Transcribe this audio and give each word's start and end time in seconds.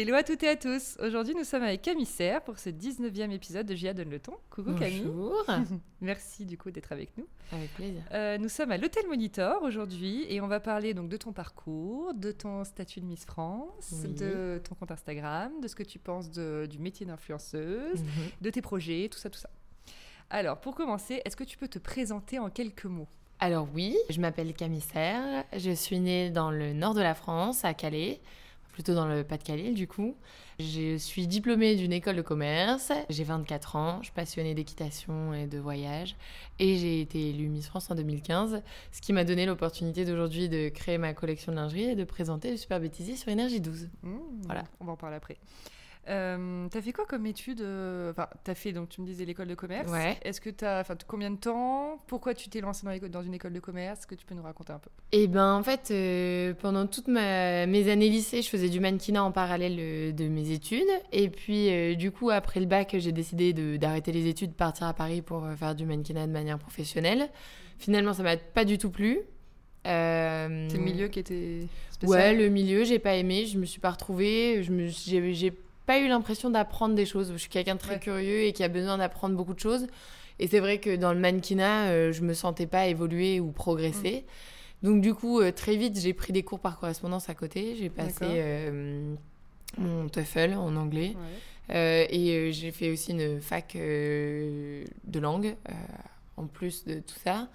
Hello 0.00 0.14
à 0.14 0.22
toutes 0.22 0.44
et 0.44 0.48
à 0.50 0.54
tous. 0.54 0.96
Aujourd'hui, 1.02 1.34
nous 1.34 1.42
sommes 1.42 1.64
avec 1.64 1.82
Camille 1.82 2.06
Serre 2.06 2.40
pour 2.42 2.56
ce 2.56 2.70
19e 2.70 3.32
épisode 3.32 3.66
de 3.66 3.74
Gia 3.74 3.92
Donne 3.94 4.10
le 4.10 4.20
ton. 4.20 4.34
Coucou 4.48 4.72
Camille. 4.74 5.02
Bonjour. 5.04 5.44
Merci 6.00 6.46
du 6.46 6.56
coup 6.56 6.70
d'être 6.70 6.92
avec 6.92 7.16
nous. 7.18 7.26
Avec 7.50 7.74
plaisir. 7.74 8.02
Euh, 8.12 8.38
nous 8.38 8.48
sommes 8.48 8.70
à 8.70 8.76
l'Hôtel 8.76 9.08
Monitor 9.08 9.60
aujourd'hui 9.64 10.24
et 10.32 10.40
on 10.40 10.46
va 10.46 10.60
parler 10.60 10.94
donc 10.94 11.08
de 11.08 11.16
ton 11.16 11.32
parcours, 11.32 12.14
de 12.14 12.30
ton 12.30 12.62
statut 12.62 13.00
de 13.00 13.06
Miss 13.06 13.24
France, 13.24 13.92
Oui. 14.04 14.14
de 14.14 14.60
ton 14.62 14.76
compte 14.76 14.92
Instagram, 14.92 15.50
de 15.60 15.66
ce 15.66 15.74
que 15.74 15.82
tu 15.82 15.98
penses 15.98 16.30
de- 16.30 16.66
du 16.70 16.78
métier 16.78 17.04
d'influenceuse, 17.04 18.00
Mhm. 18.00 18.08
de 18.40 18.50
tes 18.50 18.62
projets, 18.62 19.08
tout 19.10 19.18
ça, 19.18 19.30
tout 19.30 19.40
ça. 19.40 19.50
Alors, 20.30 20.60
pour 20.60 20.76
commencer, 20.76 21.22
est-ce 21.24 21.34
que 21.34 21.42
tu 21.44 21.56
peux 21.58 21.68
te 21.68 21.80
présenter 21.80 22.38
en 22.38 22.50
quelques 22.50 22.84
mots? 22.84 23.08
Alors 23.40 23.66
oui, 23.74 23.96
je 24.10 24.20
m'appelle 24.20 24.52
Camille 24.54 24.80
Serre. 24.80 25.44
Je 25.56 25.72
suis 25.72 25.98
née 25.98 26.30
dans 26.30 26.52
le 26.52 26.72
nord 26.72 26.94
de 26.94 27.00
la 27.00 27.14
France, 27.14 27.64
à 27.64 27.72
Calais, 27.74 28.20
plutôt 28.78 28.94
dans 28.94 29.08
le 29.08 29.24
Pas-de-Calais 29.24 29.72
du 29.72 29.88
coup. 29.88 30.14
Je 30.60 30.96
suis 30.98 31.26
diplômée 31.26 31.74
d'une 31.74 31.92
école 31.92 32.14
de 32.14 32.22
commerce. 32.22 32.92
J'ai 33.10 33.24
24 33.24 33.74
ans, 33.74 33.98
je 34.02 34.04
suis 34.04 34.12
passionnée 34.14 34.54
d'équitation 34.54 35.34
et 35.34 35.48
de 35.48 35.58
voyage. 35.58 36.14
Et 36.60 36.76
j'ai 36.76 37.00
été 37.00 37.30
élue 37.30 37.48
Miss 37.48 37.66
France 37.66 37.90
en 37.90 37.96
2015, 37.96 38.62
ce 38.92 39.00
qui 39.00 39.12
m'a 39.12 39.24
donné 39.24 39.46
l'opportunité 39.46 40.04
d'aujourd'hui 40.04 40.48
de 40.48 40.68
créer 40.68 40.96
ma 40.96 41.12
collection 41.12 41.50
de 41.50 41.56
lingerie 41.56 41.90
et 41.90 41.94
de 41.96 42.04
présenter 42.04 42.52
le 42.52 42.56
Super 42.56 42.78
Bêtisier 42.78 43.16
sur 43.16 43.30
Énergie 43.30 43.60
12. 43.60 43.88
Mmh, 44.04 44.16
Voilà. 44.44 44.62
On 44.78 44.84
va 44.84 44.92
en 44.92 44.96
parler 44.96 45.16
après. 45.16 45.38
Euh, 46.08 46.68
t'as 46.70 46.80
fait 46.80 46.92
quoi 46.92 47.04
comme 47.04 47.26
étude 47.26 47.60
euh, 47.60 48.10
Enfin, 48.10 48.28
t'as 48.44 48.54
fait, 48.54 48.72
donc 48.72 48.88
tu 48.88 49.00
me 49.00 49.06
disais 49.06 49.24
l'école 49.24 49.48
de 49.48 49.54
commerce. 49.54 49.90
Ouais. 49.90 50.16
Est-ce 50.22 50.40
que 50.40 50.50
t'as, 50.50 50.80
enfin, 50.80 50.94
combien 51.06 51.30
de 51.30 51.36
temps? 51.36 52.00
Pourquoi 52.06 52.34
tu 52.34 52.48
t'es 52.48 52.60
lancée 52.60 52.86
dans, 53.08 53.22
une 53.22 53.34
école 53.34 53.52
de 53.52 53.60
commerce? 53.60 54.00
Est-ce 54.00 54.06
que 54.06 54.14
tu 54.14 54.24
peux 54.24 54.34
nous 54.34 54.42
raconter 54.42 54.72
un 54.72 54.78
peu? 54.78 54.90
Et 55.12 55.26
ben 55.26 55.54
en 55.54 55.62
fait, 55.62 55.90
euh, 55.90 56.54
pendant 56.54 56.86
toutes 56.86 57.08
ma- 57.08 57.66
mes 57.66 57.90
années 57.90 58.08
lycée, 58.08 58.42
je 58.42 58.48
faisais 58.48 58.68
du 58.68 58.80
mannequinat 58.80 59.22
en 59.22 59.32
parallèle 59.32 59.76
euh, 59.78 60.12
de 60.12 60.28
mes 60.28 60.50
études. 60.50 60.88
Et 61.12 61.28
puis 61.28 61.70
euh, 61.70 61.94
du 61.94 62.10
coup, 62.10 62.30
après 62.30 62.60
le 62.60 62.66
bac, 62.66 62.94
j'ai 62.98 63.12
décidé 63.12 63.52
d'arrêter 63.78 64.12
les 64.12 64.26
études, 64.28 64.54
partir 64.54 64.86
à 64.86 64.94
Paris 64.94 65.22
pour 65.22 65.46
faire 65.58 65.74
du 65.74 65.84
mannequinat 65.84 66.26
de 66.26 66.32
manière 66.32 66.58
professionnelle. 66.58 67.28
Finalement, 67.78 68.12
ça 68.14 68.22
m'a 68.22 68.36
pas 68.36 68.64
du 68.64 68.78
tout 68.78 68.90
plu. 68.90 69.20
C'est 69.84 69.88
le 70.74 70.78
milieu 70.78 71.08
qui 71.08 71.18
était 71.18 71.66
spécial 71.90 72.36
Ouais, 72.36 72.42
le 72.42 72.48
milieu, 72.50 72.84
j'ai 72.84 72.98
pas 72.98 73.14
aimé, 73.14 73.46
je 73.46 73.58
me 73.58 73.64
suis 73.64 73.80
pas 73.80 73.90
retrouvée, 73.90 74.62
je 74.62 74.72
me 74.72 74.86
j'ai 74.88 75.52
pas 75.88 75.98
eu 76.00 76.06
l'impression 76.06 76.50
d'apprendre 76.50 76.94
des 76.94 77.06
choses. 77.06 77.32
Je 77.32 77.38
suis 77.38 77.48
quelqu'un 77.48 77.74
de 77.74 77.80
très 77.80 77.94
Ouais. 77.94 77.98
curieux 78.00 78.42
et 78.42 78.52
qui 78.52 78.62
a 78.62 78.68
besoin 78.68 78.98
d'apprendre 78.98 79.34
beaucoup 79.34 79.54
de 79.54 79.58
choses. 79.58 79.86
Et 80.38 80.46
c'est 80.46 80.60
vrai 80.60 80.78
que 80.78 80.94
dans 80.94 81.12
le 81.14 81.18
mannequinat, 81.18 81.86
euh, 81.88 82.12
je 82.12 82.22
me 82.22 82.34
sentais 82.34 82.66
pas 82.66 82.86
évoluer 82.86 83.40
ou 83.40 83.50
progresser. 83.50 84.24
Donc 84.84 85.00
du 85.00 85.14
coup, 85.14 85.40
euh, 85.40 85.50
très 85.50 85.76
vite, 85.76 85.98
j'ai 85.98 86.12
pris 86.12 86.32
des 86.32 86.42
cours 86.44 86.60
par 86.60 86.78
correspondance 86.78 87.28
à 87.30 87.34
côté. 87.34 87.74
J'ai 87.76 87.88
passé 87.88 88.24
euh, 88.24 89.14
mon 89.78 90.08
TOEFL 90.08 90.54
en 90.54 90.76
anglais. 90.76 91.16
Ouais. 91.16 91.74
Euh, 91.74 92.06
et 92.10 92.52
j'ai 92.52 92.70
fait 92.70 92.90
aussi 92.90 93.12
une 93.12 93.40
fac 93.40 93.72
de 93.74 94.84
langue 95.18 95.56
en 96.36 96.44
plus 96.46 96.84
de 96.84 97.00
tout 97.00 97.18
ça. 97.24 97.48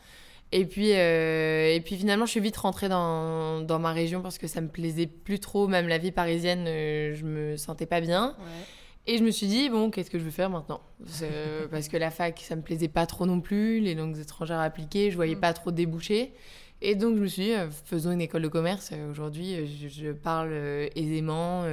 Et 0.56 0.66
puis, 0.66 0.92
euh, 0.94 1.74
et 1.74 1.82
puis 1.82 1.96
finalement, 1.96 2.28
je 2.28 2.32
suis 2.32 2.40
vite 2.40 2.58
rentrée 2.58 2.88
dans, 2.88 3.62
dans 3.62 3.80
ma 3.80 3.92
région 3.92 4.22
parce 4.22 4.38
que 4.38 4.46
ça 4.46 4.62
me 4.62 4.68
plaisait 4.68 5.08
plus 5.08 5.40
trop, 5.40 5.68
même 5.68 5.88
la 5.88 5.98
vie 5.98 6.12
parisienne, 6.12 6.66
euh, 6.68 7.16
je 7.16 7.26
me 7.26 7.58
sentais 7.58 7.88
pas 7.88 8.02
bien. 8.02 8.36
Ouais. 8.38 8.66
Et 9.14 9.18
je 9.18 9.24
me 9.24 9.32
suis 9.32 9.48
dit, 9.48 9.68
bon, 9.70 9.90
qu'est-ce 9.90 10.12
que 10.12 10.20
je 10.20 10.24
vais 10.24 10.30
faire 10.32 10.52
maintenant? 10.52 10.82
Parce, 11.04 11.22
euh, 11.24 11.68
parce 11.72 11.88
que 11.88 11.98
la 11.98 12.12
fac, 12.12 12.40
ça 12.40 12.56
me 12.56 12.62
plaisait 12.62 12.88
pas 12.88 13.08
trop 13.08 13.26
non 13.26 13.42
plus, 13.42 13.80
les 13.80 13.96
langues 13.96 14.20
étrangères 14.20 14.60
appliquées, 14.60 15.10
je 15.10 15.16
voyais 15.16 15.34
Mm. 15.36 15.40
pas 15.40 15.54
trop 15.54 15.72
de 15.72 15.76
débouchés. 15.76 16.34
Et 16.84 16.94
donc, 16.94 17.16
je 17.16 17.22
me 17.22 17.28
suis 17.28 17.44
dit, 17.46 17.54
euh, 17.54 17.68
faisons 17.86 18.12
une 18.12 18.22
école 18.22 18.44
de 18.44 18.48
commerce. 18.48 18.92
Aujourd'hui, 19.10 19.56
je, 19.66 19.88
je 19.88 20.12
parle 20.12 20.54
aisément, 20.96 21.64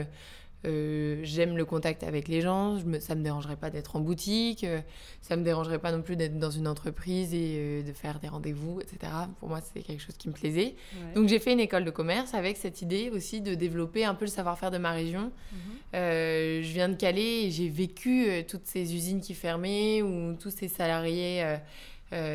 euh, 0.66 1.20
j'aime 1.22 1.56
le 1.56 1.64
contact 1.64 2.02
avec 2.04 2.28
les 2.28 2.42
gens, 2.42 2.78
je 2.78 2.84
me, 2.84 3.00
ça 3.00 3.14
me 3.14 3.22
dérangerait 3.22 3.56
pas 3.56 3.70
d'être 3.70 3.96
en 3.96 4.00
boutique, 4.00 4.64
euh, 4.64 4.80
ça 5.22 5.36
me 5.36 5.42
dérangerait 5.42 5.78
pas 5.78 5.90
non 5.90 6.02
plus 6.02 6.16
d'être 6.16 6.38
dans 6.38 6.50
une 6.50 6.68
entreprise 6.68 7.32
et 7.32 7.54
euh, 7.56 7.82
de 7.82 7.92
faire 7.94 8.20
des 8.20 8.28
rendez-vous, 8.28 8.80
etc. 8.80 9.12
Pour 9.38 9.48
moi, 9.48 9.60
c'était 9.62 9.80
quelque 9.80 10.02
chose 10.02 10.16
qui 10.18 10.28
me 10.28 10.34
plaisait. 10.34 10.74
Ouais. 10.94 11.14
Donc, 11.14 11.28
j'ai 11.28 11.38
fait 11.38 11.52
une 11.52 11.60
école 11.60 11.84
de 11.84 11.90
commerce 11.90 12.34
avec 12.34 12.58
cette 12.58 12.82
idée 12.82 13.10
aussi 13.10 13.40
de 13.40 13.54
développer 13.54 14.04
un 14.04 14.14
peu 14.14 14.26
le 14.26 14.30
savoir-faire 14.30 14.70
de 14.70 14.78
ma 14.78 14.92
région. 14.92 15.32
Mhm. 15.52 15.58
Euh, 15.94 16.62
je 16.62 16.72
viens 16.72 16.90
de 16.90 16.94
Calais 16.94 17.44
et 17.44 17.50
j'ai 17.50 17.70
vécu 17.70 18.28
toutes 18.46 18.66
ces 18.66 18.94
usines 18.94 19.20
qui 19.20 19.34
fermaient 19.34 20.02
ou 20.02 20.34
tous 20.34 20.50
ces 20.50 20.68
salariés 20.68 21.44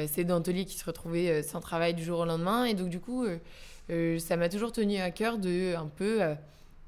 ces 0.07 0.23
denteliers 0.23 0.63
qui 0.63 0.77
se 0.77 0.85
retrouvaient 0.85 1.43
sans 1.43 1.59
travail 1.59 1.93
du 1.93 2.03
jour 2.03 2.19
au 2.19 2.25
lendemain. 2.25 2.63
Et 2.63 2.73
donc, 2.73 2.89
du 2.89 2.99
coup, 2.99 3.25
ça 3.89 4.37
m'a 4.37 4.49
toujours 4.49 4.71
tenu 4.71 4.97
à 4.97 5.11
cœur 5.11 5.37
de 5.37 5.75
un 5.75 5.87
peu, 5.87 6.21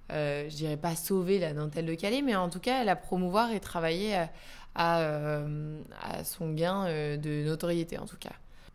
je 0.09 0.55
dirais 0.55 0.77
pas 0.77 0.95
sauver 0.95 1.39
la 1.39 1.53
dentelle 1.53 1.85
de 1.85 1.93
Calais, 1.95 2.21
mais 2.21 2.35
en 2.35 2.49
tout 2.49 2.59
cas 2.59 2.83
la 2.83 2.95
promouvoir 2.95 3.51
et 3.51 3.59
travailler 3.59 4.15
à, 4.15 4.29
à, 4.75 5.01
euh, 5.01 5.81
à 6.01 6.23
son 6.23 6.53
gain 6.53 6.85
euh, 6.85 7.17
de 7.17 7.43
notoriété, 7.43 7.97
en 7.97 8.05
tout 8.05 8.17
cas. 8.17 8.33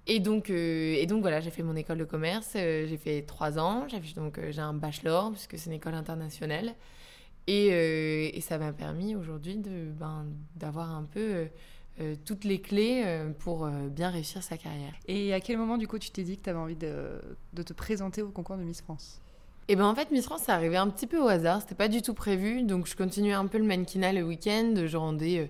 Et 0.08 0.18
donc, 0.18 0.50
euh, 0.50 1.06
voilà, 1.20 1.40
j'ai 1.40 1.50
fait 1.50 1.62
mon 1.62 1.76
école 1.76 1.98
de 1.98 2.04
commerce, 2.04 2.54
euh, 2.56 2.86
j'ai 2.88 2.96
fait 2.96 3.22
trois 3.22 3.58
ans, 3.58 3.86
j'ai 3.88 4.00
donc 4.14 4.38
euh, 4.38 4.50
j'ai 4.50 4.60
un 4.60 4.74
bachelor 4.74 5.30
puisque 5.30 5.56
c'est 5.56 5.70
une 5.70 5.76
école 5.76 5.94
internationale. 5.94 6.74
Et, 7.46 7.68
euh, 7.72 8.40
ça 8.40 8.58
m'a 8.58 8.72
permis 8.72 9.14
aujourd'hui 9.14 9.56
ben, 9.56 10.26
d'avoir 10.56 10.90
un 10.94 11.04
peu 11.04 11.20
euh, 11.20 11.46
euh, 12.00 12.16
toutes 12.24 12.44
les 12.44 12.60
clés 12.60 13.02
euh, 13.04 13.30
pour 13.30 13.64
euh, 13.64 13.88
bien 13.88 14.10
réussir 14.10 14.42
sa 14.42 14.56
carrière. 14.56 14.92
Et 15.06 15.32
à 15.32 15.40
quel 15.40 15.56
moment, 15.56 15.78
du 15.78 15.86
coup, 15.86 15.98
tu 15.98 16.10
t'es 16.10 16.24
dit 16.24 16.36
que 16.36 16.42
tu 16.42 16.50
avais 16.50 16.58
envie 16.58 16.76
de 16.76 17.62
te 17.62 17.72
présenter 17.72 18.22
au 18.22 18.30
concours 18.30 18.56
de 18.56 18.62
Miss 18.62 18.80
France? 18.80 19.20
Et 19.72 19.76
ben 19.76 19.86
en 19.86 19.94
fait, 19.94 20.10
Miss 20.10 20.26
France, 20.26 20.42
ça 20.42 20.52
arrivait 20.54 20.76
un 20.76 20.88
petit 20.88 21.06
peu 21.06 21.18
au 21.18 21.28
hasard, 21.28 21.62
c'était 21.62 21.74
pas 21.74 21.88
du 21.88 22.02
tout 22.02 22.12
prévu. 22.12 22.62
Donc 22.62 22.86
je 22.86 22.94
continuais 22.94 23.32
un 23.32 23.46
peu 23.46 23.56
le 23.56 23.64
mannequinat 23.64 24.12
le 24.12 24.22
week-end, 24.22 24.74
je 24.86 24.96
rendais. 24.98 25.38
euh, 25.38 25.46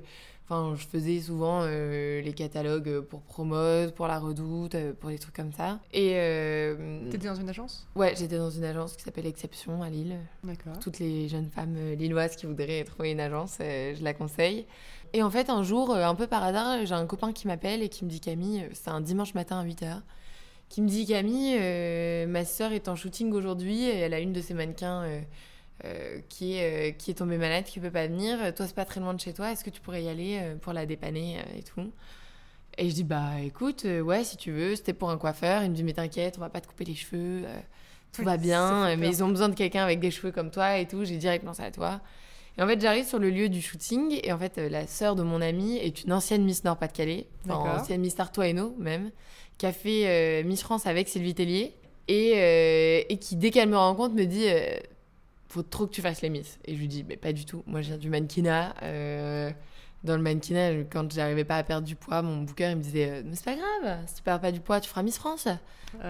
Enfin, 0.49 0.75
je 0.77 0.85
faisais 0.87 1.21
souvent 1.21 1.61
euh, 1.63 2.21
les 2.21 2.33
catalogues 2.33 3.01
pour 3.01 3.23
Promote, 3.23 3.95
pour 3.95 4.07
La 4.07 4.19
Redoute, 4.21 4.75
euh, 4.75 4.93
pour 4.93 5.09
des 5.11 5.19
trucs 5.19 5.35
comme 5.35 5.53
ça. 5.53 5.81
Et. 5.93 6.13
euh, 6.15 7.01
T'étais 7.11 7.27
dans 7.29 7.35
une 7.35 7.49
agence? 7.49 7.87
Ouais, 7.97 8.15
j'étais 8.17 8.37
dans 8.39 8.51
une 8.51 8.65
agence 8.65 8.95
qui 8.97 9.03
s'appelle 9.03 9.27
Exception 9.27 9.83
à 9.83 9.89
Lille. 9.91 10.17
D'accord. 10.45 10.79
toutes 10.81 10.99
les 11.01 11.29
jeunes 11.29 11.49
femmes 11.49 11.75
euh, 11.77 11.95
lilloises 11.97 12.37
qui 12.37 12.47
voudraient 12.47 12.85
trouver 12.85 13.11
une 13.13 13.21
agence, 13.21 13.59
euh, 13.61 13.95
je 13.99 14.05
la 14.05 14.15
conseille. 14.15 14.67
Et 15.15 15.23
en 15.23 15.31
fait, 15.31 15.49
un 15.51 15.63
jour, 15.65 15.91
euh, 15.95 16.05
un 16.05 16.15
peu 16.15 16.27
par 16.29 16.45
hasard, 16.45 16.85
j'ai 16.85 16.95
un 16.95 17.07
copain 17.07 17.33
qui 17.33 17.47
m'appelle 17.49 17.83
et 17.83 17.89
qui 17.89 18.05
me 18.05 18.11
dit 18.11 18.21
Camille, 18.21 18.63
euh, 18.63 18.69
c'est 18.73 18.91
un 18.91 19.01
dimanche 19.01 19.35
matin 19.35 19.59
à 19.61 19.65
8h, 19.65 20.01
qui 20.73 20.81
me 20.81 20.89
dit 20.89 21.05
Camille, 21.05 21.59
euh, 21.61 22.27
ma 22.27 22.47
sœur 22.47 22.73
est 22.73 22.89
en 22.89 22.97
shooting 22.97 23.31
aujourd'hui, 23.35 23.85
et 23.85 23.99
elle 23.99 24.15
a 24.15 24.21
une 24.21 24.33
de 24.33 24.41
ses 24.41 24.55
mannequins 24.55 25.03
euh, 25.03 25.21
euh, 25.85 26.19
qui, 26.31 26.55
est, 26.55 26.97
qui 26.97 27.11
est 27.11 27.15
tombée 27.15 27.37
malade, 27.37 27.65
qui 27.65 27.79
peut 27.79 27.91
pas 27.91 28.07
venir. 28.07 28.39
Toi, 28.55 28.67
c'est 28.67 28.75
pas 28.75 28.87
très 28.87 28.99
loin 28.99 29.13
de 29.13 29.21
chez 29.21 29.35
toi, 29.35 29.53
est-ce 29.53 29.65
que 29.65 29.71
tu 29.71 29.83
pourrais 29.83 30.03
y 30.03 30.09
aller 30.09 30.41
pour 30.63 30.73
la 30.73 30.87
dépanner 30.87 31.37
et 31.55 31.63
tout? 31.63 31.93
Et 32.79 32.89
je 32.89 32.95
dis 32.95 33.05
Bah 33.05 33.39
écoute, 33.45 33.85
ouais, 33.85 34.25
si 34.25 34.39
tu 34.39 34.51
veux, 34.51 34.75
c'était 34.75 34.95
pour 34.95 35.11
un 35.11 35.19
coiffeur. 35.19 35.63
Il 35.63 35.73
me 35.73 35.77
dit 35.77 35.85
Mais 35.85 35.93
t'inquiète, 35.93 36.37
on 36.39 36.41
va 36.41 36.49
pas 36.49 36.63
te 36.63 36.69
couper 36.69 36.87
les 36.87 36.95
cheveux. 36.95 37.43
tout 38.11 38.23
Oui, 38.23 38.25
va 38.25 38.33
ça 38.33 38.37
bien, 38.39 38.97
mais 38.97 39.09
ils 39.09 39.23
ont 39.23 39.29
besoin 39.29 39.51
de 39.51 39.55
quelqu'un 39.55 39.83
avec 39.83 40.01
des 40.01 40.11
cheveux 40.11 40.33
comme 40.33 40.51
toi 40.51 40.79
et 40.79 40.89
tout. 40.89 41.05
J'ai 41.05 41.19
direct 41.19 41.45
pensé 41.45 41.63
à 41.63 41.71
toi. 41.71 42.01
Et 42.59 42.63
en 42.63 42.67
fait, 42.67 42.81
j'arrive 42.81 43.07
sur 43.07 43.19
le 43.19 43.31
lieu 43.31 43.49
du 43.49 43.63
shooting 43.63 44.21
et 44.23 44.33
en 44.33 44.39
fait, 44.39 44.59
euh, 44.59 44.69
la 44.69 44.87
sœur 44.87 45.17
de 45.17 45.23
mon 45.23 45.41
amie 45.41 45.79
est 45.79 46.05
une 46.05 46.13
ancienne 46.13 46.45
Miss 46.45 46.65
Nord-Pas-de-Calais, 46.65 47.27
enfin, 47.49 47.81
ancienne 47.81 48.01
Miss 48.03 48.19
Artois 48.21 48.49
Hainaut 48.49 48.75
même, 48.79 49.11
qui 49.57 49.67
a 49.67 49.73
fait 49.73 50.07
euh, 50.07 50.47
Miss 50.47 50.63
France 50.63 50.87
avec 50.87 51.09
Sylvie 51.09 51.35
Tellier 51.35 51.75
et, 52.09 52.33
euh, 52.37 53.03
et 53.09 53.17
qui, 53.19 53.37
dès 53.37 53.51
qu'elle 53.51 53.71
me 53.71 53.77
rencontre, 53.77 54.15
me 54.15 54.25
dit 54.25 54.45
euh, 54.49 54.77
Faut 55.49 55.63
trop 55.63 55.87
que 55.87 55.93
tu 55.93 56.03
fasses 56.03 56.21
les 56.21 56.29
Miss. 56.29 56.59
Et 56.67 56.75
je 56.75 56.79
lui 56.79 56.89
dis 56.89 57.05
Mais 57.09 57.17
pas 57.17 57.33
du 57.33 57.47
tout. 57.47 57.63
Moi, 57.67 57.81
je 57.81 57.89
viens 57.89 57.99
du 57.99 58.11
mannequinat. 58.11 58.75
dans 60.05 60.17
le 60.17 60.23
mannequinat, 60.23 60.85
quand 60.91 61.11
j'arrivais 61.11 61.45
pas 61.45 61.57
à 61.57 61.63
perdre 61.63 61.87
du 61.87 61.97
poids, 61.97 62.21
mon 62.21 62.43
booker 62.43 62.71
il 62.71 62.77
me 62.77 62.83
disait 62.83 63.23
Mais 63.25 63.35
c'est 63.35 63.45
pas 63.47 63.55
grave, 63.55 63.99
si 64.07 64.17
tu 64.17 64.23
perds 64.23 64.41
pas 64.41 64.53
du 64.53 64.61
poids, 64.61 64.79
tu 64.81 64.91
feras 64.91 65.03
Miss 65.03 65.17
France. 65.17 65.49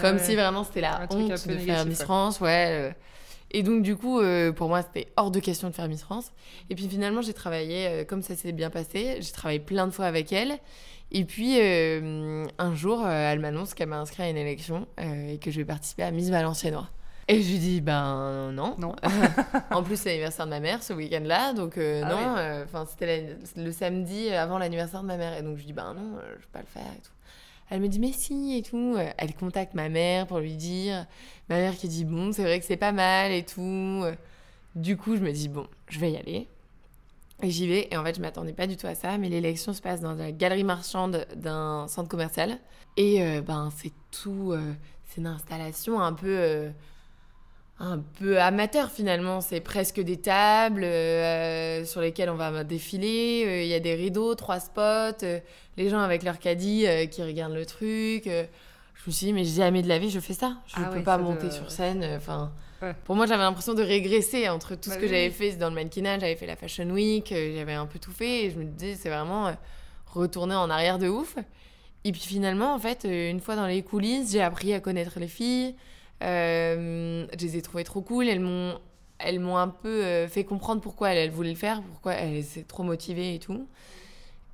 Comme 0.00 0.18
si 0.18 0.34
vraiment 0.34 0.64
c'était 0.64 0.80
la 0.80 1.06
honte 1.10 1.10
de 1.10 1.52
négatif, 1.52 1.64
faire 1.64 1.86
Miss. 1.86 2.02
France, 2.02 2.40
ouais. 2.40 2.94
Et 3.52 3.62
donc, 3.62 3.82
du 3.82 3.96
coup, 3.96 4.20
euh, 4.20 4.52
pour 4.52 4.68
moi, 4.68 4.82
c'était 4.82 5.08
hors 5.16 5.30
de 5.30 5.38
question 5.38 5.68
de 5.68 5.74
faire 5.74 5.88
Miss 5.88 6.02
France. 6.02 6.32
Et 6.70 6.74
puis 6.74 6.88
finalement, 6.88 7.22
j'ai 7.22 7.34
travaillé, 7.34 7.86
euh, 7.86 8.04
comme 8.04 8.22
ça 8.22 8.34
s'est 8.34 8.52
bien 8.52 8.70
passé, 8.70 9.18
j'ai 9.20 9.32
travaillé 9.32 9.60
plein 9.60 9.86
de 9.86 9.92
fois 9.92 10.06
avec 10.06 10.32
elle. 10.32 10.58
Et 11.10 11.24
puis, 11.24 11.58
euh, 11.60 12.46
un 12.58 12.74
jour, 12.74 13.06
elle 13.06 13.40
m'annonce 13.40 13.74
qu'elle 13.74 13.88
m'a 13.88 14.00
inscrit 14.00 14.22
à 14.22 14.30
une 14.30 14.38
élection 14.38 14.86
et 14.96 15.36
que 15.38 15.50
je 15.50 15.58
vais 15.58 15.66
participer 15.66 16.04
à 16.04 16.10
Miss 16.10 16.30
Valenciennois. 16.30 16.88
Et 17.28 17.40
je 17.40 17.50
lui 17.50 17.58
dis, 17.58 17.80
ben 17.80 18.50
non. 18.52 18.74
Non. 18.78 18.94
en 19.70 19.82
plus, 19.82 19.96
c'est 19.96 20.10
l'anniversaire 20.10 20.46
de 20.46 20.50
ma 20.50 20.60
mère 20.60 20.82
ce 20.82 20.92
week-end-là, 20.92 21.52
donc 21.52 21.78
euh, 21.78 22.02
Ah 22.04 22.08
non. 22.08 22.64
Enfin, 22.64 22.84
c'était 22.84 23.36
le 23.56 23.72
samedi 23.72 24.30
avant 24.30 24.58
l'anniversaire 24.58 25.02
de 25.02 25.06
ma 25.06 25.16
mère. 25.16 25.36
Et 25.38 25.42
donc, 25.42 25.56
je 25.56 25.60
lui 25.60 25.66
dis, 25.66 25.72
ben 25.72 25.94
non, 25.94 26.18
euh, 26.18 26.34
je 26.36 26.42
vais 26.42 26.52
pas 26.52 26.60
le 26.60 26.66
faire 26.66 26.82
et 26.82 27.00
tout. 27.00 27.12
Elle 27.72 27.80
me 27.80 27.88
dit, 27.88 27.98
mais 27.98 28.12
si, 28.12 28.54
et 28.54 28.62
tout. 28.62 28.96
Euh, 28.98 29.10
Elle 29.16 29.34
contacte 29.34 29.72
ma 29.74 29.88
mère 29.88 30.26
pour 30.26 30.40
lui 30.40 30.56
dire. 30.56 31.06
Ma 31.48 31.56
mère 31.56 31.74
qui 31.74 31.88
dit, 31.88 32.04
bon, 32.04 32.30
c'est 32.32 32.42
vrai 32.42 32.60
que 32.60 32.66
c'est 32.66 32.76
pas 32.76 32.92
mal 32.92 33.32
et 33.32 33.44
tout. 33.44 33.62
Euh, 33.62 34.14
Du 34.74 34.98
coup, 34.98 35.16
je 35.16 35.22
me 35.22 35.32
dis, 35.32 35.48
bon, 35.48 35.66
je 35.88 35.98
vais 35.98 36.12
y 36.12 36.16
aller. 36.18 36.48
Et 37.42 37.50
j'y 37.50 37.66
vais. 37.66 37.88
Et 37.90 37.96
en 37.96 38.04
fait, 38.04 38.14
je 38.16 38.20
m'attendais 38.20 38.52
pas 38.52 38.66
du 38.66 38.76
tout 38.76 38.86
à 38.86 38.94
ça. 38.94 39.16
Mais 39.16 39.30
l'élection 39.30 39.72
se 39.72 39.80
passe 39.80 40.00
dans 40.02 40.12
la 40.14 40.32
galerie 40.32 40.64
marchande 40.64 41.26
d'un 41.34 41.88
centre 41.88 42.10
commercial. 42.10 42.58
Et 42.98 43.22
euh, 43.22 43.40
ben, 43.40 43.70
c'est 43.74 43.92
tout. 44.10 44.54
c'est 45.08 45.22
une 45.22 45.26
installation 45.26 45.98
un 46.00 46.12
peu. 46.12 46.70
Un 47.84 47.98
peu 47.98 48.40
amateur 48.40 48.90
finalement. 48.90 49.40
C'est 49.40 49.60
presque 49.60 50.00
des 50.00 50.16
tables 50.16 50.84
euh, 50.84 51.84
sur 51.84 52.00
lesquelles 52.00 52.30
on 52.30 52.36
va 52.36 52.64
défiler. 52.64 53.44
Euh, 53.46 53.62
Il 53.62 53.68
y 53.68 53.74
a 53.74 53.80
des 53.80 53.94
rideaux, 53.94 54.34
trois 54.34 54.60
spots, 54.60 55.24
euh, 55.24 55.40
les 55.76 55.88
gens 55.88 56.00
avec 56.00 56.22
leur 56.22 56.38
caddie 56.38 56.86
euh, 56.86 57.06
qui 57.06 57.22
regardent 57.22 57.54
le 57.54 57.66
truc. 57.66 58.26
euh. 58.28 58.44
je 58.94 59.02
me 59.10 59.12
suis 59.12 59.26
dit, 59.26 59.32
mais 59.32 59.44
jamais 59.44 59.82
de 59.82 59.88
la 59.88 59.98
vie 59.98 60.10
je 60.10 60.20
fais 60.20 60.32
ça. 60.32 60.56
Je 60.68 60.74
Ah 60.76 60.90
peux 60.90 60.98
ouais, 60.98 61.02
pas 61.02 61.18
monter 61.18 61.42
doit- 61.48 61.50
sur 61.50 61.70
scène. 61.70 62.02
euh, 62.04 62.16
Enfin, 62.16 62.52
Ouais. 62.82 62.94
pour 63.04 63.14
moi, 63.14 63.26
j'avais 63.26 63.42
l'impression 63.44 63.74
de 63.74 63.82
régresser 63.82 64.48
entre 64.48 64.74
tout 64.74 64.88
Bah 64.90 64.96
ce 64.96 64.98
que 65.00 65.04
oui, 65.04 65.08
j'avais 65.10 65.30
fait 65.30 65.52
dans 65.56 65.68
le 65.68 65.74
mannequinat. 65.76 66.18
J'avais 66.18 66.34
fait 66.34 66.46
la 66.46 66.56
Fashion 66.56 66.88
Week, 66.90 67.30
euh, 67.30 67.54
j'avais 67.56 67.74
un 67.74 67.86
peu 67.86 67.98
tout 68.00 68.10
fait. 68.10 68.44
Et 68.46 68.50
je 68.50 68.58
me 68.58 68.64
disais, 68.64 68.96
c'est 68.96 69.08
vraiment 69.08 69.46
euh, 69.48 69.52
retourner 70.06 70.54
en 70.56 70.68
arrière 70.70 70.98
de 70.98 71.08
ouf. 71.08 71.36
Et 72.04 72.10
puis 72.12 72.20
finalement, 72.20 72.74
en 72.74 72.78
fait, 72.80 73.04
euh, 73.04 73.30
une 73.30 73.38
fois 73.40 73.54
dans 73.54 73.66
les 73.66 73.82
coulisses, 73.82 74.32
j'ai 74.32 74.42
appris 74.42 74.72
à 74.74 74.80
connaître 74.80 75.20
les 75.20 75.28
filles. 75.28 75.74
Euh, 76.22 77.26
je 77.38 77.44
les 77.46 77.56
ai 77.56 77.62
trouvées 77.62 77.84
trop 77.84 78.00
cool. 78.00 78.28
Elles 78.28 78.40
m'ont, 78.40 78.78
elles 79.18 79.40
m'ont 79.40 79.56
un 79.56 79.68
peu 79.68 80.04
euh, 80.04 80.28
fait 80.28 80.44
comprendre 80.44 80.80
pourquoi 80.80 81.10
elles, 81.10 81.18
elles 81.18 81.30
voulaient 81.30 81.50
le 81.50 81.56
faire, 81.56 81.82
pourquoi 81.82 82.14
elles 82.14 82.38
étaient 82.38 82.62
trop 82.62 82.82
motivées 82.82 83.34
et 83.34 83.38
tout. 83.38 83.66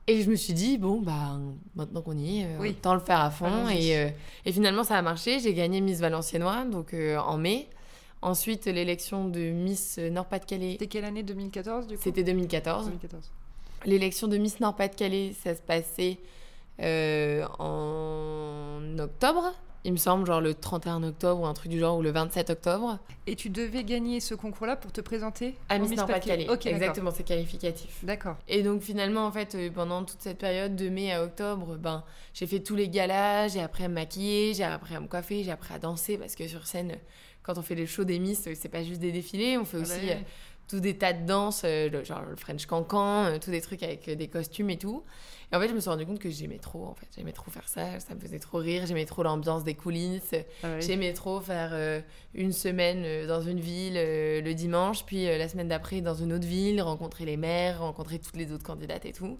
Et 0.07 0.23
je 0.23 0.31
me 0.31 0.37
suis 0.37 0.55
dit, 0.55 0.79
bon, 0.79 1.03
bah, 1.03 1.39
maintenant 1.77 2.01
qu'on 2.01 2.17
y 2.17 2.41
est, 2.41 2.45
euh, 2.47 2.59
Oui. 2.61 2.71
autant 2.71 2.95
le 2.95 3.01
faire 3.01 3.21
à 3.21 3.31
fond. 3.31 3.69
Et, 3.69 3.95
euh, 3.99 4.09
et 4.47 4.53
finalement, 4.53 4.83
ça 4.83 4.97
a 4.97 5.03
marché. 5.03 5.39
J'ai 5.39 5.53
gagné 5.53 5.83
Miss 5.83 6.01
Valenciennois, 6.01 6.65
donc 6.65 6.95
euh, 6.95 7.19
en 7.19 7.37
mai. 7.37 7.69
Ensuite, 8.23 8.65
l'élection 8.65 9.29
de 9.29 9.39
Miss 9.51 9.99
Nord-Pas-de-Calais, 9.99 10.73
C'était 10.73 10.87
quelle 10.87 11.05
année? 11.05 11.23
2014 11.23 11.87
du 11.87 11.97
coup? 11.97 12.01
C'était 12.03 12.25
2014. 12.25 12.87
2014. 12.87 13.31
L'élection 13.85 14.27
de 14.29 14.39
Miss 14.39 14.59
Nord-Pas-de-Calais, 14.61 15.35
ça 15.45 15.55
se 15.55 15.61
passait 15.61 16.19
euh, 16.81 17.45
en 17.59 18.81
octobre, 18.99 19.53
il 19.85 19.93
me 19.93 19.97
semble, 19.97 20.27
genre 20.27 20.41
le 20.41 20.55
31 20.55 21.03
octobre 21.03 21.43
ou 21.43 21.47
un 21.47 21.55
truc 21.55 21.71
du 21.71 21.79
genre, 21.79 21.97
ou 21.99 22.03
le 22.03 22.11
27 22.11 22.51
octobre. 22.51 22.99
Et 23.27 23.37
tu 23.37 23.49
devais 23.51 23.85
gagner 23.85 24.21
ce 24.21 24.35
concours-là 24.35 24.77
pour 24.77 24.93
te 24.93 25.01
présenter 25.01 25.55
À 25.69 25.79
Miss 25.79 25.95
Nord-Pas-de-Calais. 25.97 26.47
Exactement, 26.67 27.11
c'est 27.11 27.23
qualificatif. 27.25 28.05
D'accord. 28.05 28.37
Et 28.49 28.63
donc 28.63 28.83
finalement, 28.83 29.27
en 29.27 29.33
fait, 29.33 29.55
euh, 29.55 29.71
pendant 29.71 30.05
toute 30.05 30.21
cette 30.21 30.39
période 30.39 30.77
de 30.77 30.89
mai 30.89 31.13
à 31.13 31.23
octobre, 31.23 31.77
ben, 31.77 32.05
j'ai 32.35 32.47
fait 32.47 32.61
tous 32.61 32.75
les 32.77 32.89
galas, 32.89 33.49
j'ai 33.49 33.61
appris 33.61 33.85
à 33.85 33.89
me 33.89 33.95
maquiller, 33.95 34.55
j'ai 34.55 34.65
appris 34.65 34.95
à 34.95 35.01
me 35.01 35.07
coiffer, 35.07 35.45
j'ai 35.45 35.51
appris 35.53 35.75
à 35.75 35.79
danser, 35.79 36.19
parce 36.19 36.35
que 36.35 36.47
sur 36.49 36.67
scène, 36.67 36.97
quand 37.43 37.57
on 37.59 37.63
fait 37.63 37.75
les 37.75 37.87
shows 37.87 38.05
des 38.05 38.19
Miss, 38.19 38.49
c'est 38.55 38.69
pas 38.69 38.83
juste 38.83 39.01
des 39.01 39.13
défilés, 39.13 39.57
on 39.59 39.65
fait 39.65 39.79
Ah 39.79 39.81
bah 39.81 39.87
aussi 39.95 40.01
oui. 40.05 40.11
euh, 40.11 40.17
tous 40.69 40.81
des 40.81 40.99
tas 40.99 41.15
de 41.15 41.25
danses, 41.27 41.63
euh, 41.65 42.05
genre 42.05 42.23
le 42.29 42.37
French 42.37 42.67
Cancan, 42.67 43.25
euh, 43.25 43.39
tous 43.43 43.51
des 43.51 43.63
trucs 43.63 43.83
avec 43.83 44.11
des 44.11 44.29
costumes 44.29 44.69
et 44.71 44.77
tout. 44.77 45.03
Et 45.51 45.57
en 45.57 45.61
fait, 45.61 45.69
je 45.69 45.75
me 45.75 45.81
suis 45.81 45.89
rendu 45.89 46.05
compte 46.05 46.19
que 46.19 46.29
j'aimais 46.29 46.59
trop, 46.59 46.85
en 46.85 46.95
fait. 46.95 47.07
J'aimais 47.17 47.33
trop 47.33 47.51
faire 47.51 47.67
ça, 47.69 48.01
ça 48.01 48.15
me 48.15 48.21
faisait 48.21 48.39
trop 48.39 48.59
rire, 48.59 48.85
j'aimais 48.87 49.07
trop 49.07 49.23
l'ambiance 49.23 49.65
des 49.65 49.75
coulisses. 49.75 50.35
Ah 50.63 50.75
oui. 50.77 50.83
J'aimais 50.83 51.15
trop 51.15 51.41
faire 51.41 51.71
euh, 51.73 52.01
une 52.35 52.53
semaine 52.53 53.03
euh, 53.05 53.27
dans 53.27 53.41
une 53.41 53.59
ville 53.59 53.95
euh, 53.97 54.43
le 54.43 54.53
dimanche, 54.53 55.05
puis 55.07 55.27
euh, 55.27 55.39
la 55.39 55.49
semaine 55.49 55.69
d'après 55.69 56.03
dans 56.03 56.15
une 56.15 56.35
autre 56.35 56.47
ville, 56.47 56.83
rencontrer 56.83 57.25
les 57.25 57.39
maires, 57.39 57.81
rencontrer 57.81 58.19
toutes 58.19 58.37
les 58.37 58.53
autres 58.53 58.65
candidates 58.65 59.07
et 59.07 59.13
tout. 59.13 59.39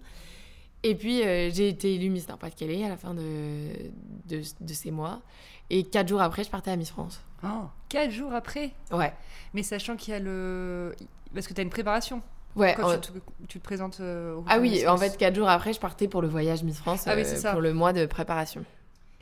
Et 0.81 0.95
puis 0.95 1.17
j'ai 1.23 1.67
été 1.67 1.95
élue 1.95 2.09
Miss 2.09 2.29
Nord-Pas-de-Calais 2.29 2.85
à 2.85 2.87
la 2.87 2.95
fin 2.95 3.13
de, 3.13 3.67
de, 4.29 4.41
de 4.61 4.73
ces 4.73 4.91
mois. 4.91 5.21
Et 5.69 5.83
quatre 5.83 6.07
jours 6.07 6.21
après, 6.21 6.45
je 6.45 6.49
partais 6.49 6.71
à 6.71 6.77
Miss 6.77 6.89
France. 6.89 7.19
Oh, 7.43 7.65
quatre 7.89 8.11
jours 8.11 8.33
après? 8.33 8.71
Ouais. 8.89 9.13
Mais 9.53 9.61
sachant 9.61 9.97
qu'il 9.97 10.13
y 10.13 10.15
a 10.15 10.19
le. 10.19 10.95
Parce 11.33 11.47
que 11.47 11.53
tu 11.53 11.59
as 11.59 11.63
une 11.63 11.69
préparation. 11.69 12.21
Ouais. 12.55 12.73
Quand 12.75 12.91
en- 12.93 12.99
tu, 12.99 13.11
te, 13.11 13.17
tu 13.47 13.59
te 13.59 13.63
présentes 13.63 13.99
euh, 14.01 14.35
au 14.35 14.43
Ah 14.47 14.59
oui, 14.59 14.85
en 14.87 14.97
fait, 14.97 15.17
quatre 15.17 15.35
jours 15.35 15.49
après, 15.49 15.73
je 15.73 15.79
partais 15.79 16.07
pour 16.07 16.21
le 16.21 16.27
voyage 16.27 16.63
Miss 16.63 16.77
France, 16.79 17.03
Ah 17.07 17.13
oui, 17.15 17.21
euh, 17.21 17.35
ça. 17.35 17.51
pour 17.51 17.61
le 17.61 17.73
mois 17.73 17.93
de 17.93 18.05
préparation. 18.05 18.65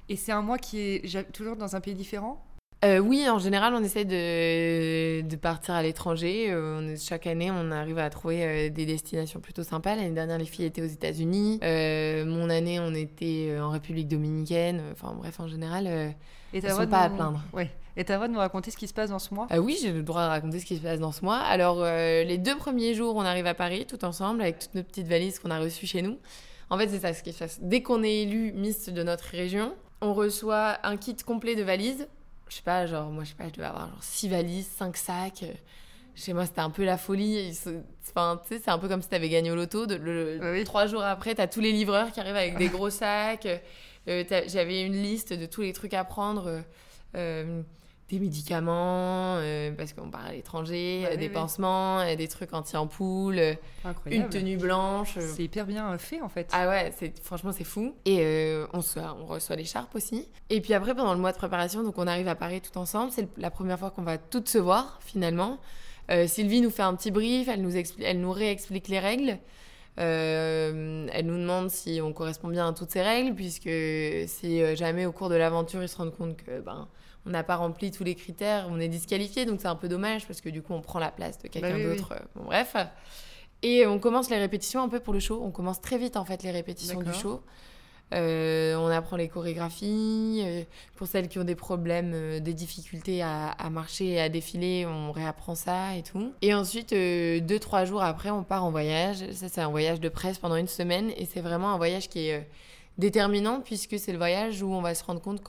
Et 0.09 0.15
c'est 0.15 0.31
un 0.31 0.41
mois 0.41 0.57
qui 0.57 0.79
est 0.79 1.31
toujours 1.33 1.55
dans 1.55 1.75
un 1.75 1.81
pays 1.81 1.93
différent? 1.93 2.43
Euh, 2.85 2.99
oui, 2.99 3.27
en 3.27 3.39
général, 3.39 3.73
on 3.73 3.83
essaie 3.83 4.05
de, 4.05 5.21
de 5.27 5.35
partir 5.35 5.73
à 5.73 5.81
l'étranger. 5.81 6.51
Euh, 6.51 6.95
chaque 6.97 7.25
année, 7.27 7.49
on 7.51 7.71
arrive 7.71 7.97
à 7.97 8.09
trouver 8.09 8.43
euh, 8.45 8.69
des 8.69 8.85
destinations 8.85 9.39
plutôt 9.39 9.63
sympas. 9.63 9.95
L'année 9.95 10.11
dernière, 10.11 10.37
les 10.37 10.45
filles 10.45 10.65
étaient 10.65 10.83
aux 10.83 10.85
États-Unis. 10.85 11.59
Mon 11.61 12.49
année, 12.51 12.79
on 12.79 12.93
était 12.93 13.57
en 13.59 13.71
République 13.71 14.07
dominicaine. 14.07 14.81
Enfin, 14.91 15.13
bref, 15.17 15.39
en 15.39 15.47
général. 15.47 15.87
Et 15.87 16.13
Elles 16.63 16.71
sont 16.71 16.81
de 16.81 16.85
pas 16.85 17.01
à 17.01 17.09
plaindre. 17.09 17.41
Ouais. 17.51 17.71
Et 17.99 18.05
t'as 18.05 18.13
le 18.13 18.17
droit 18.19 18.27
de 18.27 18.33
nous 18.33 18.39
raconter 18.39 18.69
ce 18.71 18.77
qui 18.77 18.87
se 18.87 18.93
passe 18.93 19.09
dans 19.09 19.17
ce 19.19 19.33
mois? 19.33 19.47
Euh, 19.51 19.57
oui, 19.57 19.77
j'ai 19.81 19.91
le 19.91 20.03
droit 20.03 20.21
de 20.23 20.29
raconter 20.29 20.59
ce 20.59 20.65
qui 20.65 20.77
se 20.77 20.81
passe 20.81 20.99
dans 20.99 21.11
ce 21.11 21.25
mois. 21.25 21.37
Alors, 21.39 21.79
euh, 21.81 22.23
les 22.23 22.37
deux 22.37 22.55
premiers 22.55 22.93
jours, 22.93 23.15
on 23.15 23.21
arrive 23.21 23.47
à 23.47 23.55
Paris 23.55 23.85
tout 23.87 24.05
ensemble 24.05 24.41
avec 24.41 24.59
toutes 24.59 24.75
nos 24.75 24.83
petites 24.83 25.07
valises 25.07 25.39
qu'on 25.39 25.49
a 25.51 25.59
reçues 25.59 25.87
chez 25.87 26.01
nous. 26.03 26.17
En 26.69 26.77
fait, 26.77 26.87
c'est 26.89 26.99
ça 26.99 27.13
ce 27.13 27.23
qui 27.23 27.33
se 27.33 27.39
passe. 27.39 27.57
Dès 27.61 27.81
qu'on 27.81 28.03
est 28.03 28.19
élu 28.21 28.51
Miss 28.53 28.89
de 28.89 29.01
notre 29.03 29.23
région, 29.25 29.73
on 30.01 30.13
reçoit 30.13 30.77
un 30.83 30.95
kit 30.95 31.15
complet 31.15 31.55
de 31.55 31.63
valises. 31.63 32.07
Je 32.49 32.55
sais 32.57 32.61
pas, 32.61 32.85
genre, 32.85 33.09
moi, 33.09 33.23
je 33.23 33.29
sais 33.29 33.35
pas, 33.35 33.47
je 33.47 33.53
devais 33.53 33.65
avoir 33.65 33.89
genre 33.89 34.03
six 34.03 34.29
valises, 34.29 34.67
cinq 34.77 34.95
sacs. 34.95 35.43
Euh, 35.43 35.53
Chez 36.15 36.33
moi, 36.33 36.45
c'était 36.45 36.61
un 36.61 36.69
peu 36.69 36.83
la 36.85 36.97
folie. 36.97 37.51
Enfin, 38.09 38.39
tu 38.47 38.55
sais, 38.55 38.61
c'est 38.63 38.71
un 38.71 38.77
peu 38.77 38.87
comme 38.87 39.01
si 39.01 39.09
t'avais 39.09 39.29
gagné 39.29 39.49
au 39.49 39.55
loto. 39.55 39.85
De, 39.87 39.95
le, 39.95 40.39
Ah 40.43 40.51
oui. 40.51 40.63
Trois 40.65 40.85
jours 40.85 41.03
après, 41.03 41.33
t'as 41.35 41.47
tous 41.47 41.61
les 41.61 41.71
livreurs 41.71 42.11
qui 42.11 42.19
arrivent 42.19 42.35
avec 42.35 42.57
des 42.57 42.69
gros 42.69 42.89
sacs. 42.91 43.47
Euh, 44.07 44.23
J'avais 44.47 44.83
une 44.83 44.93
liste 45.01 45.33
de 45.33 45.45
tous 45.47 45.61
les 45.61 45.73
trucs 45.73 45.93
à 45.95 46.03
prendre. 46.03 46.47
euh, 46.47 46.61
euh, 47.15 47.61
des 48.09 48.19
médicaments, 48.19 49.35
euh, 49.39 49.71
parce 49.77 49.91
qu'on 49.91 50.09
part 50.09 50.25
à 50.27 50.31
l'étranger, 50.31 51.03
euh, 51.05 51.09
oui, 51.11 51.17
des 51.17 51.27
oui. 51.27 51.33
pansements, 51.33 51.99
euh, 51.99 52.15
des 52.15 52.27
trucs 52.29 52.53
anti-ampoules, 52.53 53.57
une 54.05 54.29
tenue 54.29 54.55
blanche. 54.57 55.17
C'est 55.19 55.43
hyper 55.43 55.65
bien 55.65 55.97
fait 55.97 56.21
en 56.21 56.29
fait. 56.29 56.49
ah 56.53 56.69
ouais, 56.69 56.93
franchement 57.21 57.51
c'est 57.51 57.65
fou. 57.65 57.93
Et 58.05 58.23
on, 58.73 58.81
se- 58.81 58.99
on 58.99 59.25
reçoit 59.25 59.55
l'écharpe 59.57 59.93
aussi. 59.95 60.27
Et 60.49 60.61
puis 60.61 60.73
après 60.73 60.95
pendant 60.95 61.13
le 61.13 61.19
mois 61.19 61.33
de 61.33 61.37
préparation, 61.37 61.83
donc 61.83 61.97
on 61.97 62.07
arrive 62.07 62.27
à 62.29 62.35
Paris 62.35 62.61
tout 62.61 62.77
ensemble. 62.79 63.11
C'est 63.11 63.27
la 63.37 63.51
première 63.51 63.77
fois 63.77 63.91
qu'on 63.91 64.03
va 64.03 64.17
toutes 64.17 64.47
se 64.47 64.57
voir 64.57 64.99
finalement. 65.01 65.57
Sylvie 66.27 66.61
nous 66.61 66.69
fait 66.71 66.83
un 66.83 66.95
petit 66.95 67.11
brief, 67.11 67.49
elle 67.49 67.61
nous, 67.61 67.73
elle 68.01 68.21
nous 68.21 68.31
réexplique 68.31 68.87
les 68.87 68.99
règles. 68.99 69.37
Euh, 69.99 71.07
elle 71.11 71.25
nous 71.25 71.37
demande 71.37 71.69
si 71.69 71.99
on 72.01 72.13
correspond 72.13 72.47
bien 72.49 72.67
à 72.69 72.73
toutes 72.73 72.91
ces 72.91 73.01
règles, 73.01 73.33
puisque 73.35 73.69
si 74.27 74.75
jamais 74.75 75.05
au 75.05 75.11
cours 75.11 75.29
de 75.29 75.35
l'aventure 75.35 75.81
ils 75.83 75.89
se 75.89 75.97
rendent 75.97 76.15
compte 76.15 76.37
que 76.37 76.59
ben 76.61 76.87
on 77.27 77.31
n'a 77.31 77.43
pas 77.43 77.57
rempli 77.57 77.91
tous 77.91 78.03
les 78.03 78.15
critères, 78.15 78.67
on 78.71 78.79
est 78.79 78.87
disqualifié, 78.87 79.45
donc 79.45 79.59
c'est 79.61 79.67
un 79.67 79.75
peu 79.75 79.87
dommage 79.89 80.25
parce 80.25 80.41
que 80.41 80.49
du 80.49 80.61
coup 80.63 80.73
on 80.73 80.81
prend 80.81 80.97
la 80.99 81.11
place 81.11 81.37
de 81.39 81.47
quelqu'un 81.49 81.69
Bah 81.69 81.75
oui, 81.77 81.83
d'autre. 81.97 82.13
Euh, 82.13 82.19
Bon, 82.35 82.45
bref. 82.45 82.75
Et 83.61 83.85
on 83.85 83.99
commence 83.99 84.29
les 84.29 84.37
répétitions 84.37 84.81
un 84.81 84.89
peu 84.89 84.99
pour 84.99 85.13
le 85.13 85.19
show. 85.19 85.41
On 85.43 85.51
commence 85.51 85.81
très 85.81 85.97
vite 85.97 86.15
en 86.17 86.25
fait 86.25 86.41
les 86.43 86.51
répétitions 86.51 87.01
du 87.01 87.13
show. 87.13 87.41
Euh, 88.13 88.75
on 88.77 88.87
apprend 88.87 89.17
les 89.17 89.27
chorégraphies. 89.27 90.41
euh, 90.45 90.63
pour 90.95 91.07
celles 91.07 91.27
qui 91.27 91.39
ont 91.39 91.43
des 91.43 91.55
problèmes, 91.55 92.11
euh, 92.13 92.39
des 92.39 92.53
difficultés 92.53 93.21
à, 93.21 93.49
à 93.49 93.69
marcher 93.69 94.11
et 94.11 94.21
à 94.21 94.29
défiler, 94.29 94.85
on 94.85 95.11
réapprend 95.11 95.55
ça 95.55 95.95
et 95.97 96.03
tout. 96.03 96.31
Et 96.41 96.53
ensuite, 96.53 96.91
deux, 96.93 97.59
trois 97.59 97.83
jours 97.83 98.01
après, 98.01 98.29
on 98.29 98.43
part 98.43 98.63
en 98.63 98.71
voyage. 98.71 99.29
Ça, 99.33 99.49
c'est 99.49 99.59
un 99.61 99.69
voyage 99.69 99.99
de 99.99 100.07
presse 100.07 100.37
pendant 100.37 100.55
une 100.55 100.67
semaine. 100.69 101.11
Et 101.17 101.25
c'est 101.25 101.41
vraiment 101.41 101.71
un 101.73 101.77
voyage 101.77 102.07
qui 102.07 102.29
est 102.29 102.47
déterminant 102.97 103.61
puisque 103.61 103.99
c'est 103.99 104.11
le 104.11 104.17
voyage 104.17 104.61
où 104.61 104.73
on 104.73 104.81
va 104.81 104.95
se 104.95 105.03
rendre 105.03 105.21
compte 105.21 105.41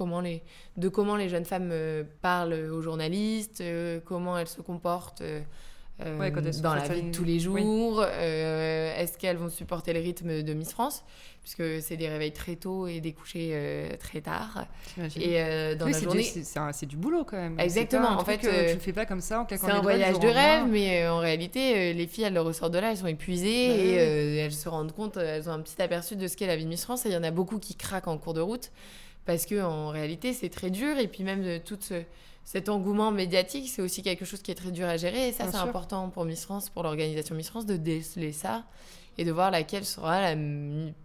de 0.76 0.88
comment 0.88 1.16
les 1.16 1.28
jeunes 1.28 1.44
femmes 1.44 1.70
euh, 1.72 2.04
parlent 2.20 2.70
aux 2.70 2.82
journalistes, 2.82 3.60
euh, 3.60 4.00
comment 4.04 4.38
elles 4.38 4.48
se 4.48 4.60
comportent. 4.60 5.22
Euh, 6.04 6.18
Ouais, 6.18 6.30
dans 6.62 6.74
la 6.74 6.86
vie 6.88 7.02
de 7.02 7.10
tous 7.12 7.24
les 7.24 7.46
oui. 7.48 7.62
jours 7.62 8.00
euh, 8.04 8.94
Est-ce 8.96 9.18
qu'elles 9.18 9.36
vont 9.36 9.48
supporter 9.48 9.92
le 9.92 10.00
rythme 10.00 10.42
de 10.42 10.54
Miss 10.54 10.70
France? 10.72 11.04
Puisque 11.42 11.80
c'est 11.82 11.96
des 11.96 12.08
réveils 12.08 12.32
très 12.32 12.56
tôt 12.56 12.86
et 12.86 13.00
des 13.00 13.12
couchers 13.12 13.50
euh, 13.52 13.96
très 13.98 14.20
tard. 14.20 14.66
Et 15.16 15.40
euh, 15.40 15.74
dans 15.76 15.86
Oui, 15.86 15.92
la 15.92 15.98
c'est 15.98 16.04
journée, 16.04 16.20
du, 16.22 16.28
c'est- 16.28 16.44
c'est 16.44 16.58
un- 16.58 16.72
c'est 16.72 16.84
du 16.86 16.96
boulot 16.96 17.24
quand 17.24 17.36
même. 17.38 17.58
Exactement, 17.58 18.10
en 18.10 18.24
fait, 18.24 18.38
tu 18.38 18.46
le 18.48 18.78
fais 18.80 18.92
pas 18.92 19.06
comme 19.06 19.20
ça 19.22 19.40
en 19.40 19.46
c'est 19.48 19.64
un 19.70 19.80
voyage 19.80 20.18
de 20.20 20.26
rêve, 20.28 20.66
mais 20.68 21.04
euh, 21.04 21.12
en 21.12 21.18
réalité, 21.20 21.74
euh, 21.74 21.92
les 21.94 22.06
filles, 22.06 22.24
elles 22.24 22.34
le 22.34 22.42
ressortent 22.42 22.72
de 22.74 22.78
là, 22.78 22.90
elles 22.90 22.98
sont 22.98 23.06
épuisées 23.06 23.68
Bah 23.68 23.74
et 23.74 23.86
oui. 23.88 23.96
euh, 23.98 24.44
elles 24.44 24.52
se 24.52 24.68
rendent 24.68 24.92
compte, 24.92 25.16
elles 25.16 25.48
ont 25.48 25.52
un 25.52 25.60
petit 25.60 25.80
aperçu 25.80 26.16
de 26.16 26.26
ce 26.28 26.36
qu'est 26.36 26.46
la 26.46 26.56
vie 26.56 26.64
de 26.64 26.68
Miss 26.68 26.84
France. 26.84 27.06
Et 27.06 27.08
il 27.08 27.14
y 27.14 27.16
en 27.16 27.22
a 27.24 27.30
beaucoup 27.30 27.58
qui 27.58 27.74
craquent 27.76 28.08
en 28.08 28.18
cours 28.18 28.34
de 28.34 28.40
route 28.42 28.70
parce 29.24 29.46
que 29.46 29.62
en 29.62 29.88
réalité, 29.88 30.32
c'est 30.34 30.48
très 30.50 30.70
dur. 30.70 30.98
Et 30.98 31.08
puis 31.08 31.24
même 31.24 31.42
euh, 31.44 31.58
tout 31.64 31.78
ce- 31.80 32.02
cet 32.48 32.70
engouement 32.70 33.10
médiatique, 33.10 33.68
c'est 33.68 33.82
aussi 33.82 34.00
quelque 34.00 34.24
chose 34.24 34.40
qui 34.40 34.50
est 34.50 34.54
très 34.54 34.70
dur 34.70 34.88
à 34.88 34.96
gérer. 34.96 35.28
Et 35.28 35.32
ça, 35.32 35.50
c'est 35.50 35.58
important 35.58 36.08
pour 36.08 36.24
Miss 36.24 36.46
France, 36.46 36.70
pour 36.70 36.82
l'organisation 36.82 37.34
Miss 37.34 37.50
France, 37.50 37.66
de 37.66 37.76
déceler 37.76 38.32
ça 38.32 38.64
et 39.18 39.26
de 39.26 39.32
voir 39.32 39.50
laquelle 39.50 39.84
sera 39.84 40.22
la, 40.22 40.34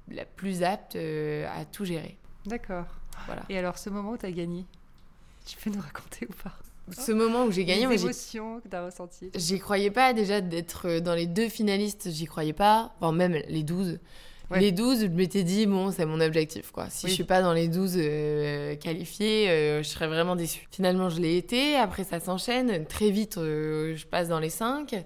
la 0.09 0.23
plus 0.23 0.63
apte 0.63 0.95
euh, 0.95 1.45
à 1.53 1.65
tout 1.65 1.83
gérer. 1.83 2.17
D'accord. 2.45 2.85
Voilà. 3.25 3.41
Et 3.49 3.57
alors, 3.57 3.77
ce 3.77 3.89
moment 3.89 4.11
où 4.11 4.17
tu 4.17 4.25
as 4.25 4.31
gagné, 4.31 4.65
tu 5.45 5.57
peux 5.57 5.69
nous 5.69 5.81
raconter 5.81 6.27
ou 6.29 6.33
pas? 6.41 6.53
Ce 6.97 7.11
moment 7.11 7.43
où 7.43 7.51
j'ai 7.51 7.65
gagné, 7.65 7.87
les 7.87 8.01
émotions 8.01 8.61
que 8.61 8.69
tu 8.69 8.75
as 8.77 8.85
ressenties. 8.85 9.29
J'y 9.35 9.59
croyais 9.59 9.91
pas 9.91 10.13
déjà 10.13 10.39
d'être 10.39 10.99
dans 10.99 11.13
les 11.13 11.27
deux 11.27 11.49
finalistes, 11.49 12.09
j'y 12.09 12.23
croyais 12.23 12.53
pas. 12.53 12.93
Enfin, 13.01 13.11
même 13.11 13.33
les 13.49 13.63
12. 13.63 13.99
Les 14.59 14.71
12, 14.71 15.01
je 15.01 15.07
m'étais 15.07 15.43
dit, 15.43 15.65
bon, 15.65 15.91
c'est 15.91 16.05
mon 16.05 16.21
objectif. 16.21 16.71
quoi. 16.71 16.89
Si 16.89 17.07
je 17.07 17.13
suis 17.13 17.23
pas 17.23 17.41
dans 17.41 17.53
les 17.53 17.67
12 17.67 17.95
euh, 17.97 18.75
qualifiés, 18.75 19.49
euh, 19.49 19.83
je 19.83 19.87
serais 19.87 20.07
vraiment 20.07 20.35
déçue. 20.35 20.67
Finalement, 20.71 21.09
je 21.09 21.19
l'ai 21.21 21.37
été. 21.37 21.75
Après, 21.75 22.03
ça 22.03 22.19
s'enchaîne. 22.19 22.85
Très 22.85 23.09
vite, 23.09 23.37
euh, 23.37 23.95
je 23.95 24.05
passe 24.05 24.27
dans 24.27 24.39
les 24.39 24.49
5. 24.49 25.05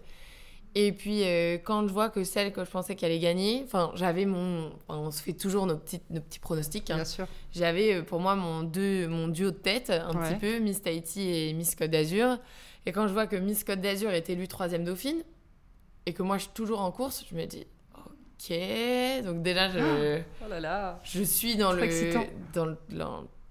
Et 0.75 0.92
puis, 0.92 1.24
quand 1.63 1.88
je 1.88 1.94
vois 1.94 2.10
que 2.10 2.24
celle 2.24 2.51
que 2.51 2.63
je 2.63 2.70
pensais 2.70 2.96
qu'elle 2.96 3.10
allait 3.10 3.20
gagner, 3.20 3.63
enfin, 3.66 3.92
j'avais 3.96 4.25
mon. 4.25 4.72
on 4.89 5.10
se 5.10 5.24
fait 5.24 5.34
toujours 5.34 5.66
nos 5.66 5.75
petits, 5.75 6.01
nos 6.12 6.22
petits 6.22 6.38
pronostics. 6.38 6.92
Hein. 6.92 6.98
Bien 6.98 7.06
sûr. 7.06 7.25
J'avais 7.51 8.04
pour 8.04 8.20
moi 8.20 8.36
mon, 8.36 8.62
deux, 8.62 9.08
mon 9.08 9.27
duo 9.27 9.50
de 9.50 9.56
tête, 9.56 9.89
un 9.89 10.13
petit 10.13 10.36
peu, 10.36 10.60
Miss 10.60 10.84
Tahiti 10.84 11.22
et 11.22 11.54
Miss 11.54 11.74
Côte 11.74 11.89
d'Azur. 11.89 12.38
Et 12.86 12.92
quand 12.92 13.08
je 13.08 13.13
vois 13.13 13.25
que 13.25 13.36
Miss 13.36 13.63
Côte 13.63 13.82
d'Azur 13.82 14.12
est 14.12 14.30
élue 14.30 14.48
troisième 14.48 14.84
dauphine, 14.84 15.24
et 16.06 16.13
que 16.13 16.22
moi 16.22 16.38
je 16.38 16.44
suis 16.44 16.54
toujours 16.54 16.82
en 16.82 16.92
course, 16.92 17.25
je 17.30 17.36
me 17.36 17.46
dis 17.46 17.66
ok. 18.39 19.24
Donc 19.25 19.41
déjà, 19.41 19.70
je, 19.70 20.20
oh 20.46 20.50
là 20.50 20.60
là. 20.60 21.00
je 21.03 21.22
suis 21.24 21.56
dans 21.56 21.74
le, 21.74 21.88
dans 22.53 22.65
le, 22.65 22.77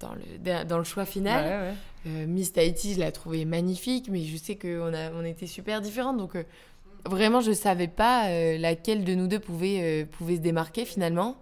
dans, 0.01 0.15
le, 0.15 0.65
dans 0.65 0.79
le 0.79 0.85
choix 0.85 1.05
final. 1.05 1.75
Euh, 2.07 2.27
Miss 2.27 2.53
Tahiti, 2.53 2.95
je 2.95 3.01
l'ai 3.01 3.11
trouvée 3.13 3.45
magnifique, 3.45 4.09
mais 4.11 4.23
je 4.23 4.37
sais 4.37 4.57
qu'on 4.57 4.93
on 4.95 5.25
était 5.25 5.47
super 5.47 5.81
différentes. 5.81 6.19
Donc 6.19 6.37
euh, 6.37 6.45
vraiment, 7.05 7.41
je 7.41 7.53
savais 7.53 7.89
pas 7.89 8.29
euh, 8.29 8.59
laquelle 8.59 9.05
de 9.05 9.15
nous 9.15 9.27
deux 9.27 9.41
pouvait, 9.41 10.07
pouvait 10.13 10.37
se 10.37 10.41
démarquer 10.41 10.85
finalement. 10.85 11.37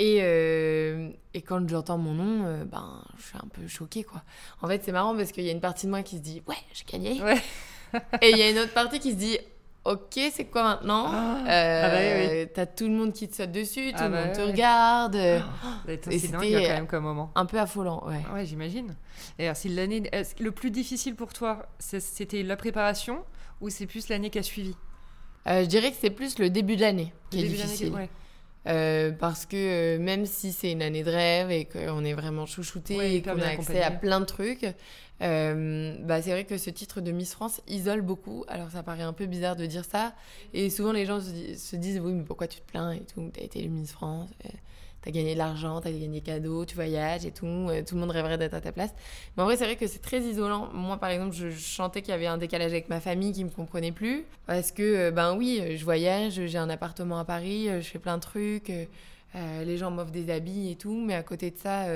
Et, 0.00 0.16
et 0.16 1.42
quand 1.42 1.68
j'entends 1.68 1.98
mon 1.98 2.14
nom, 2.14 2.64
ben, 2.64 3.04
je 3.16 3.26
suis 3.26 3.36
un 3.36 3.46
peu 3.46 3.68
choquée, 3.68 4.02
quoi. 4.02 4.24
En 4.60 4.66
fait, 4.66 4.82
c'est 4.84 4.90
marrant 4.90 5.14
parce 5.14 5.30
qu'il 5.30 5.44
y 5.44 5.48
a 5.48 5.52
une 5.52 5.60
partie 5.60 5.86
de 5.86 5.90
moi 5.92 6.02
qui 6.02 6.16
se 6.16 6.20
dit 6.20 6.42
«Ouais, 6.48 6.56
j'ai 6.72 6.84
gagné 6.84 7.22
ouais. 7.22 7.40
Et 8.20 8.30
il 8.30 8.36
y 8.36 8.42
a 8.42 8.50
une 8.50 8.58
autre 8.58 8.72
partie 8.72 8.98
qui 8.98 9.12
se 9.12 9.16
dit 9.16 9.38
ok, 9.84 10.20
c'est 10.32 10.46
quoi 10.46 10.62
maintenant 10.62 11.06
ah. 11.08 11.44
euh, 11.48 11.82
ah 11.84 12.44
bah 12.44 12.50
T'as 12.54 12.66
tout 12.66 12.84
le 12.84 12.94
monde 12.94 13.12
qui 13.12 13.28
te 13.28 13.36
saute 13.36 13.52
dessus, 13.52 13.90
tout 13.92 13.98
ah 13.98 14.08
le 14.08 14.12
bah 14.14 14.24
monde 14.26 14.34
te 14.34 14.40
regarde. 14.40 15.18
C'était 15.86 16.28
quand 16.30 16.40
même 16.40 16.86
comme 16.86 17.04
moment. 17.04 17.30
Un 17.34 17.46
peu 17.46 17.58
affolant, 17.58 18.04
ouais. 18.06 18.20
ouais, 18.34 18.46
j'imagine. 18.46 18.96
Et 19.38 19.44
alors, 19.44 19.56
si 19.56 19.68
l'année, 19.68 20.10
le 20.40 20.50
plus 20.52 20.70
difficile 20.70 21.14
pour 21.14 21.32
toi, 21.32 21.66
c'était 21.78 22.42
la 22.42 22.56
préparation 22.56 23.24
ou 23.60 23.70
c'est 23.70 23.86
plus 23.86 24.08
l'année 24.08 24.30
qui 24.30 24.38
a 24.38 24.42
suivi? 24.42 24.74
Euh, 25.46 25.62
Je 25.62 25.68
dirais 25.68 25.90
que 25.90 25.96
c'est 26.00 26.10
plus 26.10 26.38
le 26.38 26.50
début 26.50 26.76
de 26.76 26.80
l'année 26.80 27.12
qui 27.30 27.44
est 27.44 27.48
difficile. 27.48 27.92
Ouais. 27.92 28.08
Euh, 28.66 29.12
parce 29.12 29.44
que 29.44 29.98
même 29.98 30.24
si 30.24 30.52
c'est 30.52 30.72
une 30.72 30.82
année 30.82 31.02
de 31.02 31.10
rêve 31.10 31.50
et 31.50 31.66
qu'on 31.66 32.02
est 32.04 32.14
vraiment 32.14 32.46
chouchouté 32.46 33.16
et 33.16 33.22
qu'on 33.22 33.38
a 33.40 33.46
accès 33.46 33.82
à 33.82 33.90
plein 33.90 34.20
de 34.20 34.24
trucs, 34.24 34.66
euh, 35.22 35.96
bah, 36.00 36.22
c'est 36.22 36.30
vrai 36.30 36.44
que 36.44 36.56
ce 36.56 36.70
titre 36.70 37.00
de 37.00 37.12
Miss 37.12 37.34
France 37.34 37.60
isole 37.68 38.02
beaucoup. 38.02 38.44
Alors 38.48 38.70
ça 38.70 38.82
paraît 38.82 39.02
un 39.02 39.12
peu 39.12 39.26
bizarre 39.26 39.56
de 39.56 39.66
dire 39.66 39.84
ça. 39.84 40.14
Et 40.54 40.70
souvent 40.70 40.92
les 40.92 41.04
gens 41.04 41.20
se, 41.20 41.76
disent 41.76 42.00
oui 42.00 42.12
mais 42.12 42.24
pourquoi 42.24 42.48
tu 42.48 42.60
te 42.60 42.66
plains 42.66 42.92
et 42.92 43.02
tout, 43.02 43.30
t'as 43.32 43.42
été 43.42 43.66
Miss 43.68 43.92
France, 43.92 44.30
euh, 44.46 44.48
t'as 45.04 45.10
gagné 45.10 45.34
de 45.34 45.38
l'argent, 45.38 45.80
t'as 45.82 45.90
gagné 45.90 46.08
des 46.08 46.20
cadeaux, 46.22 46.64
tu 46.64 46.74
voyages 46.74 47.26
et 47.26 47.30
tout, 47.30 47.46
euh, 47.46 47.82
tout 47.86 47.94
le 47.94 48.00
monde 48.00 48.10
rêverait 48.10 48.38
d'être 48.38 48.54
à 48.54 48.60
ta 48.62 48.72
place. 48.72 48.94
Mais 49.36 49.42
en 49.42 49.46
vrai 49.46 49.56
c'est 49.56 49.64
vrai 49.64 49.76
que 49.76 49.86
c'est 49.86 50.00
très 50.00 50.20
isolant. 50.20 50.70
Moi 50.72 50.96
par 50.96 51.10
exemple 51.10 51.34
je, 51.34 51.50
chantais 51.50 52.00
qu'il 52.00 52.12
y 52.12 52.14
avait 52.14 52.26
un 52.26 52.38
décalage 52.38 52.72
avec 52.72 52.88
ma 52.88 53.00
famille 53.00 53.32
qui 53.32 53.44
me 53.44 53.50
comprenait 53.50 53.92
plus. 53.92 54.24
Parce 54.46 54.72
que 54.72 55.10
ben 55.10 55.36
oui 55.36 55.76
je 55.76 55.84
voyage, 55.84 56.40
j'ai 56.46 56.58
un 56.58 56.70
appartement 56.70 57.18
à 57.18 57.24
Paris, 57.24 57.68
je 57.68 57.86
fais 57.86 57.98
plein 57.98 58.16
de 58.16 58.22
trucs, 58.22 58.72
les 59.34 59.76
gens 59.76 59.90
m'offrent 59.90 60.10
des 60.10 60.30
habits 60.30 60.70
et 60.70 60.76
tout. 60.76 61.02
Mais 61.04 61.14
à 61.14 61.22
côté 61.22 61.50
de 61.50 61.58
ça 61.58 61.86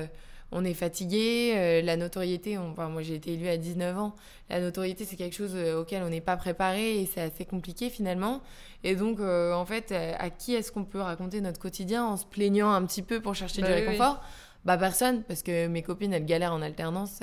on 0.51 0.65
est 0.65 0.75
fatigué, 0.75 1.53
euh, 1.57 1.83
la 1.83 1.97
notoriété, 1.97 2.57
enfin, 2.57 2.89
moi 2.89 3.03
j'ai 3.03 3.15
été 3.15 3.35
élue 3.35 3.49
à 3.49 3.57
19 3.57 3.99
ans, 3.99 4.15
la 4.49 4.61
notoriété 4.61 5.05
c'est 5.05 5.17
quelque 5.17 5.37
chose 5.37 5.53
euh, 5.55 5.81
auquel 5.81 6.03
on 6.03 6.09
n'est 6.09 6.23
pas 6.23 6.37
préparé 6.37 7.01
et 7.01 7.07
c'est 7.07 7.21
assez 7.21 7.45
compliqué 7.45 7.91
finalement. 7.91 8.41
Et 8.83 8.97
donc 8.97 9.21
euh, 9.21 9.53
en 9.53 9.67
fait, 9.67 9.93
à 9.93 10.31
qui 10.31 10.55
est-ce 10.55 10.73
qu'on 10.73 10.85
peut 10.85 11.01
raconter 11.01 11.41
notre 11.41 11.61
quotidien 11.61 12.05
en 12.05 12.17
se 12.17 12.25
plaignant 12.25 12.71
un 12.71 12.85
petit 12.87 13.03
peu 13.03 13.21
pour 13.21 13.35
chercher 13.35 13.61
du 13.61 13.69
bah 13.69 13.75
réconfort? 13.75 14.23
Bah 14.65 14.79
personne, 14.79 15.23
parce 15.23 15.43
que 15.43 15.67
mes 15.67 15.83
copines 15.83 16.13
elles 16.13 16.25
galèrent 16.25 16.55
en 16.55 16.63
alternance 16.63 17.21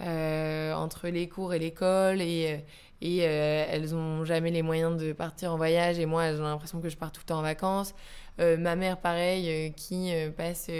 entre 0.00 1.08
les 1.08 1.28
cours 1.28 1.52
et 1.52 1.58
l'école 1.58 2.22
et, 2.22 2.64
et 3.02 3.18
elles 3.18 3.94
ont 3.94 4.24
jamais 4.24 4.50
les 4.50 4.62
moyens 4.62 4.96
de 4.96 5.12
partir 5.12 5.52
en 5.52 5.56
voyage 5.56 5.98
et 5.98 6.06
moi 6.06 6.32
j'ai 6.32 6.38
l'impression 6.38 6.80
que 6.80 6.88
je 6.88 6.96
pars 6.96 7.12
tout 7.12 7.20
le 7.22 7.26
temps 7.26 7.38
en 7.38 7.42
vacances. 7.42 7.94
ma 8.38 8.76
mère 8.76 8.98
pareil 8.98 9.72
qui 9.76 10.12
passe 10.36 10.70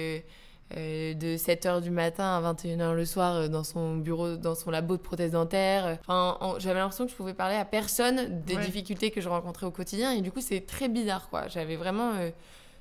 euh, 0.76 1.14
de 1.14 1.36
7h 1.36 1.80
du 1.80 1.90
matin 1.90 2.24
à 2.24 2.52
21h 2.52 2.94
le 2.94 3.04
soir 3.04 3.34
euh, 3.34 3.48
dans 3.48 3.64
son 3.64 3.96
bureau, 3.96 4.36
dans 4.36 4.54
son 4.54 4.70
labo 4.70 4.96
de 4.96 5.02
prothèse 5.02 5.32
dentaire. 5.32 5.98
Enfin, 6.06 6.38
j'avais 6.58 6.78
l'impression 6.78 7.06
que 7.06 7.10
je 7.10 7.16
pouvais 7.16 7.34
parler 7.34 7.56
à 7.56 7.64
personne 7.64 8.42
des 8.44 8.56
difficultés 8.56 9.10
que 9.10 9.20
je 9.20 9.28
rencontrais 9.28 9.66
au 9.66 9.72
quotidien. 9.72 10.12
Et 10.12 10.20
du 10.20 10.30
coup, 10.30 10.40
c'est 10.40 10.60
très 10.60 10.88
bizarre, 10.88 11.28
quoi. 11.28 11.48
J'avais 11.48 11.74
vraiment 11.74 12.12
euh, 12.14 12.30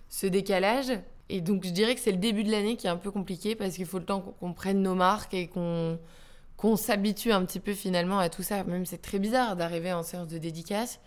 ce 0.07 0.27
décalage. 0.27 0.91
Et 1.29 1.41
donc, 1.41 1.65
je 1.65 1.71
dirais 1.71 1.95
que 1.95 2.01
c'est 2.01 2.11
le 2.11 2.17
début 2.17 2.43
de 2.43 2.51
l'année 2.51 2.75
qui 2.75 2.85
est 2.85 2.91
un 2.91 2.97
peu 2.97 3.09
compliqué 3.09 3.55
parce 3.55 3.75
qu'il 3.75 3.85
faut 3.87 3.99
le 3.99 4.05
temps 4.05 4.21
qu'on 4.39 4.53
prenne 4.53 4.81
nos 4.81 4.95
marques 4.95 5.33
et 5.33 5.47
qu'on 5.47 5.97
qu'on 6.57 6.75
s'habitue 6.75 7.31
un 7.31 7.45
petit 7.45 7.61
peu 7.61 7.73
finalement 7.73 8.19
à 8.19 8.27
tout 8.27 8.43
ça. 8.43 8.65
Même 8.65 8.85
c'est 8.85 9.01
très 9.01 9.17
bizarre 9.17 9.55
d'arriver 9.55 9.93
en 9.93 10.03
séance 10.03 10.27
de 10.27 10.37
dédicace 10.37 10.99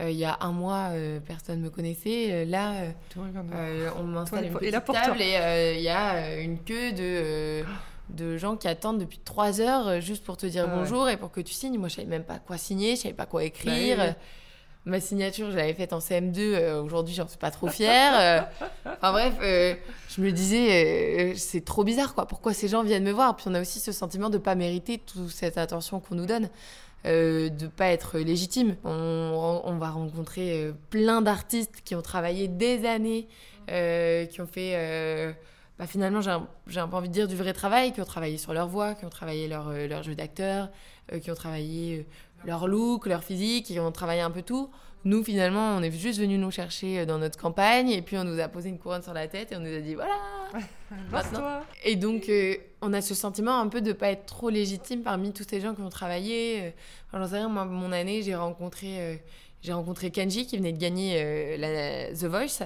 euh, 0.00 0.10
il 0.10 0.16
y 0.16 0.24
a 0.24 0.38
un 0.40 0.52
mois, 0.52 0.88
euh, 0.92 1.20
personne 1.20 1.58
ne 1.58 1.64
me 1.64 1.70
connaissait. 1.70 2.28
Euh, 2.30 2.44
là, 2.46 2.72
on 3.98 4.04
m'installe 4.04 4.46
une 4.46 4.54
petite 4.54 4.84
table 4.84 5.20
et 5.20 5.74
il 5.76 5.82
y 5.82 5.88
a 5.90 6.38
une 6.38 6.58
queue 6.58 6.92
de, 6.92 7.62
de 8.08 8.38
gens 8.38 8.56
qui 8.56 8.68
attendent 8.68 8.98
depuis 8.98 9.18
trois 9.18 9.60
heures 9.60 10.00
juste 10.00 10.24
pour 10.24 10.38
te 10.38 10.46
dire 10.46 10.64
ah 10.66 10.76
bonjour 10.76 11.10
et 11.10 11.18
pour 11.18 11.30
que 11.30 11.42
tu 11.42 11.52
signes. 11.52 11.78
Moi, 11.78 11.88
je 11.88 11.96
savais 11.96 12.08
même 12.08 12.24
pas 12.24 12.38
quoi 12.38 12.56
signer, 12.56 12.96
je 12.96 13.02
savais 13.02 13.14
pas 13.14 13.26
quoi 13.26 13.44
écrire. 13.44 13.98
Bah 13.98 14.14
Ma 14.84 14.98
signature, 14.98 15.48
je 15.52 15.56
l'avais 15.56 15.74
faite 15.74 15.92
en 15.92 16.00
CM2. 16.00 16.80
Aujourd'hui, 16.80 17.14
j'en 17.14 17.28
suis 17.28 17.38
pas 17.38 17.52
trop 17.52 17.68
fière. 17.68 18.48
enfin 18.84 19.12
bref, 19.12 19.34
je 19.40 20.20
me 20.20 20.32
disais, 20.32 21.34
c'est 21.36 21.64
trop 21.64 21.84
bizarre, 21.84 22.14
quoi. 22.14 22.26
Pourquoi 22.26 22.52
ces 22.52 22.66
gens 22.66 22.82
viennent 22.82 23.04
me 23.04 23.12
voir? 23.12 23.36
Puis 23.36 23.44
on 23.48 23.54
a 23.54 23.60
aussi 23.60 23.78
ce 23.78 23.92
sentiment 23.92 24.28
de 24.28 24.38
pas 24.38 24.56
mériter 24.56 24.98
toute 24.98 25.30
cette 25.30 25.56
attention 25.56 26.00
qu'on 26.00 26.16
nous 26.16 26.26
donne. 26.26 26.48
Euh, 27.04 27.48
de 27.48 27.66
pas 27.66 27.88
être 27.88 28.18
légitime. 28.18 28.76
On, 28.84 29.76
va 29.80 29.90
rencontrer 29.90 30.66
euh, 30.66 30.72
plein 30.90 31.20
d'artistes 31.20 31.82
qui 31.84 31.96
ont 31.96 32.02
travaillé 32.02 32.46
des 32.46 32.86
années, 32.86 33.26
euh, 33.70 34.24
qui 34.26 34.40
ont 34.40 34.46
fait, 34.46 35.34
bah, 35.78 35.88
finalement, 35.88 36.20
j'ai 36.20 36.30
un, 36.30 36.46
un, 36.76 36.88
peu 36.88 36.96
envie 36.96 37.08
de 37.08 37.12
dire 37.12 37.26
du 37.26 37.34
vrai 37.34 37.52
travail, 37.52 37.92
qui 37.92 38.00
ont 38.00 38.04
travaillé 38.04 38.38
sur 38.38 38.52
leur 38.52 38.68
voix, 38.68 38.94
qui 38.94 39.04
ont 39.04 39.10
travaillé 39.10 39.48
leur, 39.48 39.72
leur 39.72 40.04
jeu 40.04 40.14
d'acteur, 40.14 40.70
qui 41.20 41.30
ont 41.32 41.34
travaillé 41.34 42.06
leur 42.44 42.68
look, 42.68 43.06
leur 43.06 43.24
physique, 43.24 43.66
qui 43.66 43.80
ont 43.80 43.90
travaillé 43.90 44.20
un 44.20 44.30
peu 44.30 44.42
tout. 44.42 44.70
Nous, 45.04 45.24
finalement, 45.24 45.76
on 45.76 45.82
est 45.82 45.90
juste 45.90 46.20
venu 46.20 46.38
nous 46.38 46.52
chercher 46.52 47.00
euh, 47.00 47.06
dans 47.06 47.18
notre 47.18 47.36
campagne 47.36 47.90
et 47.90 48.02
puis 48.02 48.16
on 48.16 48.24
nous 48.24 48.38
a 48.40 48.46
posé 48.48 48.68
une 48.68 48.78
couronne 48.78 49.02
sur 49.02 49.12
la 49.12 49.26
tête 49.26 49.50
et 49.50 49.56
on 49.56 49.60
nous 49.60 49.74
a 49.74 49.80
dit 49.80 49.94
voilà, 49.94 50.14
maintenant. 51.10 51.62
Et 51.84 51.96
donc, 51.96 52.28
euh, 52.28 52.54
on 52.82 52.92
a 52.92 53.00
ce 53.00 53.14
sentiment 53.14 53.58
un 53.58 53.66
peu 53.66 53.80
de 53.80 53.88
ne 53.88 53.92
pas 53.94 54.10
être 54.10 54.26
trop 54.26 54.48
légitime 54.48 55.02
parmi 55.02 55.32
tous 55.32 55.44
ces 55.48 55.60
gens 55.60 55.74
qui 55.74 55.80
ont 55.80 55.88
travaillé. 55.88 56.60
Euh, 56.62 56.70
j'en 57.12 57.26
sais 57.26 57.36
rien, 57.36 57.48
moi, 57.48 57.64
mon 57.64 57.90
année, 57.90 58.22
j'ai 58.22 58.36
rencontré, 58.36 59.20
j'ai 59.60 59.72
rencontré 59.72 60.10
Kenji 60.10 60.46
qui 60.46 60.56
venait 60.56 60.72
de 60.72 60.78
gagner 60.78 61.56
la, 61.58 62.14
The 62.14 62.24
Voice 62.24 62.64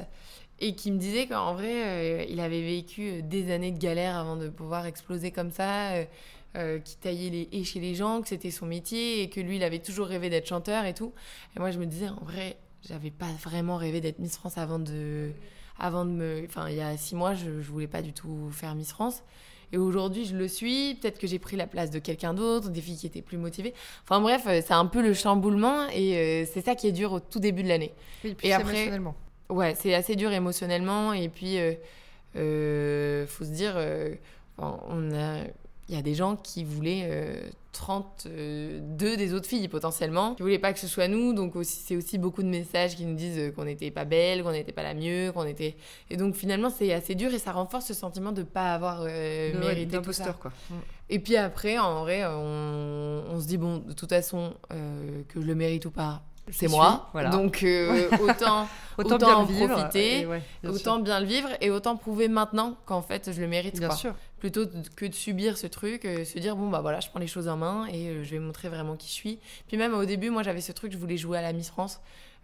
et 0.60 0.74
qui 0.74 0.90
me 0.92 0.98
disait 0.98 1.26
qu'en 1.26 1.54
vrai, 1.54 2.26
il 2.30 2.40
avait 2.40 2.62
vécu 2.62 3.22
des 3.22 3.52
années 3.52 3.72
de 3.72 3.78
galère 3.78 4.16
avant 4.16 4.36
de 4.36 4.48
pouvoir 4.48 4.86
exploser 4.86 5.30
comme 5.30 5.50
ça. 5.50 5.92
Euh, 6.56 6.78
qui 6.78 6.96
taillait 6.96 7.28
les 7.28 7.48
haies 7.52 7.64
chez 7.64 7.80
les 7.80 7.94
gens, 7.94 8.22
que 8.22 8.28
c'était 8.28 8.50
son 8.50 8.64
métier 8.64 9.20
et 9.20 9.28
que 9.28 9.40
lui, 9.40 9.56
il 9.56 9.62
avait 9.62 9.78
toujours 9.78 10.06
rêvé 10.06 10.30
d'être 10.30 10.46
chanteur 10.46 10.86
et 10.86 10.94
tout. 10.94 11.12
Et 11.54 11.60
moi, 11.60 11.70
je 11.70 11.78
me 11.78 11.84
disais, 11.84 12.08
en 12.08 12.24
vrai, 12.24 12.56
j'avais 12.88 13.10
pas 13.10 13.28
vraiment 13.42 13.76
rêvé 13.76 14.00
d'être 14.00 14.20
Miss 14.20 14.36
France 14.36 14.56
avant 14.56 14.78
de, 14.78 15.32
avant 15.78 16.06
de 16.06 16.12
me. 16.12 16.44
Enfin, 16.46 16.70
il 16.70 16.76
y 16.76 16.80
a 16.80 16.96
six 16.96 17.14
mois, 17.14 17.34
je, 17.34 17.60
je 17.60 17.70
voulais 17.70 17.86
pas 17.86 18.00
du 18.00 18.14
tout 18.14 18.48
faire 18.52 18.74
Miss 18.74 18.90
France. 18.90 19.22
Et 19.72 19.78
aujourd'hui, 19.78 20.24
je 20.24 20.36
le 20.36 20.48
suis. 20.48 20.94
Peut-être 20.94 21.18
que 21.18 21.26
j'ai 21.26 21.38
pris 21.38 21.56
la 21.56 21.66
place 21.66 21.90
de 21.90 21.98
quelqu'un 21.98 22.34
d'autre, 22.34 22.70
des 22.70 22.80
filles 22.80 22.96
qui 22.96 23.06
étaient 23.06 23.22
plus 23.22 23.38
motivées. 23.38 23.74
Enfin 24.04 24.20
bref, 24.20 24.44
euh, 24.46 24.60
c'est 24.64 24.74
un 24.74 24.86
peu 24.86 25.02
le 25.02 25.12
chamboulement 25.12 25.88
et 25.88 26.16
euh, 26.16 26.46
c'est 26.52 26.64
ça 26.64 26.74
qui 26.74 26.86
est 26.86 26.92
dur 26.92 27.12
au 27.12 27.20
tout 27.20 27.40
début 27.40 27.62
de 27.62 27.68
l'année. 27.68 27.92
et 28.42 28.52
après, 28.52 28.72
émotionnellement. 28.72 29.14
Ouais, 29.48 29.74
c'est 29.74 29.94
assez 29.94 30.16
dur 30.16 30.32
émotionnellement. 30.32 31.12
Et 31.12 31.28
puis, 31.28 31.58
euh, 32.36 33.26
faut 33.26 33.44
se 33.44 33.50
dire, 33.50 33.76
on 34.58 35.12
a 35.12 35.40
il 35.88 35.94
y 35.94 35.98
a 35.98 36.02
des 36.02 36.14
gens 36.14 36.36
qui 36.36 36.64
voulaient 36.64 37.50
32 37.72 38.30
euh, 38.30 39.16
des 39.16 39.34
autres 39.34 39.46
filles 39.46 39.68
potentiellement, 39.68 40.34
qui 40.34 40.42
voulaient 40.42 40.58
pas 40.58 40.72
que 40.72 40.80
ce 40.80 40.88
soit 40.88 41.08
nous, 41.08 41.32
donc 41.32 41.54
c'est 41.62 41.96
aussi 41.96 42.18
beaucoup 42.18 42.42
de 42.42 42.48
messages 42.48 42.96
qui 42.96 43.04
nous 43.04 43.14
disent 43.14 43.38
euh, 43.38 43.52
qu'on 43.52 43.64
n'était 43.64 43.90
pas 43.90 44.04
belle, 44.04 44.42
qu'on 44.42 44.52
n'était 44.52 44.72
pas 44.72 44.82
la 44.82 44.94
mieux, 44.94 45.30
qu'on 45.32 45.44
était... 45.44 45.76
Et 46.10 46.16
donc 46.16 46.34
finalement 46.34 46.70
c'est 46.70 46.92
assez 46.92 47.14
dur 47.14 47.32
et 47.32 47.38
ça 47.38 47.52
renforce 47.52 47.86
ce 47.86 47.94
sentiment 47.94 48.32
de 48.32 48.42
pas 48.42 48.74
avoir 48.74 49.02
euh, 49.02 49.58
mérité 49.60 50.00
tout 50.02 50.12
ça. 50.12 50.32
Quoi. 50.32 50.50
Mm. 50.70 50.74
Et 51.08 51.18
puis 51.20 51.36
après, 51.36 51.78
en 51.78 52.02
vrai, 52.02 52.24
on, 52.26 53.24
on, 53.30 53.40
se 53.40 53.46
dit, 53.46 53.58
bon, 53.58 53.78
de 53.78 53.92
toute 53.92 54.08
façon, 54.08 54.54
que 55.28 55.40
je 55.40 55.46
le 55.46 55.54
mérite 55.54 55.84
ou 55.84 55.92
pas, 55.92 56.24
c'est 56.50 56.68
moi. 56.68 57.08
voilà. 57.12 57.30
Donc 57.30 57.62
euh, 57.62 58.08
autant, 58.20 58.68
Autant, 58.98 59.16
autant 59.16 59.26
bien 59.26 59.34
en 59.36 59.44
vivre. 59.44 59.68
profiter, 59.68 60.20
et 60.20 60.26
ouais, 60.26 60.40
bien 60.62 60.70
autant 60.72 60.94
sûr. 60.94 61.02
bien 61.02 61.20
le 61.20 61.26
vivre 61.26 61.48
et 61.60 61.70
autant 61.70 61.96
prouver 61.96 62.28
maintenant 62.28 62.76
qu'en 62.86 63.02
fait 63.02 63.30
je 63.32 63.40
le 63.40 63.46
mérite. 63.46 63.78
Bien 63.78 63.88
quoi. 63.88 63.96
sûr. 63.96 64.14
Plutôt 64.38 64.64
que 64.96 65.06
de 65.06 65.14
subir 65.14 65.58
ce 65.58 65.66
truc, 65.66 66.04
euh, 66.04 66.24
se 66.24 66.38
dire 66.38 66.56
bon 66.56 66.68
bah 66.70 66.80
voilà, 66.80 67.00
je 67.00 67.08
prends 67.10 67.20
les 67.20 67.26
choses 67.26 67.48
en 67.48 67.56
main 67.56 67.86
et 67.92 68.08
euh, 68.08 68.24
je 68.24 68.30
vais 68.30 68.38
montrer 68.38 68.68
vraiment 68.68 68.96
qui 68.96 69.08
je 69.08 69.12
suis. 69.12 69.38
Puis 69.68 69.76
même 69.76 69.92
au 69.94 70.04
début, 70.04 70.30
moi 70.30 70.42
j'avais 70.42 70.60
ce 70.62 70.72
truc, 70.72 70.92
je 70.92 70.98
voulais 70.98 71.16
jouer 71.18 71.36
à 71.38 71.42
la 71.42 71.52
Miss 71.52 71.68
France. 71.68 72.00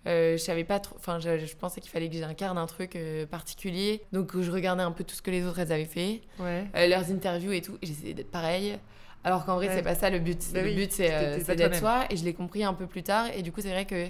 Euh, 0.09 0.33
je 0.37 0.43
savais 0.43 0.65
pas 0.65 0.81
trop, 0.81 0.97
enfin 0.99 1.21
je, 1.21 1.39
je 1.47 1.55
pensais 1.57 1.81
qu'il 1.81 1.91
fallait 1.91 2.09
que 2.11 2.17
j'incarne 2.17 2.59
un 2.59 2.67
truc 2.67 2.97
euh, 2.97 3.25
particulier. 3.25 4.03
Donc 4.13 4.39
je 4.39 4.51
regardais 4.51 4.83
un 4.83 4.91
peu 4.91 5.05
tout 5.05 5.15
ce 5.15 5.23
que 5.23 5.31
les 5.31 5.45
autres 5.47 5.61
elles 5.61 5.73
avaient 5.73 5.85
fait, 5.85 6.23
Ouais. 6.41 6.65
euh, 6.75 6.89
leurs 6.89 7.09
interviews 7.11 7.53
et 7.53 7.63
tout, 7.63 7.79
et 7.81 7.87
j'essayais 7.87 8.13
d'être 8.15 8.31
pareil. 8.33 8.79
Alors 9.25 9.45
qu'en 9.45 9.57
vrai, 9.57 9.69
Ouais. 9.69 9.75
c'est 9.77 9.83
pas 9.83 9.95
ça 9.95 10.11
le 10.11 10.19
but. 10.19 10.39
Bah 10.53 10.63
le 10.63 10.69
oui, 10.69 10.75
but, 10.75 10.93
c'est 10.93 11.13
euh, 11.13 11.55
d'être 11.55 11.77
soi. 11.77 12.07
Et 12.11 12.17
je 12.17 12.25
l'ai 12.25 12.35
compris 12.35 12.65
un 12.65 12.75
peu 12.75 12.87
plus 12.87 13.03
tard. 13.03 13.27
Et 13.37 13.43
du 13.43 13.53
coup, 13.53 13.61
c'est 13.61 13.71
vrai 13.71 13.85
que 13.85 14.09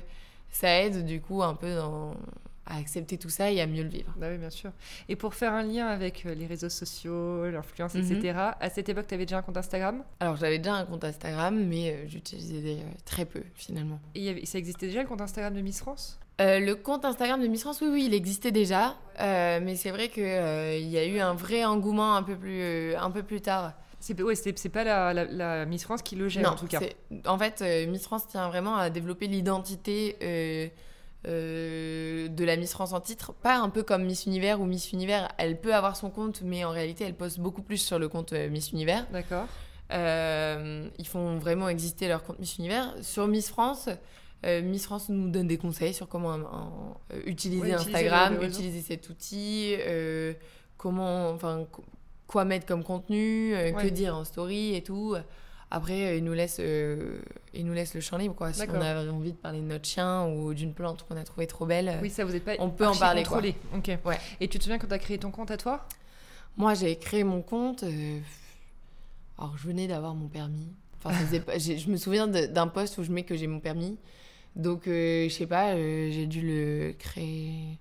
ça 0.51 0.83
aide, 0.83 1.05
du 1.05 1.21
coup, 1.21 1.43
un 1.43 1.55
peu 1.55 1.75
dans- 1.75 2.15
à 2.65 2.77
accepter 2.79 3.19
tout 3.19 3.29
ça 3.29 3.51
et 3.51 3.61
à 3.61 3.67
mieux 3.67 3.83
le 3.83 3.89
vivre. 3.89 4.15
Bah 4.17 4.29
oui, 4.31 4.39
bien 4.39 4.49
sûr. 4.49 4.71
Et 5.09 5.17
pour 5.17 5.35
faire 5.35 5.53
un 5.53 5.65
lien 5.65 5.89
avec 5.89 6.25
euh, 6.25 6.35
les 6.35 6.47
réseaux 6.47 6.69
sociaux, 6.69 7.51
l'influence, 7.51 7.95
Mhm. 7.95 8.03
etc., 8.13 8.39
à 8.61 8.71
cette 8.71 8.89
époque, 8.89 9.07
tu 9.09 9.15
avais 9.15 9.27
déjà 9.27 9.39
un 9.39 9.43
compte 9.43 9.57
Instagram? 9.57 10.03
Alors, 10.21 10.37
j'avais 10.37 10.59
déjà 10.59 10.75
un 10.77 10.85
compte 10.87 11.03
Instagram, 11.05 11.61
mais 11.67 11.91
euh, 11.91 12.07
j'utilisais 12.09 12.79
très 13.05 13.25
peu, 13.25 13.43
finalement. 13.57 13.99
Et 14.15 14.21
il 14.21 14.25
y 14.25 14.29
avait- 14.29 14.47
ça 14.47 14.59
existait 14.59 14.87
déjà 14.87 15.03
le 15.03 15.09
compte 15.09 15.21
Instagram 15.21 15.53
de 15.55 15.61
Miss 15.61 15.81
France? 15.81 16.21
Euh, 16.41 16.61
le 16.61 16.77
compte 16.77 17.05
Instagram 17.05 17.43
de 17.43 17.49
Miss 17.49 17.63
France, 17.63 17.81
oui, 17.83 17.89
oui, 17.91 18.05
il 18.07 18.15
existait 18.15 18.53
déjà. 18.53 18.95
Euh, 19.21 19.59
mais 19.63 19.75
c'est 19.75 19.91
vrai 19.91 20.09
qu'il 20.09 20.23
y 20.23 20.99
a 20.99 21.05
eu 21.05 21.19
un 21.19 21.35
vrai 21.35 21.65
engouement 21.65 22.15
un 22.15 22.23
peu 22.23 22.37
plus, 22.37 22.95
un 22.95 23.11
peu 23.11 23.23
plus 23.25 23.41
tard. 23.41 23.73
C'est 24.05 24.21
ouais, 24.21 24.35
pas 24.73 24.83
la, 24.83 25.15
la- 25.15 25.25
la 25.25 25.65
Miss 25.65 25.85
France 25.85 26.03
qui 26.03 26.17
le 26.17 26.29
gère, 26.29 26.43
non, 26.43 26.51
en 26.51 26.55
tout 26.57 26.67
cas. 26.67 26.81
En 27.25 27.39
fait, 27.39 27.63
euh, 27.63 27.87
Miss 27.87 28.03
France 28.03 28.27
tient 28.27 28.49
vraiment 28.49 28.75
à 28.77 28.91
développer 28.91 29.29
l'identité 29.29 30.17
euh, 30.23 30.67
euh, 31.29 32.27
de 32.29 32.45
la 32.45 32.57
Miss 32.57 32.73
France 32.73 32.93
en 32.93 33.01
titre. 33.01 33.33
Pas 33.33 33.57
un 33.59 33.69
peu 33.71 33.85
comme 33.85 34.05
Miss 34.05 34.27
Univers, 34.27 34.61
où 34.61 34.67
Miss 34.67 34.91
Univers, 34.93 35.29
elle 35.39 35.61
peut 35.61 35.73
avoir 35.75 35.95
son 35.97 36.11
compte, 36.11 36.43
mais 36.43 36.65
en 36.65 36.71
réalité, 36.71 37.05
elle 37.05 37.15
poste 37.15 37.39
beaucoup 37.39 37.63
plus 37.63 37.77
sur 37.79 37.99
le 38.01 38.09
compte 38.09 38.33
Miss 38.33 38.73
Univers. 38.73 39.07
D'accord. 39.13 39.47
Ils 39.91 41.07
font 41.07 41.39
vraiment 41.39 41.69
exister 41.69 42.09
leur 42.09 42.25
compte 42.25 42.39
Miss 42.41 42.59
Univers. 42.59 42.95
Sur 43.03 43.29
Miss 43.29 43.51
France, 43.51 43.89
Miss 44.45 44.85
France 44.85 45.09
nous 45.11 45.31
donne 45.31 45.47
des 45.47 45.59
conseils 45.59 45.95
sur 45.95 46.09
comment 46.09 46.31
en- 46.31 46.97
utiliser 47.27 47.61
Ouais, 47.63 47.71
utiliser 47.75 47.75
Instagram, 48.09 48.39
réseau. 48.39 48.59
utiliser 48.59 48.81
cet 48.81 49.09
outil, 49.11 49.77
comment, 50.77 51.29
enfin, 51.31 51.67
quoi 52.33 52.45
mettre 52.47 52.67
comme 52.67 52.83
contenu, 52.83 53.55
euh, 53.55 53.73
Ouais. 53.73 53.83
que 53.85 53.89
dire 53.89 54.17
en 54.17 54.25
story 54.25 54.75
et 54.75 54.83
tout. 54.83 55.15
Après, 55.71 56.07
euh, 56.07 56.17
ils 56.17 56.25
nous 56.25 56.33
laissent, 56.33 56.61
euh, 56.61 57.21
ils 57.55 57.65
nous 57.65 57.73
laissent 57.73 57.95
le 57.95 58.01
champ 58.01 58.17
libre, 58.19 58.35
quoi. 58.35 58.53
Si 58.53 58.63
on 58.69 58.81
a 58.81 59.07
envie 59.11 59.33
de 59.33 59.37
parler 59.37 59.61
de 59.61 59.65
notre 59.67 59.87
chien 59.87 60.27
ou 60.27 60.53
d'une 60.55 60.73
plante 60.75 61.05
qu'on 61.07 61.17
a 61.17 61.25
trouvée 61.25 61.47
trop 61.47 61.65
belle. 61.67 61.99
Oui, 62.03 62.11
ça, 62.11 62.25
vous 62.25 62.35
êtes 62.35 62.45
pas. 62.45 62.53
on 62.59 62.71
peut 62.71 62.87
en 62.87 62.95
parler, 62.97 63.23
quoi. 63.23 63.41
contrôlé. 63.43 63.55
Ok. 63.77 63.99
Ouais. 64.05 64.19
Et 64.41 64.49
tu 64.49 64.59
te 64.59 64.65
souviens 64.65 64.79
quand 64.79 64.87
tu 64.89 64.95
as 64.95 64.99
créé 64.99 65.19
ton 65.19 65.31
compte 65.31 65.51
à 65.51 65.57
toi? 65.57 65.87
Moi, 66.57 66.75
j'ai 66.75 66.97
créé 66.97 67.25
mon 67.25 67.41
compte. 67.43 67.85
euh, 67.85 68.19
Alors, 69.39 69.57
je 69.57 69.67
venais 69.67 69.87
d'avoir 69.87 70.15
mon 70.15 70.29
permis. 70.29 70.69
Enfin, 71.05 71.15
ça 71.27 71.41
pas- 71.41 71.59
je 71.59 71.89
me 71.91 71.97
souviens 71.97 72.27
d'un 72.29 72.67
poste 72.69 72.99
où 72.99 73.03
je 73.03 73.11
mets 73.11 73.25
que 73.25 73.35
j'ai 73.37 73.47
mon 73.47 73.61
permis. 73.61 73.99
Donc, 74.57 74.87
euh, 74.87 75.25
je 75.29 75.35
sais 75.35 75.47
pas, 75.47 75.75
j'ai 75.75 76.27
dû 76.27 76.43
le 76.43 76.93
créer 76.99 77.79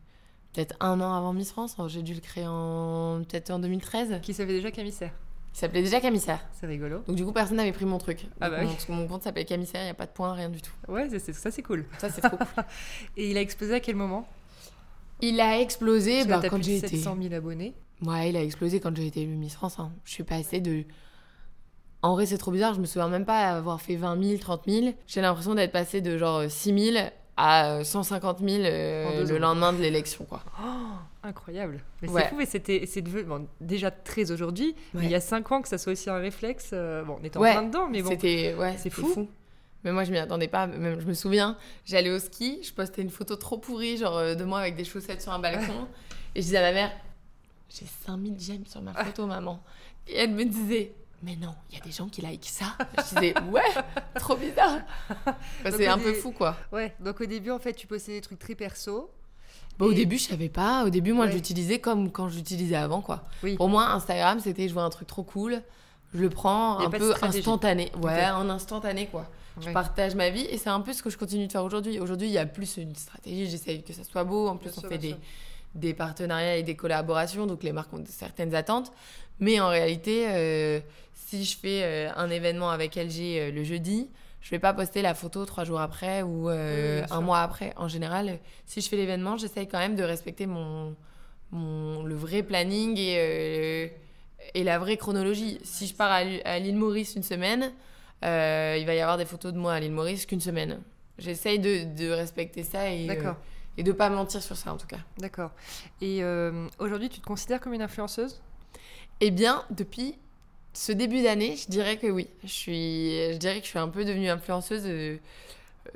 peut-être 0.53 0.75
un 0.79 0.99
an 1.01 1.13
avant 1.13 1.33
Miss 1.33 1.51
France. 1.51 1.75
J'ai 1.87 2.01
dû 2.03 2.13
le 2.13 2.19
créer 2.21 2.45
en 2.47 3.21
peut-être 3.27 3.51
en 3.51 3.59
2013. 3.59 4.19
Qui 4.21 4.33
savait 4.33 4.53
déjà 4.53 4.71
Camissaire 4.71 5.11
Il 5.53 5.57
s'appelait 5.57 5.81
déjà 5.81 5.99
Camissaire. 5.99 6.45
C'est 6.53 6.67
rigolo. 6.67 6.99
Donc, 7.07 7.15
du 7.15 7.25
coup, 7.25 7.31
personne 7.31 7.57
n'avait 7.57 7.71
pris 7.71 7.85
mon 7.85 7.97
truc. 7.97 8.27
Ah 8.39 8.49
bah 8.49 8.59
mon, 8.63 8.95
mon 8.95 9.07
compte 9.07 9.23
s'appelait 9.23 9.45
Camissaire, 9.45 9.81
il 9.81 9.85
n'y 9.85 9.91
a 9.91 9.95
pas 9.95 10.05
de 10.05 10.11
point, 10.11 10.33
rien 10.33 10.49
du 10.49 10.61
tout. 10.61 10.71
Ouais, 10.87 11.07
ça 11.19 11.51
c'est 11.51 11.63
cool. 11.63 11.85
Ça, 11.97 12.09
c'est 12.09 12.21
trop 12.21 12.37
cool. 12.37 12.47
Et 13.17 13.31
il 13.31 13.37
a 13.37 13.41
explosé 13.41 13.75
à 13.75 13.79
quel 13.79 13.95
moment? 13.95 14.27
Il 15.21 15.39
a 15.39 15.59
explosé 15.59 16.25
bah, 16.25 16.41
quand 16.49 16.61
j'ai 16.63 16.77
été. 16.77 16.87
700 16.87 17.17
000 17.21 17.33
abonnés. 17.33 17.75
Ouais, 18.03 18.29
il 18.29 18.37
a 18.37 18.43
explosé 18.43 18.79
quand 18.79 18.95
j'ai 18.95 19.05
été 19.05 19.25
Miss 19.25 19.53
France. 19.53 19.79
hein. 19.79 19.91
Je 20.03 20.11
suis 20.11 20.23
passée 20.23 20.59
de. 20.59 20.83
En 22.01 22.13
vrai, 22.13 22.25
c'est 22.25 22.39
trop 22.39 22.49
bizarre. 22.51 22.73
Je 22.73 22.79
me 22.79 22.85
souviens 22.85 23.09
même 23.09 23.25
pas 23.25 23.49
avoir 23.55 23.79
fait 23.79 23.95
20 23.95 24.23
000, 24.23 24.39
30 24.39 24.63
000. 24.67 24.93
J'ai 25.05 25.21
l'impression 25.21 25.53
d'être 25.53 25.71
passée 25.71 26.01
de 26.01 26.17
genre 26.17 26.41
6 26.49 26.91
000 26.93 27.05
à 27.43 27.71
euh, 27.79 27.83
150 27.83 28.39
000 28.39 28.63
euh, 28.63 29.23
deux 29.25 29.33
le 29.33 29.39
lendemain 29.39 29.73
de 29.73 29.79
l'élection, 29.81 30.25
quoi. 30.25 30.43
Oh, 30.63 30.67
incroyable. 31.23 31.83
Mais 32.01 32.09
Ouais. 32.09 32.21
c'est 32.23 32.29
fou, 32.29 32.35
mais 32.37 32.45
c'était 32.45 32.85
c'est 32.85 33.01
devenu 33.01 33.23
bon, 33.23 33.47
déjà 33.59 33.89
très 33.89 34.31
aujourd'hui. 34.31 34.75
Mais 34.93 35.05
il 35.05 35.09
y 35.11 35.15
a 35.15 35.19
5 35.21 35.51
ans 35.51 35.61
que 35.61 35.67
ça 35.67 35.77
soit 35.79 35.93
aussi 35.93 36.09
un 36.09 36.17
réflexe. 36.17 36.69
euh, 36.73 37.03
bon, 37.03 37.17
on 37.19 37.25
était 37.25 37.37
en 37.37 37.41
Ouais, 37.41 37.51
plein 37.53 37.63
dedans, 37.63 37.87
mais 37.89 38.01
bon. 38.03 38.09
C'était 38.09 38.53
ouais, 38.57 38.73
c'est 38.73 38.89
c'était 38.89 39.01
fou. 39.01 39.27
Mais 39.83 39.91
moi, 39.91 40.03
je 40.03 40.11
m'y 40.11 40.19
attendais 40.19 40.47
pas. 40.47 40.67
Même, 40.67 40.99
je 41.01 41.07
me 41.07 41.13
souviens, 41.15 41.57
j'allais 41.85 42.11
au 42.11 42.19
ski, 42.19 42.59
je 42.63 42.71
postais 42.71 43.01
une 43.01 43.09
photo 43.09 43.35
trop 43.35 43.57
pourrie, 43.57 43.97
genre 43.97 44.17
euh, 44.17 44.35
de 44.35 44.43
moi 44.43 44.59
avec 44.59 44.75
des 44.75 44.83
chaussettes 44.83 45.23
sur 45.23 45.31
un 45.31 45.39
balcon. 45.39 45.87
et 46.35 46.41
je 46.41 46.45
disais 46.45 46.57
à 46.57 46.61
ma 46.61 46.71
mère, 46.73 46.91
j'ai 47.69 47.85
5000 48.05 48.35
j'aime 48.37 48.65
sur 48.67 48.81
ma 48.83 48.93
photo, 48.93 49.25
maman. 49.25 49.63
Et 50.07 50.17
elle 50.17 50.31
me 50.31 50.45
disait, 50.45 50.93
mais 51.23 51.35
non, 51.35 51.53
il 51.69 51.77
y 51.77 51.81
a 51.81 51.83
des 51.83 51.91
gens 51.91 52.07
qui 52.07 52.21
like 52.21 52.45
ça. 52.45 52.75
Je 52.97 53.01
disais, 53.15 53.33
ouais, 53.51 53.61
trop 54.15 54.35
bizarre. 54.35 54.79
C'est 55.69 55.87
un 55.87 55.97
peu 55.97 56.13
fou, 56.13 56.31
quoi. 56.31 56.55
Ouais, 56.71 56.93
donc 56.99 57.21
au 57.21 57.25
début, 57.25 57.51
en 57.51 57.59
fait, 57.59 57.73
tu 57.73 57.87
postais 57.87 58.13
des 58.13 58.21
trucs 58.21 58.39
très 58.39 58.55
perso. 58.55 59.11
Bah, 59.79 59.85
au 59.85 59.93
début, 59.93 60.17
je 60.17 60.25
savais 60.29 60.49
pas. 60.49 60.85
Au 60.85 60.89
début, 60.89 61.13
moi, 61.13 61.25
Ouais. 61.25 61.31
je 61.31 61.35
l'utilisais 61.37 61.79
comme 61.79 62.11
quand 62.11 62.29
j'utilisais 62.29 62.75
avant, 62.75 63.01
quoi. 63.01 63.23
Oui. 63.43 63.55
Pour 63.55 63.69
moi, 63.69 63.87
Instagram, 63.91 64.39
c'était 64.39 64.67
je 64.67 64.73
vois 64.73 64.83
un 64.83 64.89
truc 64.89 65.07
trop 65.07 65.23
cool, 65.23 65.61
je 66.13 66.19
le 66.19 66.29
prends 66.29 66.79
un 66.79 66.89
peu 66.89 67.13
instantané. 67.21 67.91
Ouais, 68.01 68.29
en 68.29 68.49
instantané, 68.49 69.07
quoi. 69.07 69.25
Je 69.59 69.69
partage 69.69 70.15
ma 70.15 70.29
vie 70.29 70.45
et 70.45 70.57
c'est 70.57 70.69
un 70.69 70.79
peu 70.81 70.93
ce 70.93 71.03
que 71.03 71.09
je 71.09 71.17
continue 71.17 71.45
de 71.47 71.51
faire 71.51 71.63
aujourd'hui. 71.63 71.99
Aujourd'hui, 71.99 72.27
il 72.27 72.33
y 72.33 72.37
a 72.37 72.45
plus 72.45 72.77
une 72.77 72.95
stratégie, 72.95 73.49
j'essaye 73.49 73.83
que 73.83 73.93
ça 73.93 74.03
soit 74.03 74.23
beau. 74.23 74.47
En 74.47 74.55
plus, 74.57 74.69
Bien 74.69 74.73
on 74.77 74.79
sûr, 74.81 74.89
fait 74.89 74.97
bien 74.97 75.09
des, 75.11 75.15
sûr. 75.15 75.21
des 75.75 75.93
partenariats 75.93 76.55
et 76.57 76.63
des 76.63 76.75
collaborations, 76.75 77.45
donc 77.47 77.61
les 77.63 77.73
marques 77.73 77.93
ont 77.93 78.03
certaines 78.07 78.55
attentes. 78.55 78.91
Mais 79.41 79.59
en 79.59 79.67
réalité, 79.69 80.27
euh, 80.29 80.79
si 81.13 81.43
je 81.43 81.57
fais 81.57 81.81
euh, 81.83 82.09
un 82.15 82.29
événement 82.29 82.69
avec 82.69 82.95
LG 82.95 83.19
euh, 83.19 83.51
le 83.51 83.63
jeudi, 83.63 84.09
je 84.39 84.49
vais 84.51 84.59
pas 84.59 84.73
poster 84.73 85.01
la 85.01 85.13
photo 85.13 85.45
trois 85.45 85.63
jours 85.65 85.81
après 85.81 86.21
ou 86.21 86.47
Oui, 86.49 87.01
un 87.11 87.21
mois 87.21 87.39
après. 87.41 87.73
En 87.75 87.87
général, 87.87 88.39
si 88.65 88.81
je 88.81 88.87
fais 88.89 88.95
l'événement, 88.97 89.37
j'essaye 89.37 89.67
quand 89.67 89.77
même 89.79 89.95
de 89.95 90.03
respecter 90.03 90.45
mon, 90.47 90.95
mon, 91.51 92.03
le 92.03 92.15
vrai 92.15 92.41
planning 92.41 92.97
et, 92.97 93.93
et 94.55 94.63
la 94.63 94.79
vraie 94.79 94.97
chronologie. 94.97 95.59
Si 95.63 95.85
je 95.87 95.93
pars 95.93 96.11
à, 96.11 96.23
l'île- 96.23 96.75
Maurice 96.75 97.15
une 97.15 97.21
semaine, 97.23 97.71
il 98.23 98.85
va 98.85 98.95
y 98.95 98.99
avoir 98.99 99.17
des 99.17 99.25
photos 99.25 99.53
de 99.53 99.59
moi 99.59 99.73
à 99.73 99.79
l'île 99.79 99.91
Maurice 99.91 100.25
qu'une 100.25 100.41
semaine. 100.41 100.81
J'essaye 101.19 101.59
de, 101.59 101.83
de 101.95 102.09
respecter 102.09 102.63
ça 102.63 102.89
et, 102.91 103.07
euh, 103.11 103.31
et 103.77 103.83
de 103.83 103.91
pas 103.91 104.09
mentir 104.09 104.41
sur 104.41 104.55
ça 104.57 104.73
en 104.73 104.77
tout 104.77 104.87
cas. 104.87 104.97
d'accord. 105.19 105.51
Et 106.01 106.23
euh, 106.23 106.67
aujourd'hui, 106.79 107.09
tu 107.09 107.19
te 107.19 107.25
considères 107.27 107.59
comme 107.59 107.73
une 107.73 107.83
influenceuse? 107.83 108.41
Eh 109.21 109.31
bien, 109.31 109.63
depuis 109.69 110.15
ce 110.73 110.91
début 110.91 111.21
d'année, 111.21 111.55
je 111.57 111.69
dirais 111.69 111.97
que 111.97 112.07
oui. 112.07 112.27
Je, 112.43 112.49
suis, 112.49 113.11
je 113.33 113.37
dirais 113.37 113.59
que 113.59 113.65
je 113.65 113.69
suis 113.69 113.79
un 113.79 113.87
peu 113.89 114.03
devenue 114.05 114.29
influenceuse, 114.29 114.83
euh, 114.85 115.17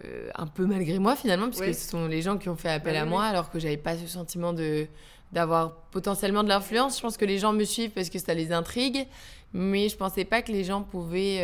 euh, 0.03 0.29
un 0.35 0.47
peu 0.47 0.65
malgré 0.65 0.99
moi 0.99 1.15
finalement, 1.15 1.47
puisque 1.47 1.61
Ouais. 1.63 1.73
ce 1.73 1.89
sont 1.89 2.07
les 2.07 2.21
gens 2.21 2.37
qui 2.37 2.49
ont 2.49 2.55
fait 2.55 2.69
appel 2.69 2.93
Bah 2.93 3.01
à 3.01 3.05
moi, 3.05 3.23
alors 3.23 3.49
que 3.49 3.59
j'avais 3.59 3.77
pas 3.77 3.97
ce 3.97 4.07
sentiment 4.07 4.53
de 4.53 4.87
d'avoir 5.31 5.75
potentiellement 5.91 6.43
de 6.43 6.49
l'influence. 6.49 6.97
Je 6.97 7.01
pense 7.01 7.17
que 7.17 7.25
les 7.25 7.39
gens 7.39 7.51
me 7.51 7.63
suivent 7.65 7.89
parce 7.89 8.09
que 8.09 8.19
ça 8.19 8.33
les 8.33 8.53
intrigue, 8.53 9.05
mais 9.53 9.89
je 9.89 9.97
pensais 9.97 10.23
pas 10.23 10.41
que 10.41 10.51
les 10.51 10.63
gens 10.63 10.83
pouvaient 10.83 11.39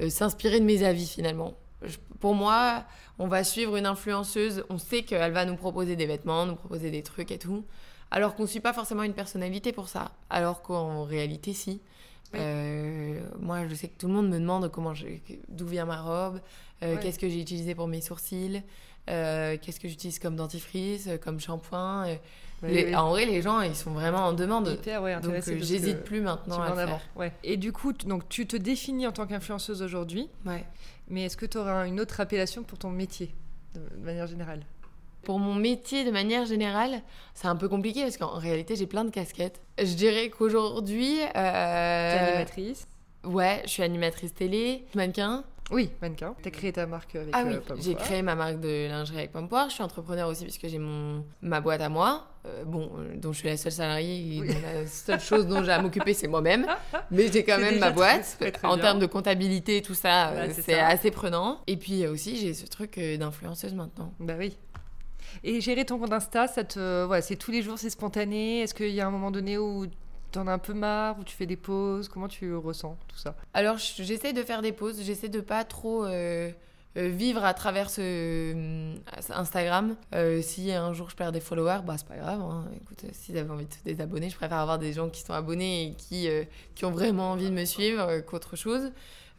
euh, 0.00 0.04
euh, 0.04 0.08
s'inspirer 0.08 0.60
de 0.60 0.64
mes 0.64 0.82
avis 0.84 1.06
finalement. 1.06 1.52
Je- 1.82 1.98
pour 2.20 2.34
moi, 2.34 2.84
on 3.18 3.26
va 3.26 3.42
suivre 3.44 3.76
une 3.76 3.86
influenceuse, 3.86 4.64
on 4.70 4.78
sait 4.78 5.02
qu'elle 5.02 5.32
va 5.32 5.44
nous 5.44 5.56
proposer 5.56 5.96
des 5.96 6.06
vêtements, 6.06 6.46
nous 6.46 6.54
proposer 6.54 6.90
des 6.90 7.02
trucs 7.02 7.32
et 7.32 7.38
tout. 7.38 7.64
Alors 8.14 8.34
qu'on 8.36 8.42
ne 8.42 8.48
suit 8.48 8.60
pas 8.60 8.72
forcément 8.74 9.02
une 9.02 9.14
personnalité 9.14 9.72
pour 9.72 9.88
ça. 9.88 10.12
Alors 10.30 10.60
qu'en 10.62 11.02
réalité, 11.04 11.52
si. 11.54 11.80
Oui. 12.34 12.38
Euh, 12.40 13.20
moi, 13.40 13.66
je 13.68 13.74
sais 13.74 13.88
que 13.88 13.98
tout 13.98 14.06
le 14.06 14.12
monde 14.12 14.28
me 14.28 14.38
demande 14.38 14.70
comment 14.70 14.94
je- 14.94 15.06
d'où 15.48 15.66
vient 15.66 15.86
ma 15.86 16.00
robe, 16.00 16.40
euh, 16.82 16.94
Ouais. 16.94 17.00
qu'est-ce 17.02 17.18
que 17.18 17.28
j'ai 17.28 17.40
utilisé 17.40 17.74
pour 17.74 17.88
mes 17.88 18.00
sourcils, 18.00 18.62
euh, 19.10 19.56
qu'est-ce 19.60 19.80
que 19.80 19.88
j'utilise 19.88 20.18
comme 20.18 20.36
dentifrice, 20.36 21.08
comme 21.24 21.40
shampoing. 21.40 22.06
euh. 22.08 22.14
Oui, 22.62 22.74
Les- 22.74 22.84
oui. 22.86 22.94
En 22.96 23.08
vrai, 23.10 23.24
les 23.26 23.42
gens, 23.42 23.60
ils 23.62 23.74
sont 23.74 23.90
vraiment 23.90 24.20
en 24.26 24.32
demande. 24.34 24.68
Hyper, 24.68 25.02
ouais, 25.02 25.18
Donc, 25.20 25.32
euh, 25.32 25.40
j'hésite 25.60 26.04
plus 26.04 26.20
maintenant 26.20 26.60
à 26.62 26.70
en 26.70 26.74
le 26.74 26.80
avant. 26.80 27.00
Ouais. 27.16 27.32
Et 27.42 27.56
du 27.56 27.72
coup, 27.72 27.92
tu- 27.92 28.06
donc, 28.06 28.28
tu 28.28 28.46
te 28.46 28.56
définis 28.56 29.06
en 29.06 29.12
tant 29.12 29.26
qu'influenceuse 29.26 29.82
aujourd'hui, 29.82 30.28
Ouais. 30.46 30.64
mais 31.08 31.24
est-ce 31.24 31.36
que 31.36 31.44
tu 31.46 31.58
auras 31.58 31.86
une 31.88 31.98
autre 32.00 32.20
appellation 32.20 32.62
pour 32.62 32.78
ton 32.78 32.90
métier, 32.90 33.34
de, 33.74 33.80
de 33.80 34.04
manière 34.04 34.26
générale? 34.28 34.64
Pour 35.22 35.38
mon 35.38 35.54
métier, 35.54 36.04
de 36.04 36.10
manière 36.10 36.44
générale, 36.46 37.02
c'est 37.34 37.46
un 37.48 37.56
peu 37.56 37.68
compliqué 37.68 38.02
parce 38.02 38.16
qu'en 38.16 38.38
réalité, 38.38 38.76
j'ai 38.76 38.86
plein 38.86 39.04
de 39.04 39.10
casquettes. 39.10 39.60
Je 39.78 39.94
dirais 39.94 40.30
qu'aujourd'hui. 40.30 41.16
T'es 41.32 41.38
euh, 41.38 42.28
animatrice 42.28 42.86
Ouais, 43.24 43.62
je 43.64 43.70
suis 43.70 43.82
animatrice 43.84 44.34
télé, 44.34 44.84
mannequin. 44.94 45.44
Oui, 45.70 45.90
mannequin. 46.02 46.34
Tu 46.42 46.48
as 46.48 46.50
créé 46.50 46.72
ta 46.72 46.86
marque 46.86 47.14
avec 47.14 47.30
Ah 47.32 47.44
oui, 47.46 47.54
euh, 47.54 47.74
j'ai 47.78 47.94
créé 47.94 48.20
ma 48.20 48.34
marque 48.34 48.60
de 48.60 48.88
lingerie 48.88 49.18
avec 49.18 49.32
Pompoir. 49.32 49.68
Je 49.70 49.74
suis 49.74 49.82
entrepreneur 49.82 50.28
aussi 50.28 50.42
puisque 50.44 50.66
j'ai 50.66 50.78
mon 50.78 51.24
ma 51.40 51.60
boîte 51.60 51.80
à 51.80 51.88
moi, 51.88 52.26
euh, 52.46 52.64
bon, 52.64 52.90
euh, 52.98 53.14
dont 53.16 53.32
je 53.32 53.38
suis 53.38 53.48
la 53.48 53.56
seule 53.56 53.72
salariée 53.72 54.36
et 54.36 54.40
Oui. 54.40 54.48
la 54.48 54.86
seule 54.86 55.20
chose 55.20 55.46
dont 55.46 55.62
j'ai 55.62 55.70
à 55.70 55.80
m'occuper 55.80 56.12
c'est 56.14 56.26
moi-même. 56.28 56.66
Mais 57.10 57.30
j'ai 57.32 57.44
quand 57.44 57.58
même 57.58 57.78
ma 57.78 57.90
boîte. 57.90 58.36
très, 58.38 58.50
très 58.52 58.66
en 58.68 58.76
termes 58.76 58.98
de 58.98 59.06
comptabilité, 59.06 59.80
tout 59.80 59.94
ça, 59.94 60.30
euh, 60.30 60.48
c'est 60.52 60.78
assez 60.78 61.10
prenant. 61.10 61.60
Et 61.68 61.76
puis 61.76 62.06
aussi 62.08 62.36
j'ai 62.36 62.52
ce 62.54 62.66
truc 62.66 62.98
d'influenceuse 62.98 63.72
maintenant. 63.74 64.12
Bah 64.18 64.34
oui. 64.38 64.58
Et 65.44 65.60
gérer 65.60 65.84
ton 65.84 65.98
compte 65.98 66.12
Insta, 66.12 66.46
ça 66.48 66.64
te... 66.64 67.06
ouais, 67.06 67.22
c'est 67.22 67.36
tous 67.36 67.50
les 67.50 67.62
jours, 67.62 67.78
c'est 67.78 67.90
spontané. 67.90 68.60
Est-ce 68.60 68.74
qu'il 68.74 68.90
y 68.90 69.00
a 69.00 69.06
un 69.06 69.10
moment 69.10 69.30
donné 69.30 69.58
où 69.58 69.86
t'en 70.30 70.46
as 70.46 70.52
un 70.52 70.58
peu 70.58 70.72
marre, 70.72 71.18
où 71.18 71.24
tu 71.24 71.36
fais 71.36 71.46
des 71.46 71.56
pauses? 71.56 72.08
Comment 72.08 72.28
tu 72.28 72.54
ressens 72.54 72.96
tout 73.08 73.18
ça? 73.18 73.34
Alors 73.54 73.78
je- 73.78 74.02
j'essaie 74.02 74.32
de 74.32 74.42
faire 74.42 74.62
des 74.62 74.72
pauses, 74.72 75.02
j'essaie 75.02 75.28
de 75.28 75.40
pas 75.40 75.64
trop 75.64 76.04
euh, 76.06 76.50
euh, 76.96 77.08
vivre 77.08 77.44
à 77.44 77.52
travers 77.54 77.90
ce 77.90 78.00
euh, 78.02 78.94
Instagram. 79.30 79.94
Euh, 80.14 80.40
si 80.42 80.72
un 80.72 80.92
jour 80.92 81.10
je 81.10 81.16
perds 81.16 81.32
des 81.32 81.40
followers, 81.40 81.80
bah 81.84 81.94
c'est 81.98 82.06
pas 82.06 82.16
grave. 82.16 82.40
hein. 82.40 82.64
Écoute, 82.76 83.04
euh, 83.04 83.08
s'ils 83.12 83.36
avaient 83.36 83.50
envie 83.50 83.66
de 83.66 83.72
se 83.72 83.82
désabonner, 83.84 84.30
je 84.30 84.36
préfère 84.36 84.58
avoir 84.58 84.78
des 84.78 84.92
gens 84.92 85.08
qui 85.10 85.20
sont 85.22 85.34
abonnés 85.34 85.88
et 85.88 85.92
qui, 85.94 86.28
euh, 86.28 86.44
qui 86.74 86.84
ont 86.86 86.90
vraiment 86.92 87.32
envie 87.32 87.50
de 87.50 87.54
me 87.54 87.64
suivre 87.64 88.02
euh, 88.02 88.20
qu'autre 88.20 88.56
chose. 88.56 88.90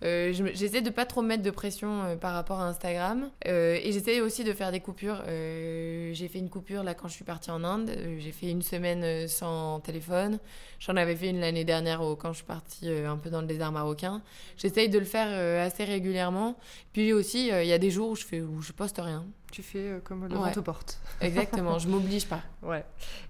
Euh, 0.03 0.33
j'essaie 0.53 0.81
de 0.81 0.89
pas 0.89 1.05
trop 1.05 1.21
mettre 1.21 1.43
de 1.43 1.51
pression 1.51 2.03
euh, 2.03 2.15
par 2.15 2.33
rapport 2.33 2.59
à 2.59 2.67
Instagram 2.67 3.29
Euh, 3.47 3.79
et 3.81 3.91
j'essaie 3.91 4.19
aussi 4.21 4.43
de 4.43 4.53
faire 4.53 4.71
des 4.71 4.79
coupures. 4.79 5.21
J'ai 5.27 6.27
fait 6.31 6.39
une 6.39 6.49
coupure 6.49 6.83
là 6.83 6.93
quand 6.93 7.07
je 7.07 7.13
suis 7.13 7.23
partie 7.23 7.51
en 7.51 7.63
Inde. 7.63 7.91
J'ai 8.19 8.31
fait 8.31 8.49
une 8.49 8.61
semaine 8.61 9.27
sans 9.27 9.79
téléphone. 9.79 10.39
J'en 10.79 10.95
avais 10.95 11.15
fait 11.15 11.29
une 11.29 11.39
l'année 11.39 11.63
dernière 11.63 12.01
quand 12.19 12.31
je 12.31 12.37
suis 12.37 12.45
partie 12.45 12.89
un 12.89 13.17
peu 13.17 13.29
dans 13.29 13.41
le 13.41 13.47
désert 13.47 13.71
marocain. 13.71 14.21
J'essaye 14.57 14.89
de 14.89 14.99
le 14.99 15.05
faire 15.05 15.61
assez 15.65 15.83
régulièrement. 15.83 16.55
Puis 16.93 17.13
aussi, 17.13 17.47
il 17.47 17.67
y 17.67 17.73
a 17.73 17.77
des 17.77 17.91
jours 17.91 18.09
où 18.09 18.15
je 18.15 18.25
fais 18.25 18.41
où 18.41 18.61
je 18.61 18.71
poste 18.71 18.99
rien. 18.99 19.25
Tu 19.53 19.61
fais 19.61 19.77
euh, 19.77 19.99
comme 20.03 20.25
le 20.27 20.35
Ouais. 20.35 20.51
vent 20.51 20.59
aux 20.59 20.63
portes. 20.63 20.97
Exactement, 21.21 21.77
je 21.77 21.87
m'oblige 21.87 22.25
pas. 22.25 22.41
Ouais. 22.63 22.83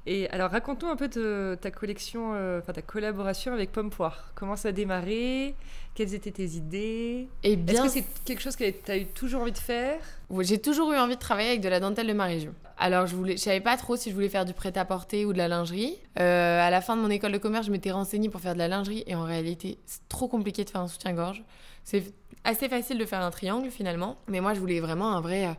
Et 0.05 0.29
alors, 0.29 0.49
raconte-nous 0.51 0.87
un 0.87 0.95
peu 0.95 1.09
de 1.09 1.57
ta 1.59 1.69
collection, 1.69 2.31
euh, 2.33 2.59
enfin 2.59 2.71
ta 2.71 2.81
collaboration 2.81 3.51
avec 3.51 3.73
Pomme 3.73 3.89
Poire. 3.89 4.31
Comment 4.33 4.55
ça 4.55 4.69
a 4.69 4.71
démarré? 4.71 5.53
Quelles 5.95 6.13
étaient 6.13 6.31
tes 6.31 6.45
idées? 6.51 7.27
Et 7.43 7.53
Est-ce 7.67 7.81
que 7.81 7.89
c'est 7.89 8.05
quelque 8.23 8.41
chose 8.41 8.55
que 8.55 8.69
tu 8.69 8.89
as 8.89 8.95
eu 8.97 9.05
toujours 9.05 9.41
envie 9.41 9.51
de 9.51 9.57
faire? 9.57 9.99
Ouais, 10.29 10.45
J'ai 10.45 10.59
toujours 10.59 10.93
eu 10.93 10.97
envie 10.97 11.15
de 11.15 11.19
travailler 11.19 11.49
avec 11.49 11.61
de 11.61 11.67
la 11.67 11.81
dentelle 11.81 12.07
de 12.07 12.13
ma 12.13 12.23
région. 12.23 12.53
Alors, 12.77 13.05
je 13.05 13.15
voulais, 13.17 13.33
je 13.35 13.41
savais 13.41 13.59
pas 13.59 13.75
trop 13.75 13.97
si 13.97 14.09
je 14.09 14.15
voulais 14.15 14.29
faire 14.29 14.45
du 14.45 14.53
prêt-à-porter 14.53 15.25
ou 15.25 15.33
de 15.33 15.37
la 15.37 15.49
lingerie. 15.49 15.97
Euh, 16.19 16.59
à 16.65 16.69
la 16.69 16.79
fin 16.79 16.95
de 16.95 17.01
mon 17.01 17.09
école 17.09 17.33
de 17.33 17.37
commerce, 17.37 17.65
je 17.67 17.71
m'étais 17.71 17.91
renseignée 17.91 18.29
pour 18.29 18.39
faire 18.39 18.53
de 18.53 18.59
la 18.59 18.69
lingerie 18.69 19.03
et 19.07 19.13
en 19.15 19.23
réalité, 19.25 19.77
c'est 19.85 20.07
trop 20.07 20.29
compliqué 20.29 20.63
de 20.63 20.69
faire 20.69 20.79
un 20.81 20.87
soutien-gorge. 20.87 21.43
C'est 21.83 22.13
assez 22.45 22.69
facile 22.69 22.97
de 22.97 23.05
faire 23.05 23.21
un 23.21 23.29
triangle 23.29 23.69
finalement, 23.69 24.15
mais 24.29 24.39
moi, 24.39 24.53
je 24.53 24.61
voulais 24.61 24.79
vraiment 24.79 25.11
un 25.15 25.19
vrai, 25.21 25.47
euh, 25.47 25.51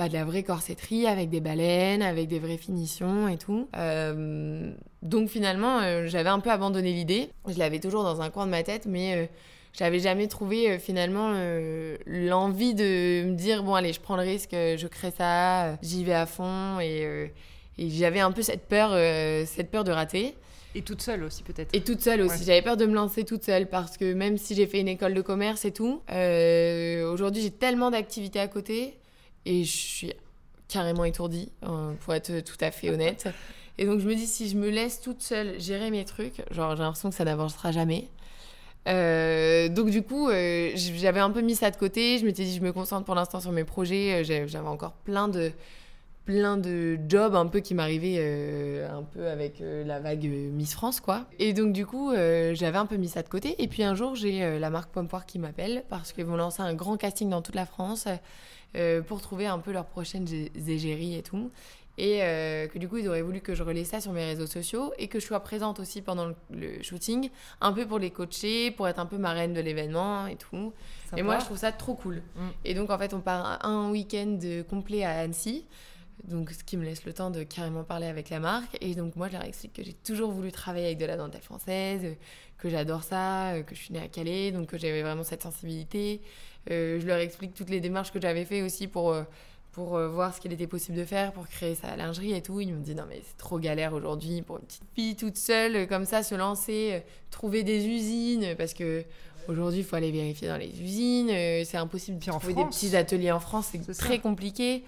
bah, 0.00 0.08
de 0.08 0.14
la 0.14 0.24
vraie 0.24 0.42
corsetterie 0.42 1.06
avec 1.06 1.28
des 1.28 1.40
baleines, 1.40 2.00
avec 2.00 2.26
des 2.26 2.38
vraies 2.38 2.56
finitions 2.56 3.28
et 3.28 3.36
tout. 3.36 3.68
Euh, 3.76 4.72
donc 5.02 5.28
finalement, 5.28 5.80
euh, 5.80 6.06
j'avais 6.06 6.30
un 6.30 6.40
peu 6.40 6.50
abandonné 6.50 6.90
l'idée. 6.92 7.28
Je 7.46 7.58
l'avais 7.58 7.80
toujours 7.80 8.02
dans 8.02 8.22
un 8.22 8.30
coin 8.30 8.46
de 8.46 8.50
ma 8.50 8.62
tête, 8.62 8.86
mais 8.86 9.14
euh, 9.14 9.26
j'avais 9.74 9.98
jamais 10.00 10.26
trouvé 10.26 10.78
finalement 10.78 11.34
l'envie 12.06 12.74
de 12.74 13.24
me 13.24 13.34
dire 13.34 13.62
bon 13.62 13.74
allez 13.74 13.92
je 13.92 14.00
prends 14.00 14.16
le 14.16 14.22
risque 14.22 14.50
je 14.52 14.86
crée 14.86 15.10
ça 15.16 15.76
j'y 15.82 16.02
vais 16.04 16.14
à 16.14 16.26
fond 16.26 16.80
et, 16.80 17.30
et 17.78 17.90
j'avais 17.90 18.20
un 18.20 18.32
peu 18.32 18.42
cette 18.42 18.66
peur 18.66 18.90
cette 19.46 19.70
peur 19.70 19.84
de 19.84 19.92
rater 19.92 20.34
Et 20.74 20.82
toute 20.82 21.02
seule 21.02 21.22
aussi, 21.22 21.42
peut-être. 21.44 21.74
et 21.74 21.82
toute 21.82 22.00
seule 22.00 22.22
aussi 22.22 22.38
Ouais. 22.40 22.44
j'avais 22.46 22.62
peur 22.62 22.76
de 22.76 22.86
me 22.86 22.94
lancer 22.94 23.24
toute 23.24 23.44
seule 23.44 23.68
parce 23.68 23.96
que 23.96 24.12
même 24.12 24.38
si 24.38 24.54
j'ai 24.56 24.66
fait 24.66 24.80
une 24.80 24.88
école 24.88 25.14
de 25.14 25.22
commerce 25.22 25.64
et 25.64 25.72
tout 25.72 26.00
euh, 26.10 27.08
aujourd'hui 27.12 27.42
j'ai 27.42 27.50
tellement 27.52 27.90
d'activités 27.92 28.40
à 28.40 28.48
côté 28.48 28.94
et 29.46 29.64
je 29.64 29.76
suis 29.76 30.12
carrément 30.68 31.04
étourdie 31.04 31.50
euh, 31.64 31.92
pour 32.00 32.14
être 32.14 32.40
tout 32.40 32.56
à 32.60 32.70
fait 32.70 32.90
honnête 32.90 33.28
et 33.78 33.86
donc 33.86 34.00
je 34.00 34.06
me 34.06 34.14
dis 34.14 34.26
si 34.26 34.48
je 34.48 34.56
me 34.56 34.70
laisse 34.70 35.00
toute 35.00 35.20
seule 35.20 35.60
gérer 35.60 35.90
mes 35.90 36.04
trucs 36.04 36.42
genre 36.50 36.76
j'ai 36.76 36.82
l'impression 36.82 37.10
que 37.10 37.16
ça 37.16 37.24
n'avancera 37.24 37.72
jamais 37.72 38.08
euh, 38.88 39.68
donc 39.68 39.90
du 39.90 40.02
coup, 40.02 40.30
euh, 40.30 40.70
j'avais 40.74 41.20
un 41.20 41.28
peu 41.30 41.42
mis 41.42 41.54
ça 41.54 41.70
de 41.70 41.76
côté. 41.76 42.16
Je 42.16 42.24
m'étais 42.24 42.44
dit, 42.44 42.54
je 42.54 42.62
me 42.62 42.72
concentre 42.72 43.04
pour 43.04 43.14
l'instant 43.14 43.38
sur 43.38 43.52
mes 43.52 43.64
projets. 43.64 44.24
J'avais 44.24 44.68
encore 44.68 44.92
plein 44.92 45.28
de 45.28 45.52
plein 46.24 46.56
de 46.56 46.98
jobs 47.08 47.34
un 47.34 47.46
peu 47.46 47.60
qui 47.60 47.74
m'arrivaient 47.74 48.86
un 48.90 49.02
peu 49.02 49.26
avec 49.28 49.60
la 49.60 50.00
vague 50.00 50.24
Miss 50.24 50.72
France 50.72 51.00
quoi. 51.00 51.26
Et 51.38 51.52
donc 51.52 51.74
du 51.74 51.84
coup, 51.84 52.12
j'avais 52.14 52.78
un 52.78 52.86
peu 52.86 52.96
mis 52.96 53.08
ça 53.08 53.22
de 53.22 53.28
côté. 53.28 53.62
Et 53.62 53.68
puis 53.68 53.82
un 53.82 53.94
jour, 53.94 54.14
j'ai 54.14 54.58
la 54.58 54.70
marque 54.70 54.90
Pompoire 54.92 55.26
qui 55.26 55.38
m'appelle 55.38 55.84
parce 55.90 56.12
qu'ils 56.12 56.24
vont 56.24 56.36
lancer 56.36 56.62
un 56.62 56.72
grand 56.72 56.96
casting 56.96 57.28
dans 57.28 57.42
toute 57.42 57.54
la 57.54 57.66
France 57.66 58.08
euh, 58.76 59.02
pour 59.02 59.20
trouver 59.20 59.46
un 59.46 59.58
peu 59.58 59.72
leur 59.72 59.86
prochaine 59.86 60.24
gé- 60.26 60.50
égérie 60.68 61.16
et 61.16 61.22
tout. 61.22 61.50
Et 61.98 62.22
euh, 62.22 62.66
que 62.66 62.78
du 62.78 62.88
coup, 62.88 62.96
ils 62.96 63.08
auraient 63.08 63.20
voulu 63.20 63.40
que 63.40 63.54
je 63.54 63.62
relaie 63.62 63.84
ça 63.84 64.00
sur 64.00 64.12
mes 64.12 64.24
réseaux 64.24 64.46
sociaux 64.46 64.92
et 64.96 65.08
que 65.08 65.20
je 65.20 65.26
sois 65.26 65.40
présente 65.40 65.80
aussi 65.80 66.00
pendant 66.00 66.26
le, 66.26 66.34
le 66.50 66.82
shooting, 66.82 67.28
un 67.60 67.72
peu 67.72 67.84
pour 67.84 67.98
les 67.98 68.10
coacher, 68.10 68.70
pour 68.70 68.88
être 68.88 68.98
un 68.98 69.06
peu 69.06 69.18
marraine 69.18 69.52
de 69.52 69.60
l'événement 69.60 70.26
et 70.26 70.36
tout. 70.36 70.72
Et 71.16 71.22
moi, 71.22 71.38
je 71.40 71.44
trouve 71.44 71.58
ça 71.58 71.72
trop 71.72 71.94
cool. 71.94 72.22
Mm. 72.36 72.48
Et 72.64 72.74
donc, 72.74 72.90
en 72.90 72.96
fait, 72.96 73.12
on 73.12 73.20
part 73.20 73.58
un 73.66 73.90
week-end 73.90 74.38
complet 74.70 75.04
à 75.04 75.18
Annecy. 75.18 75.66
Donc, 76.24 76.50
ce 76.50 76.62
qui 76.64 76.76
me 76.76 76.84
laisse 76.84 77.04
le 77.04 77.12
temps 77.12 77.30
de 77.30 77.42
carrément 77.42 77.82
parler 77.82 78.06
avec 78.06 78.30
la 78.30 78.40
marque. 78.40 78.78
Et 78.80 78.94
donc, 78.94 79.16
moi, 79.16 79.28
je 79.28 79.34
leur 79.34 79.44
explique 79.44 79.74
que 79.74 79.82
j'ai 79.82 79.94
toujours 79.94 80.30
voulu 80.30 80.52
travailler 80.52 80.86
avec 80.86 80.98
de 80.98 81.06
la 81.06 81.16
dentelle 81.16 81.42
française, 81.42 82.16
que 82.56 82.70
j'adore 82.70 83.02
ça, 83.02 83.54
que 83.66 83.74
je 83.74 83.80
suis 83.80 83.92
née 83.92 84.00
à 84.00 84.08
Calais, 84.08 84.52
donc 84.52 84.68
que 84.68 84.78
j'avais 84.78 85.02
vraiment 85.02 85.24
cette 85.24 85.42
sensibilité. 85.42 86.20
Euh, 86.70 86.98
je 87.00 87.06
leur 87.06 87.18
explique 87.18 87.54
toutes 87.54 87.70
les 87.70 87.80
démarches 87.80 88.12
que 88.12 88.20
j'avais 88.20 88.44
fait 88.44 88.62
aussi 88.62 88.86
pour, 88.86 89.12
euh, 89.12 89.22
pour 89.72 89.96
euh, 89.96 90.08
voir 90.08 90.34
ce 90.34 90.40
qu'il 90.40 90.52
était 90.52 90.66
possible 90.66 90.98
de 90.98 91.04
faire 91.04 91.32
pour 91.32 91.48
créer 91.48 91.74
sa 91.74 91.96
lingerie 91.96 92.32
et 92.34 92.42
tout. 92.42 92.60
Ils 92.60 92.74
me 92.74 92.82
disent 92.82 92.96
non, 92.96 93.04
mais 93.08 93.20
c'est 93.26 93.36
trop 93.38 93.58
galère 93.58 93.92
aujourd'hui 93.94 94.42
pour 94.42 94.56
une 94.58 94.64
petite 94.64 94.82
fille 94.94 95.16
toute 95.16 95.36
seule, 95.36 95.86
comme 95.88 96.04
ça, 96.04 96.22
se 96.22 96.34
lancer, 96.34 97.02
trouver 97.30 97.62
des 97.62 97.86
usines, 97.86 98.54
parce 98.56 98.74
que. 98.74 99.04
Aujourd'hui, 99.48 99.80
il 99.80 99.84
faut 99.84 99.96
aller 99.96 100.12
vérifier 100.12 100.46
dans 100.48 100.58
les 100.58 100.70
usines. 100.80 101.28
c'est 101.64 101.78
impossible 101.78 102.18
de 102.18 102.24
trouver 102.26 102.52
France. 102.52 102.64
des 102.66 102.70
petits 102.88 102.94
ateliers 102.96 103.32
en 103.32 103.40
France. 103.40 103.68
C'est 103.72 103.82
ça. 103.92 103.94
très 103.94 104.18
compliqué. 104.18 104.84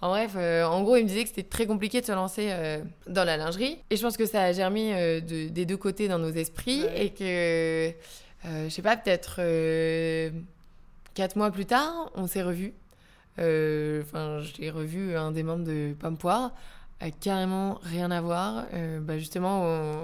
En 0.00 0.08
bref, 0.08 0.32
euh, 0.36 0.64
en 0.64 0.82
gros, 0.82 0.96
il 0.96 1.02
me 1.04 1.08
disait 1.08 1.22
que 1.22 1.28
c'était 1.28 1.42
très 1.44 1.66
compliqué 1.66 2.00
de 2.00 2.06
se 2.06 2.12
lancer 2.12 2.48
euh, 2.50 2.82
dans 3.06 3.22
la 3.24 3.36
lingerie. 3.36 3.78
Et 3.90 3.96
je 3.96 4.02
pense 4.02 4.16
que 4.16 4.24
ça 4.24 4.42
a 4.42 4.52
germé 4.52 4.94
euh, 4.96 5.20
de- 5.20 5.48
des 5.48 5.66
deux 5.66 5.76
côtés 5.76 6.08
dans 6.08 6.18
nos 6.18 6.32
esprits. 6.32 6.82
Ouais. 6.84 7.06
Et 7.06 7.10
que, 7.10 7.92
je 8.64 8.68
sais 8.70 8.82
pas, 8.82 8.96
peut-être 8.96 9.38
quatre 11.14 11.36
mois 11.36 11.50
plus 11.50 11.66
tard, 11.66 12.10
on 12.14 12.26
s'est 12.26 12.42
revus. 12.42 12.74
Euh, 13.38 14.02
Enfin, 14.02 14.40
j'ai 14.40 14.70
revu 14.70 15.16
un 15.16 15.30
des 15.32 15.42
membres 15.42 15.64
de 15.64 15.94
Pomme 15.98 16.16
Poire. 16.18 16.52
euh, 17.02 17.08
carrément 17.20 17.78
rien 17.82 18.10
à 18.10 18.20
voir. 18.20 18.64
Euh, 18.74 19.00
bah, 19.00 19.16
justement, 19.18 19.62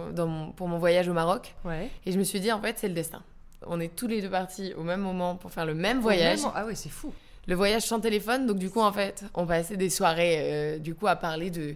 au- 0.09 0.13
dans 0.13 0.27
mon- 0.27 0.53
pour 0.53 0.67
mon 0.69 0.79
voyage 0.79 1.09
au 1.09 1.13
Maroc. 1.13 1.55
Ouais. 1.67 1.91
Et 2.07 2.13
je 2.13 2.19
me 2.19 2.25
suis 2.25 2.41
dit, 2.41 2.51
en 2.51 2.61
fait, 2.63 2.79
c'est 2.79 2.89
le 2.89 2.95
destin. 2.95 3.23
On 3.67 3.81
est 3.81 3.95
tous 3.95 4.07
les 4.07 4.23
deux 4.23 4.31
partis 4.31 4.73
au 4.79 4.83
même 4.83 5.01
moment 5.01 5.37
pour 5.37 5.51
faire 5.51 5.67
le 5.67 5.75
même 5.75 6.01
voyage. 6.01 6.41
même- 6.41 6.53
Ah 6.55 6.65
ouais, 6.65 6.75
c'est 6.75 6.89
fou. 6.89 7.13
Le 7.49 7.55
voyage 7.55 7.83
sans 7.83 8.01
téléphone, 8.01 8.47
donc 8.47 8.57
du 8.59 8.71
coup, 8.71 8.81
en 8.81 8.93
fait, 8.93 9.25
on 9.35 9.47
passait 9.47 9.77
des 9.77 9.91
soirées 9.91 10.37
euh, 10.41 10.79
du 10.79 10.95
coup 10.95 11.07
à 11.07 11.17
parler 11.17 11.51
de, 11.51 11.75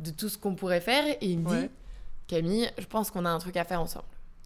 de 0.00 0.10
tout 0.10 0.28
ce 0.28 0.36
qu'on 0.36 0.54
pourrait 0.56 0.80
faire. 0.80 1.04
Et 1.06 1.18
il 1.30 1.38
me 1.38 1.48
Ouais. 1.48 1.62
dit, 1.62 1.70
Camille, 2.26 2.68
je 2.76 2.86
pense 2.86 3.12
qu'on 3.12 3.24
a 3.24 3.30
un 3.30 3.38
truc 3.38 3.56
à 3.56 3.64
faire 3.64 3.80
ensemble. 3.80 4.04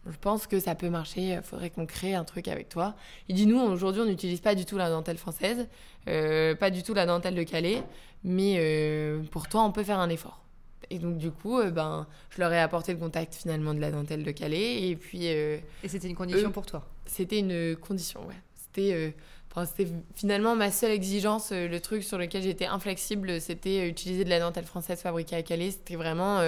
Je 0.09 0.17
pense 0.19 0.47
que 0.47 0.59
ça 0.59 0.73
peut 0.73 0.89
marcher, 0.89 1.21
il 1.33 1.41
faudrait 1.43 1.69
qu'on 1.69 1.85
crée 1.85 2.15
un 2.15 2.23
truc 2.23 2.47
avec 2.47 2.69
toi. 2.69 2.95
Il 3.29 3.35
dit, 3.35 3.45
nous, 3.45 3.59
aujourd'hui, 3.59 4.01
on 4.01 4.05
n'utilise 4.05 4.39
pas 4.41 4.55
du 4.55 4.65
tout 4.65 4.77
la 4.77 4.89
dentelle 4.89 5.17
française, 5.17 5.67
euh, 6.07 6.55
pas 6.55 6.71
du 6.71 6.81
tout 6.81 6.93
la 6.95 7.05
dentelle 7.05 7.35
de 7.35 7.43
Calais, 7.43 7.83
mais 8.23 8.55
euh, 8.57 9.21
pour 9.29 9.47
toi, 9.47 9.61
on 9.63 9.71
peut 9.71 9.83
faire 9.83 9.99
un 9.99 10.09
effort. 10.09 10.41
Et 10.89 10.97
donc, 10.97 11.17
du 11.19 11.29
coup, 11.29 11.59
euh, 11.59 11.69
ben, 11.69 12.07
je 12.31 12.39
leur 12.41 12.51
ai 12.51 12.59
apporté 12.59 12.93
le 12.93 12.99
contact 12.99 13.35
finalement 13.35 13.73
de 13.75 13.79
la 13.79 13.91
dentelle 13.91 14.23
de 14.23 14.31
Calais. 14.31 14.89
Et 14.89 14.95
puis, 14.95 15.27
euh, 15.27 15.57
Et 15.83 15.87
c'était 15.87 16.07
une 16.07 16.15
condition 16.15 16.49
Euh, 16.49 16.51
pour 16.51 16.65
toi? 16.65 16.85
c'était 17.05 17.39
une 17.39 17.75
condition, 17.75 18.21
ouais. 18.27 18.35
C'était 18.55 18.93
euh, 18.93 19.11
enfin, 19.51 19.65
c'était 19.65 19.87
finalement 20.15 20.55
ma 20.55 20.71
seule 20.71 20.91
exigence, 20.91 21.51
euh, 21.51 21.67
le 21.67 21.79
truc 21.79 22.03
sur 22.03 22.17
lequel 22.17 22.41
j'étais 22.41 22.65
inflexible, 22.65 23.39
c'était 23.39 23.81
euh, 23.81 23.87
utiliser 23.87 24.23
de 24.25 24.29
la 24.29 24.39
dentelle 24.39 24.65
française 24.65 24.99
fabriquée 24.99 25.35
à 25.35 25.43
Calais. 25.43 25.69
C'était 25.71 25.95
vraiment. 25.95 26.39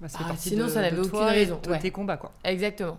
Bah, 0.00 0.08
Ah, 0.18 0.34
sinon, 0.36 0.66
de- 0.66 0.70
ça 0.70 0.82
n'avait 0.82 0.98
aucune 0.98 1.18
raison, 1.20 1.60
De 1.62 1.70
ouais. 1.70 1.78
tes 1.78 1.90
combats, 1.90 2.16
quoi. 2.16 2.32
exactement. 2.44 2.98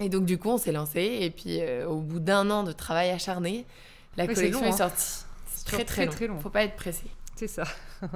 Et 0.00 0.08
donc, 0.08 0.24
du 0.26 0.38
coup, 0.38 0.50
on 0.50 0.58
s'est 0.58 0.72
lancé. 0.72 1.00
Et 1.20 1.30
puis, 1.30 1.60
euh, 1.60 1.86
au 1.86 2.00
bout 2.00 2.18
d'un 2.20 2.50
an 2.50 2.62
de 2.64 2.72
travail 2.72 3.10
acharné, 3.10 3.64
la 4.16 4.26
c'est 4.26 4.34
collection 4.34 4.60
long, 4.60 4.66
est 4.66 4.70
hein. 4.72 4.76
sortie. 4.76 5.02
C'est 5.04 5.24
C'est 5.46 5.64
très, 5.64 5.84
très, 5.84 6.06
très, 6.06 6.26
long. 6.26 6.34
long. 6.34 6.40
Faut 6.40 6.50
pas 6.50 6.64
être 6.64 6.76
pressé. 6.76 7.04
C'est 7.36 7.46
ça. 7.48 7.64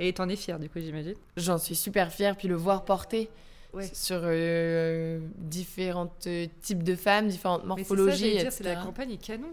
Et 0.00 0.12
t'en 0.14 0.28
es 0.28 0.36
fière, 0.36 0.58
du 0.58 0.68
coup, 0.68 0.80
j'imagine? 0.80 1.14
J'en 1.36 1.58
suis 1.58 1.74
super 1.74 2.10
fière. 2.12 2.36
Puis 2.36 2.48
le 2.48 2.54
voir 2.56 2.84
porter 2.84 3.28
Ouais. 3.74 3.88
sur 3.94 4.20
euh, 4.22 5.18
différents 5.38 6.12
types 6.60 6.82
de 6.82 6.94
femmes, 6.94 7.28
différentes 7.28 7.60
c'est 7.62 7.62
ça, 7.62 7.68
morphologies. 7.68 8.36
dire, 8.36 8.52
c'est 8.52 8.64
la 8.64 8.76
campagne 8.76 9.12
est 9.12 9.16
canon. 9.16 9.48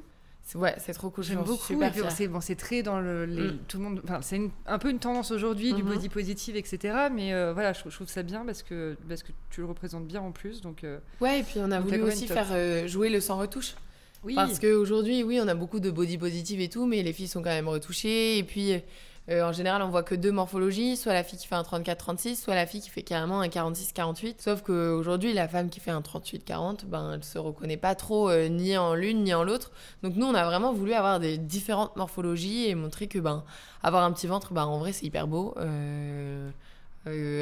C'est- 0.52 0.58
Ouais, 0.58 0.74
c'est 0.80 0.94
trop 0.94 1.12
cool. 1.12 1.24
J'aime 1.24 1.44
beaucoup. 1.44 1.76
c'est 2.10 2.28
bon, 2.28 2.42
c'est 2.42 2.56
très 2.56 2.82
dans 2.82 3.00
le 3.00 3.26
les- 3.26 3.50
Mm. 3.52 3.58
tout 3.68 3.78
le 3.78 3.84
monde. 3.84 4.02
Enfin, 4.04 4.20
c'est 4.24 4.42
un 4.66 4.80
peu 4.80 4.90
une 4.90 4.98
tendance 4.98 5.30
aujourd'hui 5.30 5.74
du 5.74 5.84
Mhm. 5.84 5.90
body 5.94 6.10
positive, 6.10 6.56
etc. 6.56 7.10
Mais 7.14 7.34
euh, 7.34 7.54
voilà, 7.54 7.72
je, 7.74 7.82
je 7.88 7.94
trouve 7.94 8.08
ça 8.10 8.24
bien 8.24 8.44
parce 8.46 8.64
que 8.64 8.98
parce 9.08 9.22
que 9.22 9.32
tu 9.52 9.62
le 9.62 9.68
représentes 9.68 10.08
bien 10.08 10.22
en 10.22 10.32
plus. 10.32 10.62
Donc 10.62 10.84
euh, 10.84 10.98
Ouais, 11.22 11.42
et 11.42 11.44
puis 11.44 11.60
on 11.60 11.70
a 11.70 11.80
voulu 11.80 12.02
aussi 12.02 12.26
top. 12.26 12.36
faire 12.38 12.48
euh, 12.52 12.88
jouer 12.88 13.10
le 13.12 13.20
sans 13.22 13.38
retouche. 13.38 13.76
Oui. 14.24 14.34
Parce 14.34 14.58
qu'aujourd'hui, 14.60 15.24
oui, 15.24 15.40
on 15.42 15.48
a 15.48 15.54
beaucoup 15.56 15.80
de 15.80 15.92
body 15.92 16.18
positive 16.18 16.60
et 16.62 16.68
tout, 16.68 16.88
mais 16.88 17.04
les 17.04 17.14
filles 17.14 17.28
sont 17.28 17.44
quand 17.44 17.52
même 17.52 17.68
retouchées. 17.70 18.40
Et 18.40 18.44
puis, 18.44 18.74
euh, 19.30 19.44
en 19.44 19.52
général, 19.52 19.82
on 19.84 19.90
voit 19.90 20.02
que 20.02 20.16
deux 20.16 20.32
morphologies, 20.32 20.98
soit 20.98 21.14
la 21.14 21.24
fille 21.24 21.38
qui 21.38 21.46
fait 21.46 21.56
un 21.56 21.62
34-36, 21.62 22.36
soit 22.36 22.56
la 22.56 22.66
fille 22.66 22.82
qui 22.82 22.90
fait 22.90 23.04
carrément 23.04 23.42
un 23.42 23.48
46-48. 23.48 24.36
Sauf 24.40 24.64
qu'aujourd'hui, 24.64 25.34
la 25.34 25.48
femme 25.48 25.70
qui 25.70 25.80
fait 25.80 25.92
un 25.92 26.02
38-40, 26.02 26.86
ben, 26.86 27.14
elle 27.14 27.24
se 27.24 27.38
reconnaît 27.38 27.78
pas 27.78 27.94
trop 27.94 28.30
euh, 28.30 28.48
ni 28.48 28.76
en 28.76 28.96
l'une 28.96 29.24
ni 29.24 29.34
en 29.34 29.44
l'autre. 29.44 29.72
Donc 30.02 30.16
nous, 30.16 30.26
on 30.26 30.34
a 30.34 30.46
vraiment 30.46 30.74
voulu 30.74 30.94
avoir 30.94 31.20
des 31.20 31.38
différentes 31.38 31.96
morphologies 31.96 32.70
et 32.70 32.76
montrer 32.76 33.08
que 33.08 33.20
ben, 33.20 33.44
avoir 33.84 34.04
un 34.04 34.12
petit 34.12 34.26
ventre, 34.26 34.52
ben, 34.52 34.66
en 34.66 34.80
vrai, 34.80 34.94
c'est 34.94 35.06
hyper 35.06 35.28
beau. 35.28 35.54
Euh, 35.58 36.50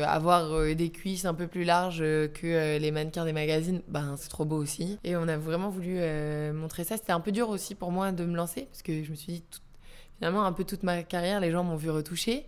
avoir 0.05 0.63
des 0.75 0.89
cuisses 0.91 1.25
un 1.25 1.33
peu 1.33 1.47
plus 1.47 1.63
larges 1.65 1.99
que 1.99 2.77
les 2.77 2.91
mannequins 2.91 3.25
des 3.25 3.33
magazines, 3.33 3.81
ben, 3.87 4.15
c'est 4.17 4.29
trop 4.29 4.45
beau 4.45 4.57
aussi. 4.57 4.97
Et 5.03 5.15
on 5.17 5.27
a 5.27 5.35
vraiment 5.35 5.69
voulu 5.69 5.99
montrer 6.53 6.83
ça. 6.83 6.95
C'était 6.95 7.11
un 7.11 7.19
peu 7.19 7.31
dur 7.31 7.49
aussi 7.49 7.75
pour 7.75 7.91
moi 7.91 8.11
de 8.13 8.23
me 8.23 8.35
lancer, 8.35 8.67
parce 8.71 8.81
que 8.81 9.03
je 9.03 9.09
me 9.09 9.15
suis 9.15 9.33
dit, 9.33 9.43
finalement, 10.17 10.43
un 10.43 10.51
peu 10.51 10.63
toute 10.63 10.83
ma 10.83 11.03
carrière, 11.03 11.39
les 11.39 11.51
gens 11.51 11.63
m'ont 11.63 11.75
vu 11.75 11.89
retoucher. 11.89 12.45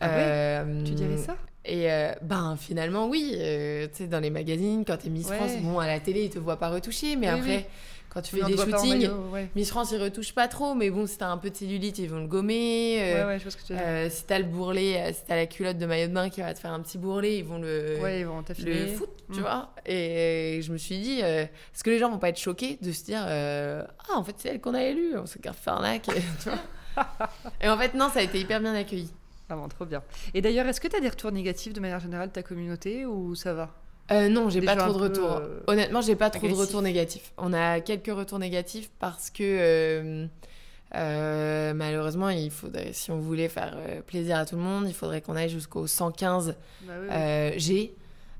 Ah 0.00 0.10
euh, 0.10 0.84
tu 0.84 0.92
dirais 0.92 1.16
ça? 1.16 1.36
Et 1.64 1.90
euh, 1.90 2.12
ben 2.20 2.56
finalement 2.58 3.06
oui, 3.06 3.36
euh, 3.36 3.86
tu 3.86 3.98
sais 3.98 4.06
dans 4.06 4.20
les 4.20 4.28
magazines 4.28 4.84
quand 4.84 4.98
t'es 4.98 5.08
Miss 5.08 5.30
France, 5.30 5.52
bon 5.62 5.78
à 5.78 5.86
la 5.86 5.98
télé 5.98 6.24
ils 6.24 6.30
te 6.30 6.38
voient 6.38 6.58
pas 6.58 6.68
retoucher, 6.68 7.16
mais 7.16 7.28
après 7.28 7.66
quand 8.14 8.22
tu 8.22 8.36
fais 8.36 8.44
des 8.44 8.56
shootings, 8.56 9.10
Miss 9.54 9.70
France 9.70 9.90
ils 9.92 10.02
retouchent 10.02 10.34
pas 10.34 10.48
trop, 10.48 10.74
mais 10.74 10.88
bon 10.90 11.06
si 11.06 11.18
t'as 11.18 11.28
un 11.28 11.36
peu 11.36 11.50
de 11.50 11.56
cellulite 11.56 11.98
ils 11.98 12.08
vont 12.08 12.20
le 12.20 12.26
gommer. 12.26 12.98
ouais 13.00 13.24
ouais 13.24 13.38
je 13.38 13.50
ce 13.50 13.56
que 13.56 13.62
tu 13.62 13.74
dire. 13.74 14.10
si 14.10 14.24
t'as 14.24 14.38
le 14.38 14.44
bourrelet, 14.44 15.12
si 15.12 15.20
t'as 15.26 15.36
la 15.36 15.46
culotte 15.46 15.78
de 15.78 15.86
maillot 15.86 16.08
de 16.08 16.14
bain 16.14 16.30
qui 16.30 16.40
va 16.40 16.54
te 16.54 16.60
faire 16.60 16.72
un 16.72 16.80
petit 16.80 16.98
bourrelet, 16.98 17.38
ils 17.38 17.44
vont 17.44 17.58
le 17.58 17.98
ouais 18.00 18.20
ils 18.20 18.26
vont 18.26 18.42
le 18.46 18.86
foot, 18.86 19.10
tu 19.32 19.40
mm. 19.40 19.42
vois. 19.42 19.74
Et 19.84 20.60
je 20.62 20.72
me 20.72 20.78
suis 20.78 20.98
dit 20.98 21.20
est-ce 21.20 21.84
que 21.84 21.90
les 21.90 21.98
gens 21.98 22.10
vont 22.10 22.18
pas 22.18 22.30
être 22.30 22.40
choqués 22.40 22.78
de 22.80 22.92
se 22.92 23.04
dire 23.04 23.24
ah 23.26 24.16
en 24.16 24.24
fait 24.24 24.34
c'est 24.38 24.48
elle 24.48 24.60
qu'on 24.60 24.74
a 24.74 24.82
élue, 24.82 25.18
on 25.18 25.26
se 25.26 25.38
garde 25.38 25.56
Farnac, 25.56 26.02
tu 26.02 26.48
vois. 26.48 26.58
et 27.60 27.68
en 27.68 27.76
fait, 27.76 27.94
non, 27.94 28.08
ça 28.08 28.20
a 28.20 28.22
été 28.22 28.40
hyper 28.40 28.60
bien 28.60 28.74
accueilli. 28.74 29.10
Ah 29.48 29.56
bon, 29.56 29.68
trop 29.68 29.84
bien. 29.84 30.02
Et 30.32 30.40
d'ailleurs, 30.40 30.66
est-ce 30.66 30.80
que 30.80 30.88
tu 30.88 30.96
as 30.96 31.00
des 31.00 31.08
retours 31.08 31.32
négatifs 31.32 31.72
de 31.72 31.80
manière 31.80 32.00
générale 32.00 32.28
de 32.28 32.32
ta 32.32 32.42
communauté 32.42 33.06
ou 33.06 33.34
ça 33.34 33.52
va? 33.52 33.74
Euh, 34.10 34.28
non, 34.28 34.50
j'ai 34.50 34.60
pas 34.60 34.76
trop 34.76 34.92
de 34.92 34.98
retours. 34.98 35.36
Euh, 35.36 35.60
Honnêtement, 35.66 36.00
j'ai 36.00 36.16
pas 36.16 36.30
trop 36.30 36.46
de 36.46 36.52
retours 36.52 36.82
négatifs. 36.82 37.32
On 37.38 37.52
a 37.52 37.80
quelques 37.80 38.12
retours 38.12 38.38
négatifs 38.38 38.90
parce 38.98 39.30
que 39.30 40.28
euh, 40.94 41.74
malheureusement, 41.74 42.28
il 42.28 42.50
faudrait, 42.50 42.92
si 42.92 43.10
on 43.10 43.18
voulait 43.18 43.48
faire 43.48 43.76
plaisir 44.06 44.36
à 44.38 44.46
tout 44.46 44.56
le 44.56 44.62
monde, 44.62 44.86
il 44.88 44.94
faudrait 44.94 45.22
qu'on 45.22 45.36
aille 45.36 45.48
jusqu'au 45.48 45.86
115 45.86 46.54
bah 46.86 47.56
G. 47.56 47.94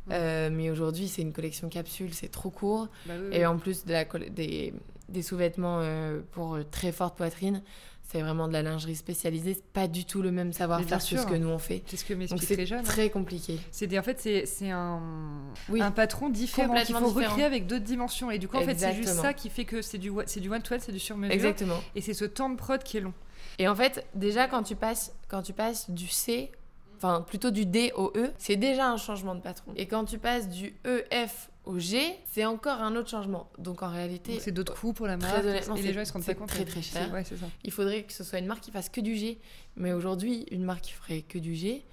mais 0.08 0.70
aujourd'hui, 0.70 1.08
c'est 1.08 1.22
une 1.22 1.32
collection 1.32 1.68
capsule, 1.68 2.12
c'est 2.12 2.30
trop 2.30 2.50
court. 2.50 2.88
Bah 3.06 3.14
Et 3.32 3.46
en 3.46 3.56
plus 3.56 3.86
de 3.86 3.92
la 3.92 4.04
des, 4.04 4.74
des 5.08 5.22
sous-vêtements 5.22 5.82
pour 6.32 6.58
très 6.70 6.92
forte 6.92 7.16
poitrine, 7.16 7.62
c'est 8.14 8.22
vraiment 8.22 8.46
de 8.46 8.52
la 8.52 8.62
lingerie 8.62 8.94
spécialisée, 8.94 9.54
c'est 9.54 9.72
pas 9.72 9.88
du 9.88 10.04
tout 10.04 10.22
le 10.22 10.30
même 10.30 10.52
savoir-faire 10.52 10.98
que 10.98 11.04
ce 11.04 11.26
que 11.26 11.34
nous 11.34 11.48
on 11.48 11.58
fait. 11.58 11.82
C'est 11.86 11.96
ce 11.96 12.04
que 12.04 12.14
c'est 12.38 12.72
hein. 12.72 12.82
très 12.84 13.10
compliqué. 13.10 13.58
C'est 13.72 13.98
en 13.98 14.02
fait 14.04 14.20
c'est 14.20 14.70
un 14.70 15.02
un 15.80 15.90
patron 15.90 16.28
différent 16.28 16.74
qu'il 16.84 16.94
faut 16.94 17.08
recréer 17.08 17.44
avec 17.44 17.66
d'autres 17.66 17.84
dimensions 17.84 18.30
et 18.30 18.38
du 18.38 18.46
coup 18.46 18.56
en 18.56 18.62
fait 18.62 18.78
c'est 18.78 18.94
juste 18.94 19.14
ça 19.14 19.34
qui 19.34 19.50
fait 19.50 19.64
que 19.64 19.82
c'est 19.82 19.98
du 19.98 20.12
c'est 20.26 20.38
du 20.38 20.48
one 20.48 20.62
to 20.62 20.74
one, 20.74 20.80
c'est 20.80 20.92
du 20.92 21.00
sur 21.00 21.16
mesure. 21.16 21.34
Exactement. 21.34 21.80
Et 21.96 22.00
c'est 22.00 22.14
ce 22.14 22.24
temps 22.24 22.50
de 22.50 22.56
prod 22.56 22.82
qui 22.84 22.98
est 22.98 23.00
long. 23.00 23.14
Et 23.58 23.66
en 23.66 23.74
fait, 23.74 24.06
déjà 24.14 24.46
quand 24.46 24.62
tu 24.62 24.76
passes 24.76 25.12
quand 25.26 25.42
tu 25.42 25.52
passes 25.52 25.90
du 25.90 26.06
C 26.06 26.52
enfin 26.96 27.20
plutôt 27.20 27.50
du 27.50 27.66
D 27.66 27.90
au 27.96 28.12
E, 28.14 28.30
c'est 28.38 28.56
déjà 28.56 28.88
un 28.88 28.96
changement 28.96 29.34
de 29.34 29.40
patron. 29.40 29.72
Et 29.74 29.86
quand 29.86 30.04
tu 30.04 30.18
passes 30.18 30.48
du 30.48 30.72
EF 30.84 31.50
au 31.64 31.78
G, 31.78 32.14
c'est 32.30 32.44
encore 32.44 32.80
un 32.80 32.94
autre 32.96 33.08
changement. 33.08 33.50
Donc 33.58 33.82
en 33.82 33.90
réalité, 33.90 34.38
c'est 34.40 34.52
d'autres 34.52 34.74
coûts 34.74 34.92
pour 34.92 35.06
la 35.06 35.16
marque. 35.16 35.32
Très 35.32 35.46
honnêtement, 35.46 35.76
et 35.76 35.82
les 35.82 35.92
gens 35.92 36.00
ils 36.00 36.06
se 36.06 36.12
rendent 36.12 36.24
pas 36.24 36.34
compte. 36.34 36.48
Très 36.48 36.64
très 36.64 36.82
cher. 36.82 37.12
Ouais, 37.12 37.24
ça. 37.24 37.34
Il 37.62 37.72
faudrait 37.72 38.02
que 38.02 38.12
ce 38.12 38.24
soit 38.24 38.38
une 38.38 38.46
marque 38.46 38.62
qui 38.62 38.70
fasse 38.70 38.88
que 38.88 39.00
du 39.00 39.16
G. 39.16 39.38
Mais 39.76 39.92
aujourd'hui, 39.92 40.46
une 40.50 40.64
marque 40.64 40.82
qui 40.82 40.92
ferait 40.92 41.22
que 41.22 41.38
du 41.38 41.54
G, 41.54 41.84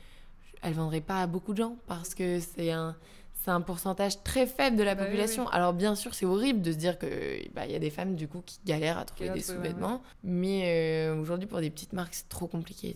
elle 0.61 0.73
vendrait 0.73 1.01
pas 1.01 1.21
à 1.21 1.27
beaucoup 1.27 1.53
de 1.53 1.57
gens 1.57 1.77
parce 1.87 2.13
que 2.13 2.39
c'est 2.39 2.71
un 2.71 2.95
c'est 3.43 3.51
un 3.51 3.61
pourcentage 3.61 4.23
très 4.23 4.45
faible 4.45 4.77
de 4.77 4.83
la 4.83 4.93
bah 4.93 5.05
population. 5.05 5.47
Alors 5.49 5.73
bien 5.73 5.95
sûr, 5.95 6.13
c'est 6.13 6.25
horrible 6.25 6.61
de 6.61 6.71
se 6.71 6.77
dire 6.77 6.99
que 6.99 7.07
bah, 7.53 7.65
y 7.65 7.75
a 7.75 7.79
des 7.79 7.89
femmes 7.89 8.15
du 8.15 8.27
coup 8.27 8.43
qui 8.45 8.59
galèrent 8.65 8.99
à 8.99 9.05
trouver 9.05 9.31
des 9.31 9.41
sous-vêtements, 9.41 10.01
mais 10.23 10.63
euh, 11.09 11.19
aujourd'hui 11.19 11.47
pour 11.47 11.59
des 11.59 11.71
petites 11.71 11.93
marques, 11.93 12.13
c'est 12.13 12.29
trop 12.29 12.47
compliqué. 12.47 12.95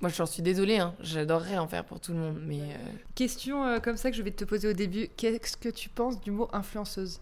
Moi, 0.00 0.10
j'en 0.10 0.26
suis 0.26 0.42
désolée, 0.42 0.78
hein. 0.78 0.94
j'adorerais 1.00 1.58
en 1.58 1.68
faire 1.68 1.84
pour 1.84 2.00
tout 2.00 2.12
le 2.12 2.18
monde, 2.18 2.40
mais 2.44 2.60
euh, 2.60 2.76
question 3.14 3.64
euh, 3.64 3.78
comme 3.78 3.96
ça 3.96 4.10
que 4.10 4.16
je 4.16 4.22
vais 4.22 4.32
te 4.32 4.44
poser 4.44 4.68
au 4.68 4.72
début, 4.72 5.08
qu'est-ce 5.16 5.56
que 5.56 5.68
tu 5.68 5.88
penses 5.88 6.20
du 6.20 6.32
mot 6.32 6.48
influenceuse? 6.52 7.20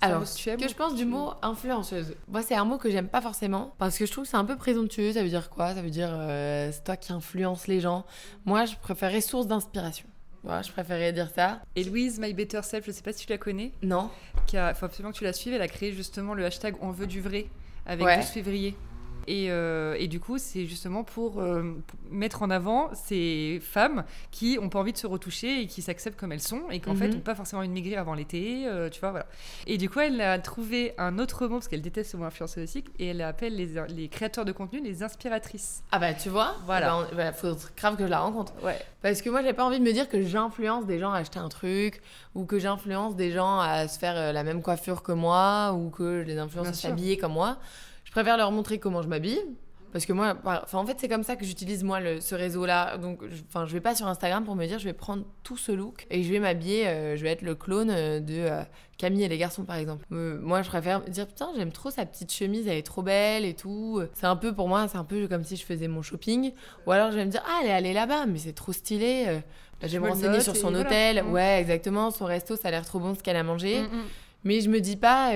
Alors, 0.00 0.26
ce 0.26 0.56
que 0.56 0.68
je 0.68 0.74
pense 0.74 0.96
du 0.96 1.04
mot 1.04 1.30
influenceuse, 1.42 2.16
moi 2.26 2.42
c'est 2.42 2.56
un 2.56 2.64
mot 2.64 2.76
que 2.76 2.90
j'aime 2.90 3.06
pas 3.06 3.20
forcément 3.20 3.72
parce 3.78 3.96
que 3.96 4.04
je 4.04 4.10
trouve 4.10 4.24
que 4.24 4.30
c'est 4.30 4.36
un 4.36 4.44
peu 4.44 4.56
présomptueux. 4.56 5.12
Ça 5.12 5.22
veut 5.22 5.28
dire 5.28 5.48
quoi? 5.48 5.76
Ça 5.76 5.82
veut 5.82 5.90
dire 5.90 6.10
c'est 6.72 6.82
toi 6.82 6.96
qui 6.96 7.12
influences 7.12 7.68
les 7.68 7.78
gens. 7.78 8.04
Moi, 8.44 8.64
je 8.64 8.74
préférerais 8.74 9.20
source 9.20 9.46
d'inspiration. 9.46 10.08
Ouais, 10.44 10.62
je 10.62 10.72
préférais 10.72 11.12
dire 11.12 11.30
ça. 11.34 11.60
Et 11.76 11.84
Louise, 11.84 12.18
My 12.18 12.34
Better 12.34 12.62
Self, 12.62 12.86
je 12.86 12.90
sais 12.90 13.02
pas 13.02 13.12
si 13.12 13.26
tu 13.26 13.32
la 13.32 13.38
connais. 13.38 13.72
Non. 13.82 14.10
Il 14.52 14.72
faut 14.74 14.86
absolument 14.86 15.12
que 15.12 15.18
tu 15.18 15.24
la 15.24 15.32
suives. 15.32 15.54
Elle 15.54 15.62
a 15.62 15.68
créé 15.68 15.92
justement 15.92 16.34
le 16.34 16.44
hashtag 16.44 16.74
On 16.80 16.90
veut 16.90 17.06
du 17.06 17.20
vrai 17.20 17.46
avec 17.86 18.04
12 18.04 18.26
février. 18.26 18.76
Et, 19.26 19.50
euh, 19.50 19.94
et, 19.98 20.08
du 20.08 20.20
coup, 20.20 20.38
c'est 20.38 20.66
justement 20.66 21.04
pour, 21.04 21.40
euh, 21.40 21.62
mettre 22.10 22.42
en 22.42 22.50
avant 22.50 22.90
ces 22.94 23.60
femmes 23.62 24.04
qui 24.30 24.56
n'ont 24.56 24.68
pas 24.68 24.80
envie 24.80 24.92
de 24.92 24.98
se 24.98 25.06
retoucher 25.06 25.62
et 25.62 25.66
qui 25.66 25.82
s'acceptent 25.82 26.18
comme 26.18 26.32
elles 26.32 26.40
sont 26.40 26.62
et 26.70 26.80
qu'en 26.80 26.94
fait 26.94 27.08
n'ont 27.08 27.16
mhm. 27.16 27.22
pas 27.22 27.34
forcément 27.34 27.60
envie 27.60 27.68
de 27.68 27.74
maigrir 27.74 27.98
avant 28.00 28.14
l'été, 28.14 28.66
euh, 28.66 28.90
tu 28.90 29.00
vois, 29.00 29.10
voilà. 29.10 29.26
Et 29.66 29.78
du 29.78 29.88
coup, 29.88 30.00
elle 30.00 30.20
a 30.20 30.38
trouvé 30.38 30.94
un 30.98 31.18
autre 31.18 31.46
mot 31.46 31.56
parce 31.56 31.68
qu'elle 31.68 31.82
déteste 31.82 32.12
ce 32.12 32.16
mot 32.16 32.24
influenceuse 32.24 32.64
aussi 32.64 32.84
et 32.98 33.08
elle 33.08 33.22
appelle 33.22 33.56
les, 33.56 33.74
les, 33.88 34.08
créateurs 34.08 34.44
de 34.44 34.52
contenu 34.52 34.80
les 34.80 35.02
inspiratrices. 35.02 35.82
Ah 35.92 35.98
bah 35.98 36.14
tu 36.14 36.28
vois, 36.28 36.56
voilà. 36.66 37.06
Il 37.10 37.16
bah, 37.16 37.32
faut 37.32 37.56
grave 37.76 37.96
que 37.96 38.04
je 38.04 38.10
la 38.10 38.20
rencontre. 38.20 38.52
Ouais. 38.62 38.78
Parce 39.02 39.22
que 39.22 39.30
moi, 39.30 39.42
j'ai 39.42 39.52
pas 39.52 39.64
envie 39.64 39.78
de 39.78 39.84
me 39.84 39.92
dire 39.92 40.08
que 40.08 40.22
j'influence 40.22 40.86
des 40.86 40.98
gens 40.98 41.12
à 41.12 41.18
acheter 41.18 41.38
un 41.38 41.48
truc 41.48 42.02
ou 42.34 42.44
que 42.44 42.58
j'influence 42.58 43.16
des 43.16 43.32
gens 43.32 43.58
à 43.58 43.88
se 43.88 43.98
faire 43.98 44.32
la 44.32 44.42
même 44.44 44.62
coiffure 44.62 45.02
que 45.02 45.12
moi 45.12 45.72
ou 45.72 45.90
que 45.90 46.22
je 46.22 46.26
les 46.26 46.38
influence 46.38 46.68
à 46.68 46.72
s'habiller 46.72 47.16
comme 47.16 47.32
moi. 47.32 47.58
Je 48.12 48.20
préfère 48.20 48.36
leur 48.36 48.52
montrer 48.52 48.78
comment 48.78 49.00
je 49.00 49.08
m'habille. 49.08 49.40
Parce 49.90 50.04
que 50.04 50.12
moi, 50.12 50.36
enfin, 50.44 50.78
en 50.78 50.84
fait, 50.84 50.98
c'est 50.98 51.08
comme 51.08 51.22
ça 51.22 51.34
que 51.34 51.46
j'utilise 51.46 51.82
moi 51.82 51.98
le, 51.98 52.20
ce 52.20 52.34
réseau-là. 52.34 52.98
Donc, 52.98 53.20
enfin, 53.48 53.64
je 53.64 53.72
vais 53.72 53.80
pas 53.80 53.94
sur 53.94 54.06
Instagram 54.06 54.44
pour 54.44 54.54
me 54.54 54.66
dire 54.66 54.78
je 54.78 54.84
vais 54.84 54.92
prendre 54.92 55.24
tout 55.42 55.56
ce 55.56 55.72
look 55.72 56.06
et 56.10 56.22
je 56.22 56.30
vais 56.30 56.38
m'habiller, 56.38 56.88
euh, 56.88 57.16
je 57.16 57.22
vais 57.22 57.30
être 57.30 57.40
le 57.40 57.54
clone 57.54 57.88
euh, 57.90 58.20
de 58.20 58.34
euh, 58.34 58.62
Camille 58.98 59.24
et 59.24 59.28
les 59.28 59.38
garçons, 59.38 59.64
par 59.64 59.76
exemple. 59.76 60.04
moi, 60.10 60.60
je 60.60 60.68
préfère 60.68 61.00
dire 61.00 61.26
putain, 61.26 61.52
j'aime 61.56 61.72
trop 61.72 61.90
sa 61.90 62.04
petite 62.04 62.30
chemise, 62.30 62.68
elle 62.68 62.76
est 62.76 62.82
trop 62.82 63.00
belle 63.00 63.46
et 63.46 63.54
tout. 63.54 64.02
C'est 64.12 64.26
un 64.26 64.36
peu 64.36 64.54
pour 64.54 64.68
moi, 64.68 64.88
c'est 64.88 64.98
un 64.98 65.04
peu 65.04 65.26
comme 65.26 65.42
si 65.42 65.56
je 65.56 65.64
faisais 65.64 65.88
mon 65.88 66.02
shopping. 66.02 66.52
Ou 66.86 66.92
alors, 66.92 67.12
je 67.12 67.16
vais 67.16 67.24
me 67.24 67.30
dire 67.30 67.42
ah, 67.46 67.60
elle 67.62 67.68
est 67.68 67.72
allée 67.72 67.94
là-bas, 67.94 68.26
mais 68.26 68.40
c'est 68.40 68.52
trop 68.52 68.74
stylé. 68.74 69.40
je 69.80 69.88
vais 69.88 69.98
me 69.98 70.08
renseigner 70.10 70.40
sur 70.40 70.54
son 70.54 70.74
hôtel. 70.74 71.22
Mm. 71.22 71.32
Ouais, 71.32 71.60
exactement. 71.62 72.10
Son 72.10 72.26
resto, 72.26 72.56
ça 72.56 72.68
a 72.68 72.70
l'air 72.72 72.84
trop 72.84 72.98
bon 72.98 73.14
ce 73.14 73.22
qu'elle 73.22 73.36
a 73.36 73.42
mangé. 73.42 73.80
Mm, 73.80 73.84
mm. 73.84 74.02
Mais 74.44 74.60
je 74.60 74.68
me 74.68 74.80
dis 74.80 74.96
pas. 74.96 75.32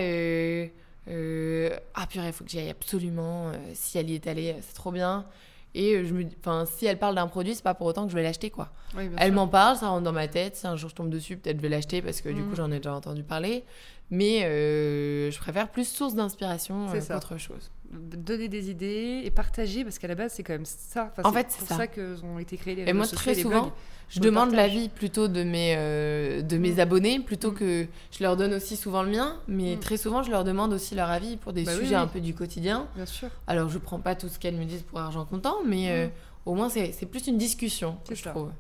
Euh, 1.09 1.77
ah 1.95 2.07
purée, 2.07 2.29
il 2.29 2.33
faut 2.33 2.45
que 2.45 2.51
j'y 2.51 2.59
aille 2.59 2.71
absolument. 2.71 3.49
Euh, 3.49 3.53
si 3.75 3.99
elle 3.99 4.11
y 4.11 4.15
est 4.15 4.27
allée, 4.27 4.57
c'est 4.61 4.75
trop 4.75 4.91
bien. 4.93 5.27
Et 5.75 6.05
je 6.05 6.15
me, 6.15 6.25
enfin, 6.41 6.65
si 6.65 6.87
elle 6.87 6.99
parle 6.99 7.15
d'un 7.15 7.27
produit, 7.27 7.55
c'est 7.55 7.63
pas 7.63 7.75
pour 7.75 7.87
autant 7.87 8.05
que 8.05 8.11
je 8.11 8.17
vais 8.17 8.23
l'acheter, 8.23 8.49
quoi. 8.49 8.71
elle 9.19 9.33
m'en 9.33 9.47
parle, 9.47 9.77
ça 9.77 9.89
rentre 9.89 10.05
dans 10.05 10.13
ma 10.13 10.27
tête. 10.27 10.57
Si 10.57 10.67
un 10.67 10.75
jour 10.75 10.89
je 10.89 10.95
tombe 10.95 11.11
dessus, 11.11 11.37
peut-être 11.37 11.59
je 11.59 11.63
vais 11.63 11.69
l'acheter 11.69 12.01
parce 12.01 12.23
que 12.23 12.31
du 12.31 12.43
coup 12.43 12.53
mm. 12.53 12.57
j'en 12.57 12.71
ai 12.71 12.77
déjà 12.77 12.95
entendu 12.95 13.23
parler. 13.23 13.63
Mais 14.11 14.45
euh, 14.45 15.31
je 15.31 15.39
préfère 15.39 15.69
plus 15.69 15.87
source 15.87 16.15
d'inspiration 16.15 16.87
qu'autre 16.91 17.37
chose 17.37 17.71
donner 17.93 18.49
des 18.49 18.71
idées 18.71 19.23
et 19.25 19.31
partager 19.31 19.85
parce 19.85 19.99
qu'à 19.99 20.09
la 20.09 20.15
base 20.15 20.33
c'est 20.35 20.43
quand 20.43 20.53
même 20.53 20.67
ça. 20.67 21.13
en 21.23 21.33
fait, 21.33 21.47
c'est 21.51 21.67
pour 21.67 21.77
ça, 21.77 21.87
que 21.87 22.17
ont 22.25 22.39
été 22.39 22.57
créés 22.57 22.75
les 22.75 22.89
Et 22.89 22.93
moi 22.93 23.07
très 23.07 23.35
souvent, 23.35 23.73
je 24.09 24.21
demande 24.21 24.53
l'avis 24.53 24.89
plutôt 24.89 25.29
de 25.29 25.43
mes 25.43 25.75
euh, 25.77 26.43
de 26.43 26.57
mes 26.59 26.75
mm. 26.75 26.81
abonnés 26.81 27.21
plutôt 27.21 27.53
mm. 27.53 27.55
que 27.55 27.87
je 28.11 28.23
leur 28.23 28.37
donne 28.37 28.55
aussi 28.55 28.77
souvent 28.77 29.03
le 29.03 29.11
mien, 29.11 29.41
mais 29.49 29.77
mm. 29.77 29.81
très 29.81 29.97
souvent 29.97 30.23
je 30.23 30.31
leur 30.31 30.45
demande 30.45 30.73
aussi 30.73 30.95
leur 30.95 31.11
avis 31.11 31.37
pour 31.37 31.53
des 31.53 31.65
bah 31.65 31.75
sujets 31.75 31.95
un 31.95 32.07
peu 32.07 32.21
du 32.21 32.35
quotidien. 32.35 32.89
Bien 32.95 33.07
sûr. 33.07 33.29
Alors 33.47 33.69
je 33.69 33.79
prends 33.79 34.01
pas 34.01 34.15
tout 34.15 34.29
ce 34.29 34.39
qu'elles 34.39 34.57
me 34.57 34.65
disent 34.65 34.83
pour 34.83 34.99
argent 34.99 35.25
comptant, 35.25 35.57
mais 35.65 35.91
euh, 35.91 36.09
au 36.45 36.55
moins 36.55 36.69
c'est 36.69 37.11
plus 37.11 37.27
une 37.27 37.39
discussion 37.39 37.99
que 38.09 38.15
je 38.15 38.25
trouve. 38.25 38.51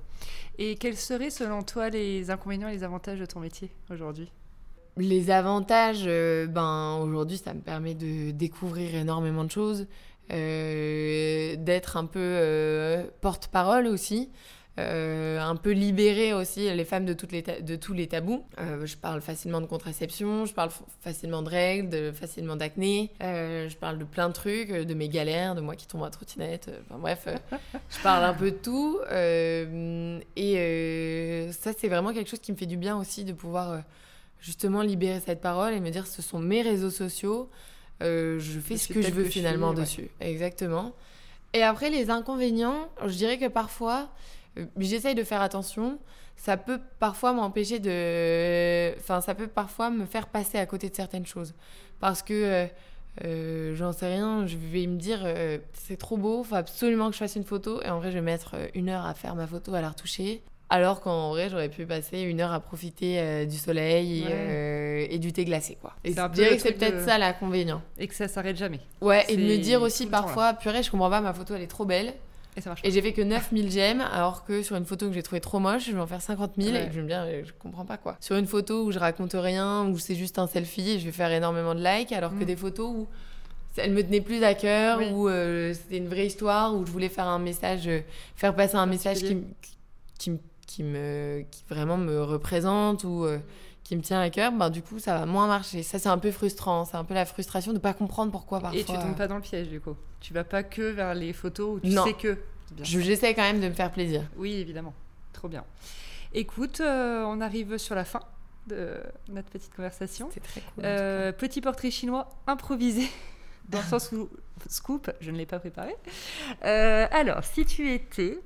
Et 0.58 0.76
quels 0.76 0.96
seraient 0.96 1.30
selon 1.30 1.62
toi 1.62 1.90
les 1.90 2.30
inconvénients 2.30 2.68
et 2.68 2.72
les 2.72 2.84
avantages 2.84 3.20
de 3.20 3.26
ton 3.26 3.40
métier 3.40 3.70
aujourd'hui? 3.90 4.30
Les 4.96 5.30
avantages, 5.30 6.04
euh, 6.06 6.46
ben, 6.46 6.98
aujourd'hui, 7.02 7.36
ça 7.38 7.54
me 7.54 7.60
permet 7.60 7.94
de 7.94 8.30
découvrir 8.30 8.94
énormément 8.94 9.44
de 9.44 9.50
choses, 9.50 9.86
euh, 10.32 11.56
d'être 11.56 11.96
un 11.96 12.06
peu 12.06 12.18
euh, 12.20 13.04
porte-parole 13.20 13.86
aussi. 13.86 14.30
un 14.78 15.56
peu 15.56 15.70
libérer 15.70 16.34
aussi 16.34 16.70
les 16.74 16.84
femmes 16.84 17.06
de, 17.06 17.14
toutes 17.14 17.32
les 17.32 17.40
de 17.42 17.76
tous 17.76 17.94
les 17.94 18.08
tabous. 18.08 18.44
je 18.84 18.94
parle 18.96 19.22
facilement 19.22 19.62
de 19.62 19.66
contraception, 19.66 20.44
je 20.44 20.52
parle 20.52 20.70
facilement 21.00 21.40
de 21.40 21.48
règles, 21.48 21.88
de, 21.88 22.12
facilement 22.12 22.56
d'acné, 22.56 23.10
je 23.20 23.74
parle 23.76 23.96
de 23.96 24.04
plein 24.04 24.28
de 24.28 24.34
trucs, 24.34 24.70
de 24.70 24.94
mes 24.94 25.08
galères, 25.08 25.54
de 25.54 25.62
moi 25.62 25.76
qui 25.76 25.86
tombe 25.86 26.04
à 26.04 26.10
trottinette, 26.10 26.70
enfin 26.84 26.98
bref, 26.98 27.26
je 27.90 28.02
parle 28.02 28.24
un 28.24 28.34
peu 28.34 28.50
de 28.50 28.56
tout. 28.56 29.00
et 30.36 31.48
ça, 31.52 31.70
c'est 31.78 31.88
vraiment 31.88 32.12
quelque 32.12 32.28
chose 32.28 32.40
qui 32.40 32.52
me 32.52 32.58
fait 32.58 32.66
du 32.66 32.76
bien 32.76 32.98
aussi 32.98 33.24
de 33.24 33.32
pouvoir 33.32 33.82
justement 34.40 34.82
libérer 34.82 35.20
cette 35.20 35.40
parole 35.40 35.72
et 35.72 35.80
me 35.80 35.90
dire 35.90 36.06
ce 36.06 36.22
sont 36.22 36.38
mes 36.38 36.62
réseaux 36.62 36.90
sociaux, 36.90 37.50
euh, 38.02 38.38
je 38.38 38.60
fais 38.60 38.76
ce 38.76 38.92
que 38.92 39.02
je 39.02 39.10
veux 39.10 39.24
finalement 39.24 39.72
dessus. 39.72 40.08
Exactement. 40.20 40.92
Et 41.52 41.62
après, 41.62 41.90
les 41.90 42.10
inconvénients, 42.10 42.88
je 43.04 43.14
dirais 43.14 43.38
que 43.38 43.48
parfois, 43.48 44.10
euh, 44.58 44.66
j'essaye 44.78 45.14
de 45.14 45.24
faire 45.24 45.40
attention. 45.40 45.98
Ça 46.36 46.58
peut 46.58 46.80
parfois 46.98 47.32
m'empêcher 47.32 47.78
de. 47.78 48.94
Enfin, 48.98 49.22
ça 49.22 49.34
peut 49.34 49.46
parfois 49.46 49.90
me 49.90 50.04
faire 50.04 50.26
passer 50.26 50.58
à 50.58 50.66
côté 50.66 50.90
de 50.90 50.94
certaines 50.94 51.26
choses. 51.26 51.54
Parce 52.00 52.22
que. 52.22 52.68
Euh, 53.24 53.74
j'en 53.74 53.92
sais 53.92 54.12
rien, 54.12 54.46
je 54.46 54.58
vais 54.58 54.86
me 54.86 54.98
dire 54.98 55.26
c'est 55.72 55.96
trop 55.96 56.18
beau, 56.18 56.44
faut 56.44 56.54
absolument 56.54 57.06
que 57.06 57.14
je 57.14 57.18
fasse 57.20 57.34
une 57.34 57.44
photo 57.44 57.80
et 57.80 57.88
en 57.88 57.98
vrai 57.98 58.10
je 58.10 58.16
vais 58.16 58.22
mettre 58.22 58.56
une 58.74 58.90
heure 58.90 59.06
à 59.06 59.14
faire 59.14 59.34
ma 59.34 59.46
photo, 59.46 59.72
à 59.72 59.80
la 59.80 59.88
retoucher. 59.88 60.42
Alors 60.68 61.00
qu'en 61.00 61.30
vrai, 61.30 61.48
j'aurais 61.48 61.68
pu 61.68 61.86
passer 61.86 62.20
une 62.20 62.40
heure 62.40 62.52
à 62.52 62.58
profiter 62.58 63.20
euh, 63.20 63.44
du 63.44 63.56
soleil 63.56 64.24
euh, 64.28 65.06
et, 65.08 65.18
du 65.18 65.32
thé 65.32 65.44
glacé, 65.44 65.78
quoi. 65.80 65.94
Et 66.02 66.12
je 66.12 66.28
dirais 66.28 66.56
que 66.56 66.62
c'est 66.62 66.72
peut-être 66.72 67.04
ça 67.04 67.18
l'inconvénient. 67.18 67.82
Et 67.98 68.08
que 68.08 68.14
ça 68.14 68.26
s'arrête 68.26 68.56
jamais. 68.56 68.80
Ouais, 69.00 69.24
et 69.28 69.36
de 69.36 69.42
me 69.42 69.58
dire 69.58 69.82
aussi 69.82 70.06
parfois, 70.06 70.54
purée, 70.54 70.82
je 70.82 70.90
comprends 70.90 71.10
pas, 71.10 71.20
ma 71.20 71.32
photo 71.32 71.54
elle 71.54 71.62
est 71.62 71.68
trop 71.68 71.84
belle. 71.84 72.14
Et, 72.56 72.62
ça 72.62 72.70
marche 72.70 72.80
et 72.82 72.90
j'ai 72.90 73.02
fait 73.02 73.12
que 73.12 73.20
9000 73.20 73.70
j'aime, 73.70 74.00
alors 74.00 74.44
que 74.44 74.62
sur 74.62 74.76
une 74.76 74.86
photo 74.86 75.08
que 75.08 75.12
j'ai 75.12 75.22
trouvée 75.22 75.42
trop 75.42 75.58
moche, 75.58 75.86
je 75.86 75.92
vais 75.92 76.00
en 76.00 76.06
faire 76.06 76.22
50 76.22 76.52
000 76.56 76.74
et 76.74 76.90
je 76.90 77.00
me 77.02 77.06
dis, 77.06 77.46
je 77.46 77.52
comprends 77.52 77.84
pas 77.84 77.98
quoi. 77.98 78.16
Sur 78.20 78.36
une 78.36 78.46
photo 78.46 78.84
où 78.84 78.92
je 78.92 78.98
raconte 78.98 79.34
rien, 79.34 79.86
où 79.86 79.98
c'est 79.98 80.14
juste 80.14 80.38
un 80.38 80.46
selfie, 80.46 80.98
je 80.98 81.04
vais 81.04 81.12
faire 81.12 81.30
énormément 81.30 81.74
de 81.74 81.84
likes, 81.84 82.12
alors 82.12 82.30
que 82.30 82.42
mm. 82.42 82.46
des 82.46 82.56
photos 82.56 82.90
où 82.90 83.06
elle 83.76 83.92
me 83.92 84.02
tenait 84.02 84.22
plus 84.22 84.42
à 84.42 84.54
cœur, 84.54 85.00
où 85.12 85.28
euh, 85.28 85.74
c'était 85.74 85.98
une 85.98 86.08
vraie 86.08 86.26
histoire, 86.26 86.74
où 86.74 86.86
je 86.86 86.90
voulais 86.90 87.10
faire 87.10 87.26
un 87.26 87.38
message, 87.38 87.90
faire 88.34 88.56
passer 88.56 88.76
un 88.76 88.86
message 88.86 89.18
qui, 89.18 89.36
qui 90.18 90.30
me 90.30 90.38
qui 90.76 90.82
me 90.82 91.42
qui 91.50 91.64
vraiment 91.70 91.96
me 91.96 92.22
représente 92.22 93.04
ou 93.04 93.24
euh, 93.24 93.38
qui 93.82 93.96
me 93.96 94.02
tient 94.02 94.20
à 94.20 94.28
cœur, 94.28 94.52
ben, 94.52 94.68
du 94.68 94.82
coup, 94.82 94.98
ça 94.98 95.18
va 95.18 95.24
moins 95.24 95.46
marcher. 95.46 95.82
Ça, 95.82 95.98
c'est 95.98 96.10
un 96.10 96.18
peu 96.18 96.30
frustrant. 96.30 96.84
C'est 96.84 96.98
un 96.98 97.04
peu 97.04 97.14
la 97.14 97.24
frustration 97.24 97.72
de 97.72 97.78
ne 97.78 97.80
pas 97.80 97.94
comprendre 97.94 98.30
pourquoi 98.30 98.60
parfois. 98.60 98.78
Et 98.78 98.84
tu 98.84 98.92
tombes 98.92 99.16
pas 99.16 99.26
dans 99.26 99.36
le 99.36 99.42
piège, 99.42 99.68
du 99.68 99.80
coup. 99.80 99.96
Tu 100.20 100.34
vas 100.34 100.44
pas 100.44 100.62
que 100.62 100.82
vers 100.82 101.14
les 101.14 101.32
photos 101.32 101.76
où 101.76 101.80
tu 101.80 101.92
sais 101.92 102.12
que. 102.12 102.36
J'essaie 102.82 103.34
quand 103.34 103.42
même 103.42 103.60
de 103.60 103.68
me 103.68 103.72
faire 103.72 103.90
plaisir. 103.90 104.22
Oui, 104.36 104.54
évidemment. 104.54 104.92
Trop 105.32 105.48
bien. 105.48 105.64
Écoute, 106.34 106.80
euh, 106.80 107.24
on 107.24 107.40
arrive 107.40 107.78
sur 107.78 107.94
la 107.94 108.04
fin 108.04 108.20
de 108.66 108.98
notre 109.28 109.48
petite 109.48 109.74
conversation. 109.74 110.28
C'est 110.34 110.42
très 110.42 110.60
cool. 110.60 110.84
Euh, 110.84 111.32
petit 111.32 111.62
portrait 111.62 111.90
chinois 111.90 112.28
improvisé. 112.46 113.08
Dans 113.70 113.78
le 113.78 113.84
sens 113.84 114.12
où, 114.12 114.28
scoop, 114.68 115.10
je 115.20 115.30
ne 115.30 115.38
l'ai 115.38 115.46
pas 115.46 115.58
préparé. 115.58 115.96
alors, 116.60 117.44
si 117.44 117.64
tu 117.64 117.92
étais 117.92 118.38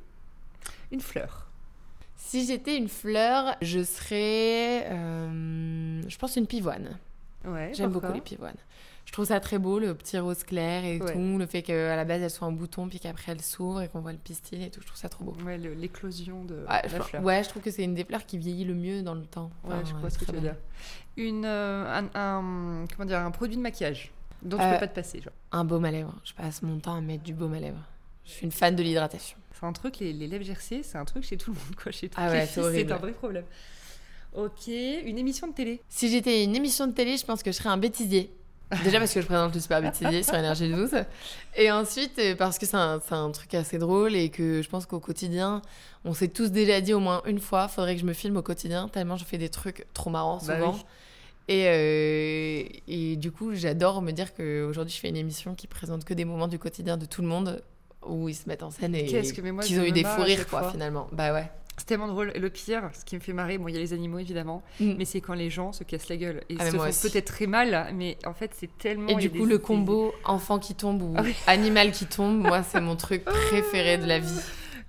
une 0.93 1.01
fleur, 1.01 1.50
si 2.21 2.47
j'étais 2.47 2.77
une 2.77 2.89
fleur, 2.89 3.57
je 3.63 3.83
serais, 3.83 4.87
euh, 4.91 6.03
je 6.07 6.19
pense, 6.19 6.37
une 6.37 6.47
pivoine. 6.47 6.99
Ouais, 7.47 7.73
J'aime 7.73 7.91
beaucoup 7.91 8.13
les 8.13 8.21
pivoines. 8.21 8.57
Je 9.07 9.13
trouve 9.13 9.25
ça 9.25 9.41
très 9.41 9.59
beau, 9.59 9.79
le 9.79 9.95
petit 9.95 10.19
rose 10.19 10.45
clair 10.45 10.85
et 10.85 11.01
tout. 11.01 11.39
Le 11.39 11.47
fait 11.47 11.63
qu'à 11.63 11.97
la 11.97 12.05
base, 12.05 12.21
elle 12.23 12.31
soit 12.31 12.47
en 12.47 12.53
bouton, 12.53 12.89
puis 12.89 13.01
qu'après, 13.01 13.33
elle 13.33 13.41
s'ouvre 13.41 13.81
et 13.81 13.89
qu'on 13.89 14.01
voit 14.01 14.13
le 14.13 14.19
pistil 14.19 14.63
et 14.63 14.71
tout. 14.71 14.81
Je 14.83 14.87
trouve 14.87 14.99
ça 14.99 15.09
trop 15.09 15.25
beau. 15.25 15.35
Ouais, 15.45 15.57
l'éclosion 15.57 16.45
de 16.45 16.57
ouais, 16.57 16.89
la 16.93 17.01
fleur. 17.01 17.25
Ouais, 17.25 17.43
je 17.43 17.49
trouve 17.49 17.63
que 17.63 17.71
c'est 17.71 17.83
une 17.83 17.95
des 17.95 18.05
fleurs 18.05 18.27
qui 18.27 18.39
vieillit 18.39 18.67
le 18.67 18.75
mieux 18.75 19.03
dans 19.03 19.15
le 19.15 19.25
temps. 19.25 19.51
ouais, 19.65 19.77
je 19.85 19.95
vois 19.95 20.11
ce 20.11 20.19
que 20.19 20.27
tu 20.27 20.33
veux 20.33 20.41
dire. 20.41 20.57
Une, 21.17 21.45
euh, 21.47 22.03
un, 22.15 22.85
comment 22.95 23.07
dire, 23.07 23.19
un 23.19 23.31
produit 23.31 23.57
de 23.57 23.63
maquillage 23.63 24.13
dont 24.43 24.59
tu 24.59 24.63
ne 24.63 24.69
peux 24.69 24.77
euh, 24.77 24.79
pas 24.79 24.89
te 24.89 24.95
passer. 24.95 25.21
Genre. 25.21 25.33
Un 25.53 25.65
baume 25.65 25.87
à 25.87 25.91
lèvres. 25.91 26.15
Je 26.23 26.35
passe 26.35 26.63
mon 26.63 26.79
temps 26.79 26.95
à 26.95 27.01
mettre 27.01 27.25
du 27.25 27.33
baume 27.33 27.55
à 27.55 27.61
lèvres. 27.61 27.83
Je 28.31 28.37
suis 28.37 28.45
une 28.45 28.53
fan 28.53 28.77
de 28.77 28.83
l'hydratation. 28.83 29.37
C'est 29.59 29.67
un 29.67 29.73
truc, 29.73 29.99
les, 29.99 30.13
les 30.13 30.29
lèvres 30.29 30.45
gercées, 30.45 30.83
c'est 30.83 30.97
un 30.97 31.05
truc 31.05 31.25
chez 31.25 31.37
tout 31.37 31.51
le 31.51 31.57
monde, 31.57 31.77
quoi. 31.83 31.91
Chez 31.91 32.09
ah 32.17 32.31
ouais, 32.31 32.47
c'est 32.47 32.61
un 32.61 32.97
vrai 32.97 33.13
problème. 33.13 33.45
Ok, 34.35 34.69
une 34.69 35.19
émission 35.19 35.49
de 35.49 35.53
télé. 35.53 35.83
Si 35.89 36.09
j'étais 36.09 36.45
une 36.45 36.55
émission 36.55 36.87
de 36.87 36.93
télé, 36.93 37.17
je 37.17 37.25
pense 37.25 37.43
que 37.43 37.51
je 37.51 37.57
serais 37.57 37.69
un 37.69 37.77
bêtisier. 37.77 38.33
Déjà 38.85 39.01
parce 39.01 39.13
que 39.13 39.21
je 39.21 39.27
présente 39.27 39.53
le 39.53 39.61
super 39.61 39.83
bêtisier 39.83 40.23
sur 40.23 40.35
Énergie 40.35 40.71
12. 40.71 40.91
Et 41.57 41.73
ensuite 41.73 42.17
euh, 42.21 42.37
parce 42.37 42.57
que 42.57 42.67
c'est 42.67 42.77
un, 42.77 43.01
un, 43.11 43.31
truc 43.33 43.53
assez 43.55 43.79
drôle 43.79 44.15
et 44.15 44.29
que 44.29 44.63
je 44.63 44.69
pense 44.69 44.87
qu'au 44.87 45.01
quotidien, 45.01 45.61
on 46.05 46.15
s'est 46.15 46.29
tous 46.29 46.53
déjà 46.53 46.81
dit 46.81 46.95
au 46.95 47.01
moins 47.01 47.21
une 47.27 47.41
fois, 47.41 47.67
faudrait 47.67 47.97
que 47.97 48.01
je 48.01 48.07
me 48.07 48.13
filme 48.13 48.37
au 48.37 48.43
quotidien, 48.43 48.89
tellement 48.89 49.17
je 49.17 49.25
fais 49.25 49.39
des 49.39 49.49
trucs 49.49 49.87
trop 49.93 50.11
marrants 50.11 50.41
bah 50.47 50.55
souvent. 50.55 50.79
Et, 51.49 51.65
euh, 51.67 52.63
et, 52.87 53.17
du 53.17 53.33
coup, 53.33 53.57
j'adore 53.57 54.03
me 54.03 54.13
dire 54.13 54.33
qu'aujourd'hui, 54.35 54.95
je 54.95 55.01
fais 55.01 55.09
une 55.09 55.17
émission 55.17 55.57
qui 55.57 55.67
présente 55.67 56.05
que 56.05 56.15
des 56.15 56.25
moments 56.25 56.47
du 56.47 56.61
quotidien 56.61 56.97
de 56.97 57.07
tout 57.07 57.23
le 57.23 57.29
monde 57.29 57.61
où 58.07 58.29
ils 58.29 58.35
se 58.35 58.49
mettent 58.49 58.63
en 58.63 58.71
scène 58.71 58.95
et 58.95 59.05
qu'ils 59.05 59.81
ont 59.81 59.85
eu 59.85 59.93
des 59.93 60.05
fous 60.05 60.23
rires, 60.23 60.47
quoi, 60.49 60.71
finalement. 60.71 61.09
Bah 61.13 61.33
ouais. 61.33 61.51
C'est 61.81 61.87
tellement 61.87 62.09
drôle. 62.09 62.31
Et 62.35 62.39
le 62.41 62.51
pire, 62.51 62.91
ce 62.93 63.07
qui 63.07 63.15
me 63.15 63.21
fait 63.21 63.33
marrer, 63.33 63.57
bon, 63.57 63.69
il 63.69 63.75
y 63.75 63.79
a 63.79 63.81
les 63.81 63.95
animaux 63.95 64.19
évidemment, 64.19 64.63
mm. 64.81 64.97
mais 64.99 65.07
c'est 65.07 65.23
quand 65.23 65.33
les 65.33 65.49
gens 65.49 65.73
se 65.73 65.83
cassent 65.83 66.11
la 66.11 66.19
gueule 66.19 66.43
et 66.51 66.57
ah, 66.59 66.71
se 66.71 66.77
font 66.77 67.09
peut-être 67.09 67.25
très 67.25 67.47
mal, 67.47 67.95
mais 67.95 68.19
en 68.27 68.35
fait, 68.35 68.51
c'est 68.55 68.77
tellement. 68.77 69.09
Et 69.09 69.15
du 69.15 69.31
coup, 69.31 69.47
le 69.47 69.57
combo 69.57 70.13
enfant 70.25 70.59
qui 70.59 70.75
tombe 70.75 71.01
ou 71.01 71.15
ah 71.17 71.23
animal 71.47 71.93
qui 71.93 72.05
tombe, 72.05 72.39
moi, 72.39 72.63
c'est 72.71 72.83
mon 72.83 72.97
truc 72.97 73.25
préféré 73.25 73.97
de 73.97 74.05
la 74.05 74.19
vie. 74.19 74.41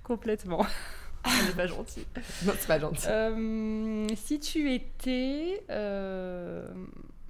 Complètement. 0.02 0.66
c'est 1.46 1.56
pas 1.56 1.66
gentil. 1.66 2.06
Non, 2.44 2.52
c'est 2.58 2.68
pas 2.68 2.78
gentil. 2.78 3.06
Euh, 3.08 4.06
si 4.16 4.38
tu 4.38 4.72
étais 4.74 5.62
euh, 5.70 6.66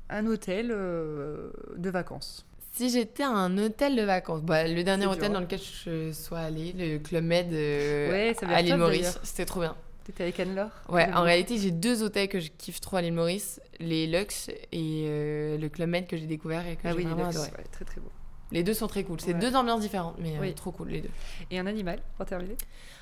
un 0.08 0.26
hôtel 0.26 0.70
euh, 0.72 1.50
de 1.76 1.90
vacances, 1.90 2.46
si 2.72 2.88
j'étais 2.90 3.22
à 3.22 3.30
un 3.30 3.56
hôtel 3.58 3.96
de 3.96 4.02
vacances, 4.02 4.42
bah, 4.42 4.66
le 4.66 4.82
dernier 4.82 5.06
hôtel 5.06 5.32
dans 5.32 5.40
lequel 5.40 5.60
je 5.60 6.10
sois 6.12 6.40
allée, 6.40 6.72
le 6.76 6.98
Club 6.98 7.24
Med 7.24 7.52
euh, 7.52 8.32
à 8.42 8.62
l'île 8.62 8.76
Maurice, 8.76 9.18
c'était 9.22 9.44
trop 9.44 9.60
bien. 9.60 9.76
T'étais 10.04 10.24
avec 10.24 10.40
Anne-Laure 10.40 10.70
Ouais, 10.88 11.08
en 11.12 11.22
réalité, 11.22 11.58
j'ai 11.58 11.70
deux 11.70 12.02
hôtels 12.02 12.28
que 12.28 12.40
je 12.40 12.50
kiffe 12.50 12.80
trop 12.80 12.96
à 12.96 13.02
l'île 13.02 13.12
Maurice, 13.12 13.60
les 13.78 14.06
Lux 14.08 14.48
et 14.72 15.04
euh, 15.06 15.58
le 15.58 15.68
Club 15.68 15.90
Med 15.90 16.08
que 16.08 16.16
j'ai 16.16 16.26
découvert 16.26 16.66
et 16.66 16.74
que 16.74 16.80
ah 16.84 16.92
j'ai 16.96 17.04
vraiment 17.04 17.28
adoré. 17.28 17.50
très 17.70 17.84
très 17.84 18.00
beau. 18.00 18.10
Les 18.50 18.62
deux 18.62 18.74
sont 18.74 18.86
très 18.86 19.04
cool. 19.04 19.20
C'est 19.20 19.34
deux 19.34 19.54
ambiances 19.54 19.80
différentes, 19.80 20.16
mais 20.18 20.36
euh, 20.38 20.52
trop 20.52 20.72
cool 20.72 20.88
les 20.88 21.00
deux. 21.02 21.10
Et 21.50 21.58
un 21.58 21.66
animal, 21.66 22.00
pour 22.16 22.26
terminer? 22.26 22.56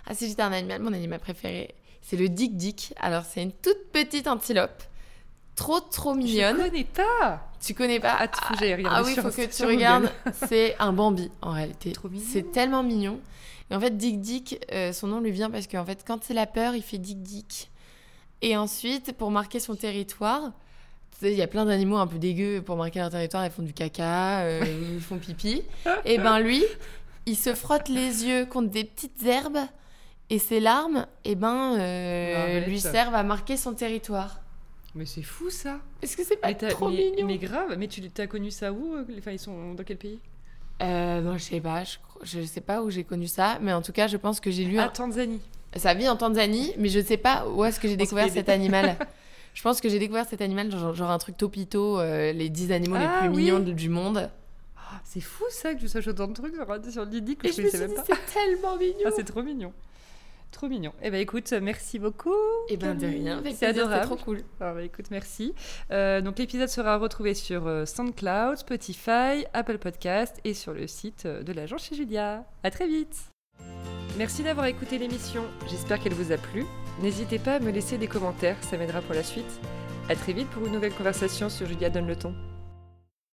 Ah, 0.07 0.15
si 0.15 0.29
j'étais 0.29 0.43
un 0.43 0.53
animal, 0.53 0.83
mon 0.83 0.93
animal 0.93 1.21
préféré, 1.21 1.75
c'est 2.03 2.17
le 2.17 2.29
Dick 2.29 2.57
Dick. 2.57 2.93
Alors, 3.01 3.25
c'est 3.25 3.43
une 3.43 3.53
toute 3.53 3.91
petite 3.93 4.27
antilope 4.27 4.83
trop 5.55 5.81
trop 5.81 6.15
mignonne. 6.15 6.57
Je 6.57 6.63
connais 6.69 6.85
pas. 6.85 7.51
Tu 7.61 7.75
connais 7.75 8.01
pas? 8.01 8.17
Ah, 8.19 8.31
j'ai 8.59 8.75
regardé 8.75 8.97
Ah 9.01 9.03
oui, 9.05 9.15
faut 9.15 9.31
que 9.31 9.55
tu 9.55 9.65
regardes. 9.65 10.11
C'est 10.49 10.77
un 10.79 10.93
Bambi 10.93 11.31
en 11.43 11.53
réalité. 11.53 11.93
C'est 12.19 12.53
tellement 12.53 12.83
mignon. 12.83 13.21
Et 13.71 13.75
en 13.75 13.81
fait, 13.81 13.97
Dick 13.97 14.21
Dick, 14.21 14.67
euh, 14.73 14.93
son 14.93 15.09
nom 15.09 15.21
lui 15.21 15.31
vient 15.31 15.51
parce 15.51 15.67
qu'en 15.67 15.85
fait, 15.85 16.03
quand 16.05 16.25
c'est 16.25 16.35
la 16.35 16.47
peur, 16.47 16.75
il 16.75 16.83
fait 16.83 16.99
Dick 16.99 17.23
Dick. 17.23 17.71
Et 18.43 18.57
ensuite, 18.57 19.13
pour 19.17 19.31
marquer 19.31 19.61
son 19.61 19.77
territoire, 19.77 20.53
il 21.23 21.35
y 21.35 21.43
a 21.43 21.47
plein 21.47 21.67
d'animaux 21.67 21.99
un 21.99 22.07
peu 22.07 22.19
dégueux 22.19 22.63
pour 22.63 22.77
marquer 22.77 23.01
leur 23.01 23.11
territoire. 23.11 23.45
Ils 23.45 23.53
font 23.53 23.63
du 23.63 23.73
caca, 23.73 24.41
euh, 24.41 24.65
ils 24.95 25.01
font 25.01 25.19
pipi. 25.19 25.63
Et 26.05 26.19
ben 26.19 26.41
lui, 26.41 26.65
il 27.27 27.37
se 27.37 27.55
frotte 27.55 27.89
les 27.89 28.25
yeux 28.25 28.47
contre 28.47 28.71
des 28.71 28.85
petites 28.85 29.25
herbes. 29.25 29.59
Et 30.31 30.39
ses 30.39 30.61
larmes, 30.61 31.07
et 31.25 31.35
ben, 31.35 31.77
euh, 31.77 32.61
lui 32.61 32.79
servent 32.79 33.17
à 33.17 33.25
marquer 33.25 33.57
son 33.57 33.75
territoire. 33.75 34.41
Mais 34.95 35.07
c'est 35.07 35.23
fou 35.23 35.51
ça 35.51 35.81
Est-ce 36.03 36.17
que 36.17 36.25
c'est 36.25 36.37
pas 36.37 36.53
trop 36.55 36.89
mignon 36.89 37.27
Mais 37.27 37.39
grave, 37.39 37.77
mais 37.79 37.87
tu 37.89 38.03
as 38.19 38.27
connu 38.27 38.51
ça 38.51 38.73
où 38.73 38.95
euh, 38.95 39.05
Enfin, 39.19 39.33
ils 39.33 39.39
sont 39.39 39.75
dans 39.75 39.85
quel 39.85 39.97
pays? 39.97 40.19
Euh, 40.83 41.21
bon, 41.21 41.37
je 41.37 41.45
sais 41.45 41.61
pas, 41.61 41.85
je, 42.23 42.43
sais 42.43 42.61
pas 42.61 42.83
où 42.83 42.91
j'ai 42.91 43.05
connu 43.05 43.27
ça, 43.27 43.59
mais 43.61 43.73
en 43.73 43.83
tout 43.83 43.93
cas, 43.93 44.07
je 44.07 44.17
pense 44.17 44.41
que 44.41 44.51
j'ai 44.51 44.65
lu. 44.65 44.79
À 44.79 44.89
Tanzanie. 44.89 45.41
Ça 45.77 45.95
vit 45.95 46.09
en 46.09 46.17
Tanzanie, 46.17 46.73
mais 46.79 46.89
je 46.89 47.01
sais 47.01 47.19
pas 47.19 47.47
où 47.49 47.65
est-ce 47.65 47.79
que 47.79 47.87
j'ai 47.87 47.97
découvert 47.97 48.29
cet 48.31 48.49
animal. 48.49 48.97
je 49.55 49.63
pense 49.63 49.81
que 49.81 49.89
j'ai 49.89 49.99
découvert 49.99 50.27
cet 50.27 50.41
animal, 50.41 50.71
genre, 50.71 51.11
un 51.11 51.19
truc 51.19 51.37
topito, 51.37 52.01
euh, 52.01 52.33
les 52.33 52.49
10 52.49 52.73
animaux 52.73 52.97
les 52.97 53.05
ah 53.05 53.19
plus 53.21 53.29
mignons 53.29 53.61
du 53.61 53.89
monde. 53.89 54.31
Ah, 54.77 55.01
c'est 55.05 55.21
fou 55.21 55.45
ça 55.51 55.75
que 55.75 55.81
tu 55.81 55.89
saches 55.89 56.09
autant 56.09 56.27
de 56.27 56.33
trucs 56.33 56.55
sur, 56.55 56.93
sur 56.93 57.07
Didi 57.07 57.37
que 57.37 57.47
je, 57.47 57.53
je 57.53 57.63
me 57.63 57.69
suis 57.69 57.79
dit, 57.79 57.95
C'est 58.07 58.33
tellement 58.33 58.77
mignon. 58.77 59.05
Ah, 59.07 59.11
c'est 59.15 59.25
trop 59.25 59.43
mignon. 59.43 59.73
Trop 60.61 60.69
mignon. 60.69 60.93
Eh 61.01 61.11
ben 61.11 61.19
écoute, 61.19 61.55
merci 61.63 61.99
beaucoup. 61.99 62.35
Eh 62.69 62.77
ben 62.77 62.95
de 62.95 63.07
rien, 63.07 63.43
c'est 63.55 63.65
adorable. 63.65 64.05
trop 64.05 64.17
cool. 64.17 64.41
Alors, 64.61 64.75
bah, 64.75 64.83
écoute, 64.83 65.07
merci. 65.11 65.55
Euh, 65.91 66.21
donc 66.21 66.39
l'épisode 66.39 66.69
sera 66.69 66.99
retrouvé 66.99 67.33
sur 67.33 67.67
euh, 67.67 67.87
SoundCloud, 67.87 68.59
Spotify, 68.59 69.47
Apple 69.55 69.79
Podcast 69.79 70.39
et 70.45 70.53
sur 70.53 70.75
le 70.75 70.87
site 70.87 71.25
euh, 71.25 71.43
de 71.43 71.55
l'agence 71.55 71.85
chez 71.85 71.97
Julia. 71.97 72.45
À 72.63 72.71
très 72.71 72.87
vite. 72.87 73.17
Merci 74.19 74.43
d'avoir 74.43 74.67
écouté 74.67 74.99
l'émission. 74.99 75.45
J'espère 75.67 75.99
qu'elle 75.99 76.13
vous 76.13 76.31
a 76.31 76.37
plu. 76.37 76.67
N'hésitez 77.01 77.39
pas 77.39 77.55
à 77.55 77.61
me 77.61 77.71
laisser 77.71 77.97
des 77.97 78.07
commentaires, 78.07 78.63
ça 78.63 78.77
m'aidera 78.77 79.01
pour 79.01 79.15
la 79.15 79.23
suite. 79.23 79.63
À 80.11 80.15
très 80.15 80.35
vite 80.35 80.51
pour 80.51 80.67
une 80.67 80.75
nouvelle 80.75 80.93
conversation 80.93 81.49
sur 81.49 81.67
Julia 81.67 81.89
donne 81.89 82.07
le 82.07 82.17
ton. 82.17 82.35